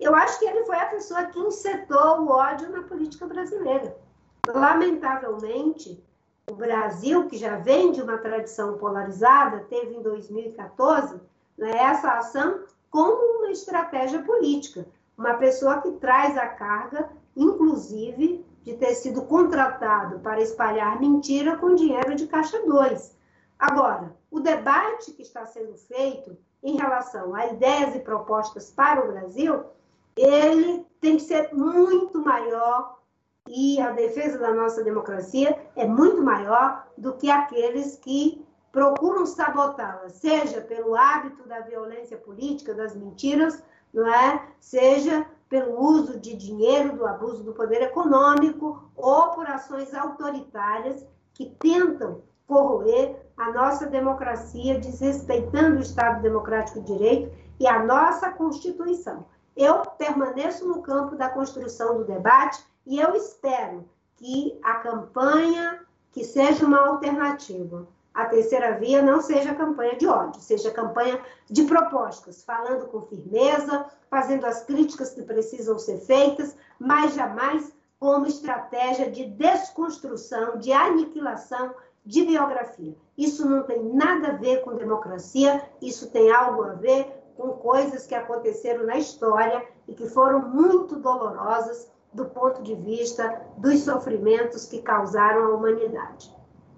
eu 0.00 0.16
acho 0.16 0.38
que 0.40 0.46
ele 0.46 0.64
foi 0.64 0.76
a 0.76 0.86
pessoa 0.86 1.26
que 1.26 1.38
insetou 1.38 2.22
o 2.22 2.28
ódio 2.30 2.70
na 2.70 2.82
política 2.82 3.26
brasileira. 3.26 3.96
Lamentavelmente, 4.48 6.02
o 6.48 6.54
Brasil, 6.54 7.26
que 7.28 7.36
já 7.36 7.56
vem 7.56 7.92
de 7.92 8.02
uma 8.02 8.18
tradição 8.18 8.78
polarizada, 8.78 9.66
teve 9.68 9.94
em 9.94 10.02
2014 10.02 11.20
né, 11.56 11.70
essa 11.76 12.12
ação 12.12 12.64
como 12.90 13.38
uma 13.38 13.50
estratégia 13.50 14.22
política 14.22 14.86
uma 15.20 15.34
pessoa 15.34 15.82
que 15.82 15.92
traz 15.92 16.34
a 16.38 16.46
carga, 16.46 17.10
inclusive, 17.36 18.42
de 18.62 18.74
ter 18.74 18.94
sido 18.94 19.20
contratado 19.22 20.18
para 20.20 20.40
espalhar 20.40 20.98
mentira 20.98 21.58
com 21.58 21.74
dinheiro 21.74 22.14
de 22.14 22.26
caixa 22.26 22.58
2. 22.64 23.18
Agora, 23.58 24.16
o 24.30 24.40
debate 24.40 25.12
que 25.12 25.20
está 25.20 25.44
sendo 25.44 25.76
feito 25.76 26.38
em 26.62 26.76
relação 26.76 27.34
a 27.34 27.48
ideias 27.48 27.94
e 27.94 27.98
propostas 27.98 28.70
para 28.70 29.04
o 29.04 29.12
Brasil, 29.12 29.62
ele 30.16 30.86
tem 31.02 31.16
que 31.16 31.22
ser 31.22 31.52
muito 31.52 32.18
maior 32.24 32.98
e 33.52 33.80
a 33.80 33.90
defesa 33.90 34.38
da 34.38 34.54
nossa 34.54 34.84
democracia 34.84 35.58
é 35.74 35.84
muito 35.84 36.22
maior 36.22 36.86
do 36.96 37.14
que 37.14 37.28
aqueles 37.28 37.96
que 37.96 38.46
procuram 38.70 39.26
sabotá-la, 39.26 40.08
seja 40.08 40.60
pelo 40.60 40.94
hábito 40.94 41.48
da 41.48 41.58
violência 41.60 42.16
política, 42.16 42.72
das 42.72 42.94
mentiras, 42.94 43.60
não 43.92 44.06
é? 44.06 44.46
Seja 44.60 45.26
pelo 45.48 45.80
uso 45.80 46.20
de 46.20 46.36
dinheiro, 46.36 46.96
do 46.96 47.04
abuso 47.04 47.42
do 47.42 47.52
poder 47.52 47.82
econômico 47.82 48.88
ou 48.94 49.30
por 49.30 49.48
ações 49.48 49.92
autoritárias 49.92 51.04
que 51.34 51.46
tentam 51.58 52.22
corroer 52.46 53.16
a 53.36 53.50
nossa 53.50 53.86
democracia, 53.86 54.78
desrespeitando 54.78 55.78
o 55.78 55.82
Estado 55.82 56.22
Democrático 56.22 56.80
de 56.80 56.92
Direito 56.92 57.32
e 57.58 57.66
a 57.66 57.82
nossa 57.82 58.30
Constituição. 58.30 59.26
Eu 59.56 59.80
permaneço 59.98 60.68
no 60.68 60.80
campo 60.82 61.16
da 61.16 61.28
construção 61.28 61.98
do 61.98 62.04
debate 62.04 62.69
e 62.86 62.98
eu 62.98 63.14
espero 63.14 63.88
que 64.16 64.58
a 64.62 64.74
campanha 64.76 65.84
que 66.12 66.24
seja 66.24 66.66
uma 66.66 66.88
alternativa 66.88 67.86
a 68.12 68.26
terceira 68.26 68.78
via 68.78 69.00
não 69.00 69.20
seja 69.20 69.54
campanha 69.54 69.96
de 69.96 70.06
ódio, 70.06 70.40
seja 70.40 70.70
campanha 70.70 71.20
de 71.48 71.62
propostas, 71.64 72.42
falando 72.42 72.86
com 72.88 73.02
firmeza, 73.02 73.86
fazendo 74.10 74.46
as 74.46 74.64
críticas 74.64 75.10
que 75.10 75.22
precisam 75.22 75.78
ser 75.78 75.98
feitas, 75.98 76.56
mas 76.78 77.14
jamais 77.14 77.72
como 77.98 78.26
estratégia 78.26 79.10
de 79.10 79.26
desconstrução, 79.26 80.58
de 80.58 80.72
aniquilação 80.72 81.74
de 82.04 82.24
biografia. 82.24 82.96
Isso 83.16 83.48
não 83.48 83.62
tem 83.62 83.84
nada 83.84 84.28
a 84.28 84.36
ver 84.36 84.62
com 84.62 84.74
democracia, 84.74 85.62
isso 85.80 86.10
tem 86.10 86.32
algo 86.32 86.64
a 86.64 86.72
ver 86.72 87.06
com 87.36 87.50
coisas 87.50 88.06
que 88.06 88.14
aconteceram 88.14 88.84
na 88.84 88.98
história 88.98 89.64
e 89.86 89.94
que 89.94 90.08
foram 90.08 90.48
muito 90.48 90.96
dolorosas 90.96 91.89
do 92.12 92.24
ponto 92.26 92.62
de 92.62 92.74
vista 92.74 93.40
dos 93.56 93.80
sofrimentos 93.80 94.66
que 94.66 94.82
causaram 94.82 95.44
a 95.44 95.56
humanidade. 95.56 96.30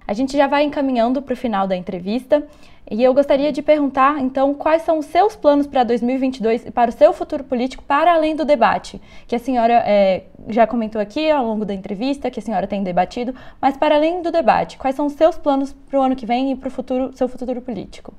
A 0.06 0.12
gente 0.12 0.36
já 0.36 0.46
vai 0.46 0.64
encaminhando 0.64 1.22
para 1.22 1.32
o 1.32 1.36
final 1.36 1.66
da 1.66 1.76
entrevista 1.76 2.46
e 2.90 3.02
eu 3.02 3.14
gostaria 3.14 3.52
de 3.52 3.62
perguntar, 3.62 4.18
então, 4.18 4.52
quais 4.52 4.82
são 4.82 4.98
os 4.98 5.06
seus 5.06 5.36
planos 5.36 5.66
para 5.66 5.84
2022 5.84 6.66
e 6.66 6.70
para 6.70 6.90
o 6.90 6.92
seu 6.92 7.12
futuro 7.12 7.44
político, 7.44 7.82
para 7.84 8.12
além 8.12 8.34
do 8.34 8.44
debate, 8.44 9.00
que 9.26 9.36
a 9.36 9.38
senhora 9.38 9.82
é, 9.86 10.24
já 10.48 10.66
comentou 10.66 11.00
aqui 11.00 11.30
ao 11.30 11.46
longo 11.46 11.64
da 11.64 11.72
entrevista, 11.72 12.30
que 12.30 12.40
a 12.40 12.42
senhora 12.42 12.66
tem 12.66 12.82
debatido, 12.82 13.34
mas 13.60 13.76
para 13.76 13.94
além 13.94 14.20
do 14.20 14.32
debate, 14.32 14.76
quais 14.76 14.96
são 14.96 15.06
os 15.06 15.12
seus 15.12 15.38
planos 15.38 15.72
para 15.72 15.98
o 15.98 16.02
ano 16.02 16.16
que 16.16 16.26
vem 16.26 16.50
e 16.50 16.56
para 16.56 16.68
o 16.68 16.70
futuro, 16.70 17.16
seu 17.16 17.28
futuro 17.28 17.62
político? 17.62 18.12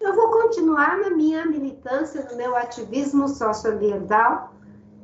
Eu 0.00 0.14
vou 0.14 0.30
continuar 0.30 0.98
na 0.98 1.10
minha 1.10 1.46
militância, 1.46 2.28
no 2.30 2.36
meu 2.36 2.54
ativismo 2.54 3.26
socioambiental. 3.26 4.52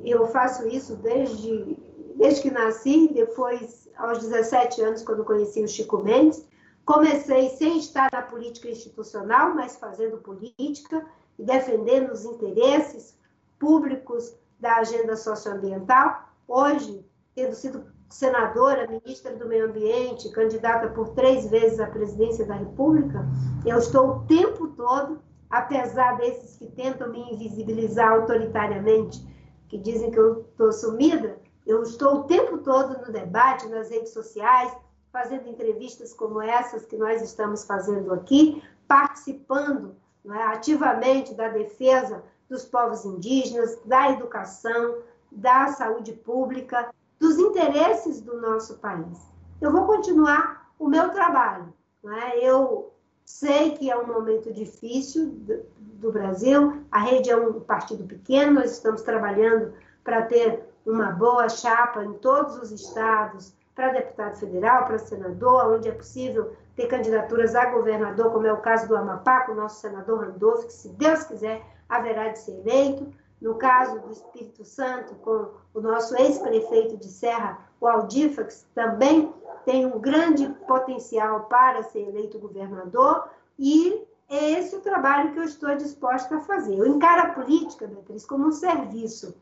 Eu 0.03 0.27
faço 0.27 0.67
isso 0.67 0.95
desde, 0.97 1.77
desde 2.15 2.41
que 2.41 2.51
nasci, 2.51 3.09
depois, 3.13 3.89
aos 3.97 4.19
17 4.19 4.81
anos, 4.81 5.03
quando 5.03 5.23
conheci 5.23 5.63
o 5.63 5.67
Chico 5.67 6.03
Mendes. 6.03 6.45
Comecei 6.85 7.49
sem 7.49 7.79
estar 7.79 8.09
na 8.11 8.21
política 8.21 8.69
institucional, 8.69 9.55
mas 9.55 9.77
fazendo 9.77 10.17
política 10.17 11.05
e 11.39 11.43
defendendo 11.43 12.11
os 12.11 12.25
interesses 12.25 13.17
públicos 13.57 14.35
da 14.59 14.77
agenda 14.77 15.15
socioambiental. 15.15 16.27
Hoje, 16.47 17.05
tendo 17.33 17.55
sido 17.55 17.85
senadora, 18.09 18.87
ministra 18.87 19.35
do 19.35 19.47
Meio 19.47 19.65
Ambiente, 19.65 20.29
candidata 20.31 20.89
por 20.89 21.09
três 21.09 21.49
vezes 21.49 21.79
à 21.79 21.87
presidência 21.87 22.45
da 22.45 22.55
República, 22.55 23.25
eu 23.65 23.77
estou 23.77 24.07
o 24.09 24.19
tempo 24.25 24.67
todo, 24.67 25.19
apesar 25.49 26.17
desses 26.17 26.57
que 26.57 26.67
tentam 26.67 27.09
me 27.09 27.19
invisibilizar 27.33 28.11
autoritariamente, 28.11 29.25
que 29.73 29.77
dizem 29.79 30.11
que 30.11 30.19
eu 30.19 30.41
estou 30.41 30.71
sumida, 30.71 31.35
eu 31.65 31.81
estou 31.81 32.17
o 32.17 32.23
tempo 32.25 32.59
todo 32.59 33.03
no 33.03 33.11
debate, 33.11 33.67
nas 33.69 33.89
redes 33.89 34.13
sociais, 34.13 34.71
fazendo 35.11 35.49
entrevistas 35.49 36.13
como 36.13 36.39
essas 36.39 36.85
que 36.85 36.95
nós 36.95 37.23
estamos 37.23 37.63
fazendo 37.63 38.13
aqui, 38.13 38.61
participando 38.87 39.95
é, 40.29 40.43
ativamente 40.43 41.33
da 41.33 41.47
defesa 41.47 42.23
dos 42.47 42.65
povos 42.65 43.03
indígenas, 43.03 43.79
da 43.83 44.11
educação, 44.11 44.99
da 45.31 45.69
saúde 45.69 46.13
pública, 46.13 46.93
dos 47.19 47.39
interesses 47.39 48.21
do 48.21 48.39
nosso 48.39 48.77
país. 48.77 49.17
Eu 49.59 49.71
vou 49.71 49.87
continuar 49.87 50.71
o 50.77 50.87
meu 50.87 51.09
trabalho. 51.09 51.73
É? 52.05 52.37
Eu 52.37 52.92
sei 53.25 53.71
que 53.71 53.89
é 53.89 53.97
um 53.97 54.07
momento 54.07 54.51
difícil 54.51 55.29
do, 55.77 56.11
Brasil, 56.11 56.83
a 56.91 56.99
rede 56.99 57.29
é 57.29 57.37
um 57.37 57.59
partido 57.61 58.03
pequeno, 58.03 58.55
nós 58.55 58.71
estamos 58.71 59.01
trabalhando 59.01 59.73
para 60.03 60.23
ter 60.23 60.63
uma 60.85 61.11
boa 61.11 61.47
chapa 61.47 62.03
em 62.03 62.13
todos 62.13 62.57
os 62.57 62.71
estados, 62.71 63.53
para 63.73 63.93
deputado 63.93 64.37
federal, 64.37 64.85
para 64.85 64.99
senador, 64.99 65.73
onde 65.73 65.87
é 65.87 65.91
possível 65.91 66.53
ter 66.75 66.87
candidaturas 66.87 67.55
a 67.55 67.65
governador, 67.67 68.31
como 68.31 68.45
é 68.45 68.53
o 68.53 68.61
caso 68.61 68.87
do 68.87 68.95
Amapá, 68.95 69.41
com 69.41 69.53
o 69.53 69.55
nosso 69.55 69.81
senador 69.81 70.25
Randolph, 70.25 70.65
que, 70.65 70.73
se 70.73 70.89
Deus 70.89 71.23
quiser, 71.23 71.61
haverá 71.87 72.29
de 72.29 72.39
ser 72.39 72.59
eleito. 72.59 73.07
No 73.43 73.55
caso 73.55 73.99
do 73.99 74.09
Espírito 74.09 74.63
Santo, 74.63 75.15
com 75.15 75.49
o 75.73 75.81
nosso 75.81 76.15
ex-prefeito 76.15 76.95
de 76.95 77.09
Serra, 77.09 77.59
o 77.81 77.85
Aldifax, 77.85 78.65
também 78.73 79.33
tem 79.65 79.85
um 79.85 79.99
grande 79.99 80.47
potencial 80.65 81.41
para 81.41 81.83
ser 81.83 82.07
eleito 82.07 82.39
governador. 82.39 83.27
E 83.59 84.01
é 84.29 84.51
esse 84.51 84.77
o 84.77 84.79
trabalho 84.79 85.33
que 85.33 85.39
eu 85.39 85.43
estou 85.43 85.75
disposta 85.75 86.37
a 86.37 86.39
fazer. 86.39 86.77
Eu 86.77 86.87
encaro 86.87 87.27
a 87.27 87.33
política, 87.33 87.85
Beatriz, 87.85 88.25
como 88.25 88.47
um 88.47 88.51
serviço. 88.53 89.35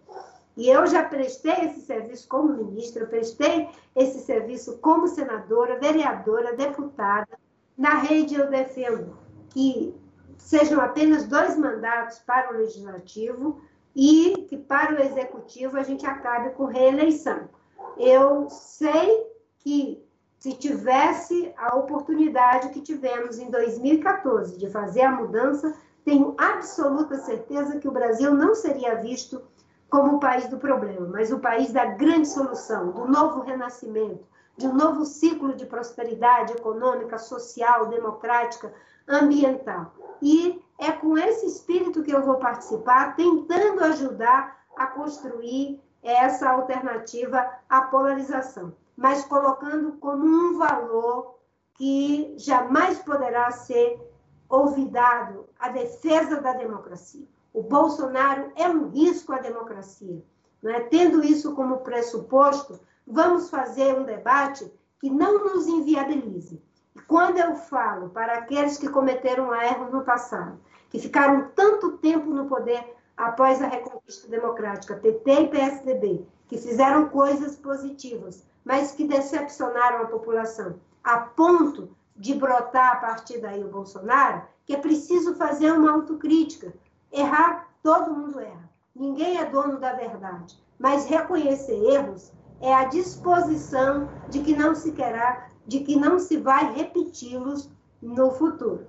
E 0.58 0.68
eu 0.68 0.88
já 0.88 1.04
prestei 1.04 1.66
esse 1.66 1.82
serviço 1.82 2.28
como 2.28 2.56
ministra, 2.56 3.06
prestei 3.06 3.70
esse 3.96 4.18
serviço 4.22 4.80
como 4.80 5.08
senadora, 5.08 5.80
vereadora, 5.80 6.56
deputada. 6.56 7.38
Na 7.78 8.00
rede 8.00 8.34
eu 8.34 8.50
defendo 8.50 9.16
que 9.52 9.96
sejam 10.40 10.82
apenas 10.82 11.28
dois 11.28 11.56
mandatos 11.56 12.18
para 12.18 12.52
o 12.52 12.58
legislativo 12.58 13.62
e 13.96 14.46
que 14.50 14.58
para 14.58 14.96
o 14.96 15.02
executivo 15.02 15.78
a 15.78 15.84
gente 15.84 16.06
acabe 16.06 16.52
com 16.52 16.66
reeleição. 16.66 17.50
Eu 17.98 18.50
sei 18.50 19.28
que 19.60 20.04
se 20.40 20.54
tivesse 20.54 21.54
a 21.58 21.76
oportunidade 21.76 22.70
que 22.70 22.82
tivemos 22.82 23.38
em 23.38 23.50
2014 23.50 24.58
de 24.58 24.70
fazer 24.70 25.02
a 25.02 25.12
mudança, 25.12 25.76
tenho 26.04 26.34
absoluta 26.38 27.18
certeza 27.18 27.80
que 27.80 27.88
o 27.88 27.92
Brasil 27.92 28.34
não 28.34 28.56
seria 28.56 28.96
visto 28.96 29.42
como 29.90 30.16
o 30.16 30.20
país 30.20 30.48
do 30.48 30.58
problema, 30.58 31.06
mas 31.08 31.32
o 31.32 31.40
país 31.40 31.72
da 31.72 31.86
grande 31.86 32.28
solução, 32.28 32.92
do 32.92 33.06
novo 33.06 33.42
renascimento, 33.42 34.26
de 34.58 34.66
um 34.66 34.74
novo 34.74 35.06
ciclo 35.06 35.54
de 35.54 35.66
prosperidade 35.66 36.54
econômica, 36.54 37.18
social, 37.18 37.88
democrática, 37.88 38.74
ambiental. 39.08 39.94
E 40.22 40.62
é 40.82 40.92
com 40.92 41.16
esse 41.16 41.46
espírito 41.46 42.02
que 42.02 42.10
eu 42.10 42.24
vou 42.24 42.38
participar, 42.38 43.16
tentando 43.16 43.84
ajudar 43.84 44.66
a 44.76 44.88
construir 44.88 45.80
essa 46.02 46.50
alternativa 46.50 47.48
à 47.70 47.82
polarização, 47.82 48.74
mas 48.98 49.24
colocando 49.26 49.92
como 50.00 50.26
um 50.26 50.58
valor 50.58 51.36
que 51.76 52.34
jamais 52.36 52.98
poderá 52.98 53.52
ser 53.52 54.02
olvidado 54.50 55.48
a 55.60 55.70
defesa 55.70 56.42
da 56.42 56.54
democracia. 56.54 57.28
O 57.54 57.62
Bolsonaro 57.62 58.52
é 58.56 58.68
um 58.68 58.90
risco 58.90 59.34
à 59.34 59.38
democracia. 59.38 60.24
Né? 60.64 60.80
Tendo 60.90 61.24
isso 61.24 61.54
como 61.54 61.82
pressuposto, 61.82 62.80
vamos 63.06 63.52
fazer 63.52 63.96
um 63.96 64.04
debate 64.04 64.72
que 65.00 65.12
não 65.12 65.46
nos 65.46 65.68
inviabilize. 65.68 66.60
E 66.96 67.00
quando 67.02 67.38
eu 67.38 67.56
falo 67.56 68.10
para 68.10 68.40
aqueles 68.40 68.80
que 68.80 68.90
cometeram 68.90 69.54
erros 69.54 69.92
no 69.92 70.04
passado, 70.04 70.60
que 70.92 71.00
ficaram 71.00 71.50
tanto 71.56 71.98
tempo 71.98 72.30
no 72.32 72.46
poder 72.46 72.96
após 73.18 73.60
a 73.62 73.68
reconquista 73.68 74.28
democrática, 74.28 74.96
PT 74.96 75.32
e 75.32 75.48
PSDB, 75.48 76.26
que 76.48 76.58
fizeram 76.58 77.10
coisas 77.10 77.56
positivas, 77.56 78.46
mas 78.64 78.92
que 78.92 79.08
decepcionaram 79.08 80.04
a 80.04 80.08
população, 80.08 80.76
a 81.04 81.18
ponto 81.18 81.90
de 82.16 82.36
brotar 82.36 82.92
a 82.92 82.96
partir 82.98 83.40
daí 83.40 83.64
o 83.64 83.70
Bolsonaro, 83.70 84.44
que 84.66 84.76
é 84.76 84.78
preciso 84.78 85.34
fazer 85.34 85.72
uma 85.72 85.92
autocrítica, 85.92 86.72
Errar, 87.12 87.68
todo 87.84 88.14
mundo 88.14 88.40
erra. 88.40 88.70
Ninguém 88.96 89.38
é 89.38 89.46
dono 89.46 89.78
da 89.80 89.92
verdade. 89.94 90.58
Mas 90.80 91.06
reconhecer 91.06 91.76
erros 91.76 92.32
é 92.62 92.74
a 92.74 92.86
disposição 92.86 94.10
de 94.30 94.40
que 94.40 94.56
não 94.56 94.74
se 94.74 94.94
querá, 94.94 95.50
de 95.68 95.82
que 95.82 95.98
não 95.98 96.20
se 96.20 96.38
vai 96.38 96.74
repeti-los 96.74 97.70
no 98.02 98.32
futuro. 98.32 98.88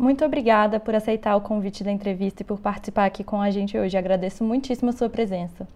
Muito 0.00 0.24
obrigada 0.24 0.80
por 0.80 0.94
aceitar 0.94 1.36
o 1.36 1.42
convite 1.42 1.84
da 1.84 1.92
entrevista 1.92 2.40
e 2.40 2.44
por 2.44 2.58
participar 2.58 3.04
aqui 3.04 3.22
com 3.22 3.38
a 3.38 3.50
gente 3.50 3.76
hoje. 3.76 3.98
Agradeço 3.98 4.42
muitíssimo 4.42 4.88
a 4.88 4.94
sua 4.94 5.10
presença. 5.10 5.68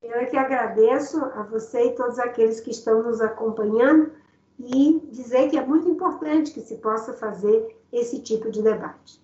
Eu 0.00 0.20
é 0.20 0.26
que 0.26 0.36
agradeço 0.36 1.18
a 1.34 1.42
você 1.42 1.86
e 1.86 1.96
todos 1.96 2.20
aqueles 2.20 2.60
que 2.60 2.70
estão 2.70 3.02
nos 3.02 3.20
acompanhando 3.20 4.12
e 4.56 5.00
dizer 5.10 5.50
que 5.50 5.58
é 5.58 5.66
muito 5.66 5.88
importante 5.88 6.52
que 6.52 6.60
se 6.60 6.76
possa 6.76 7.12
fazer 7.14 7.76
esse 7.92 8.20
tipo 8.20 8.52
de 8.52 8.62
debate. 8.62 9.20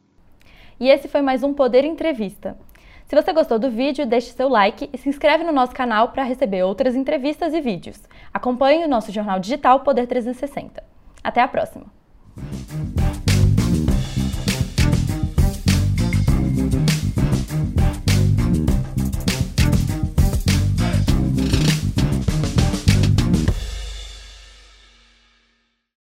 E 0.80 0.90
esse 0.90 1.06
foi 1.06 1.22
mais 1.22 1.44
um 1.44 1.54
Poder 1.54 1.84
Entrevista. 1.84 2.58
Se 3.04 3.14
você 3.14 3.32
gostou 3.32 3.60
do 3.60 3.70
vídeo, 3.70 4.04
deixe 4.04 4.32
seu 4.32 4.48
like 4.48 4.90
e 4.92 4.98
se 4.98 5.08
inscreve 5.08 5.44
no 5.44 5.52
nosso 5.52 5.72
canal 5.72 6.08
para 6.08 6.24
receber 6.24 6.64
outras 6.64 6.96
entrevistas 6.96 7.54
e 7.54 7.60
vídeos. 7.60 8.02
Acompanhe 8.34 8.84
o 8.86 8.88
nosso 8.88 9.12
jornal 9.12 9.38
digital 9.38 9.84
Poder 9.84 10.08
360. 10.08 10.82
Até 11.22 11.40
a 11.40 11.46
próxima! 11.46 11.86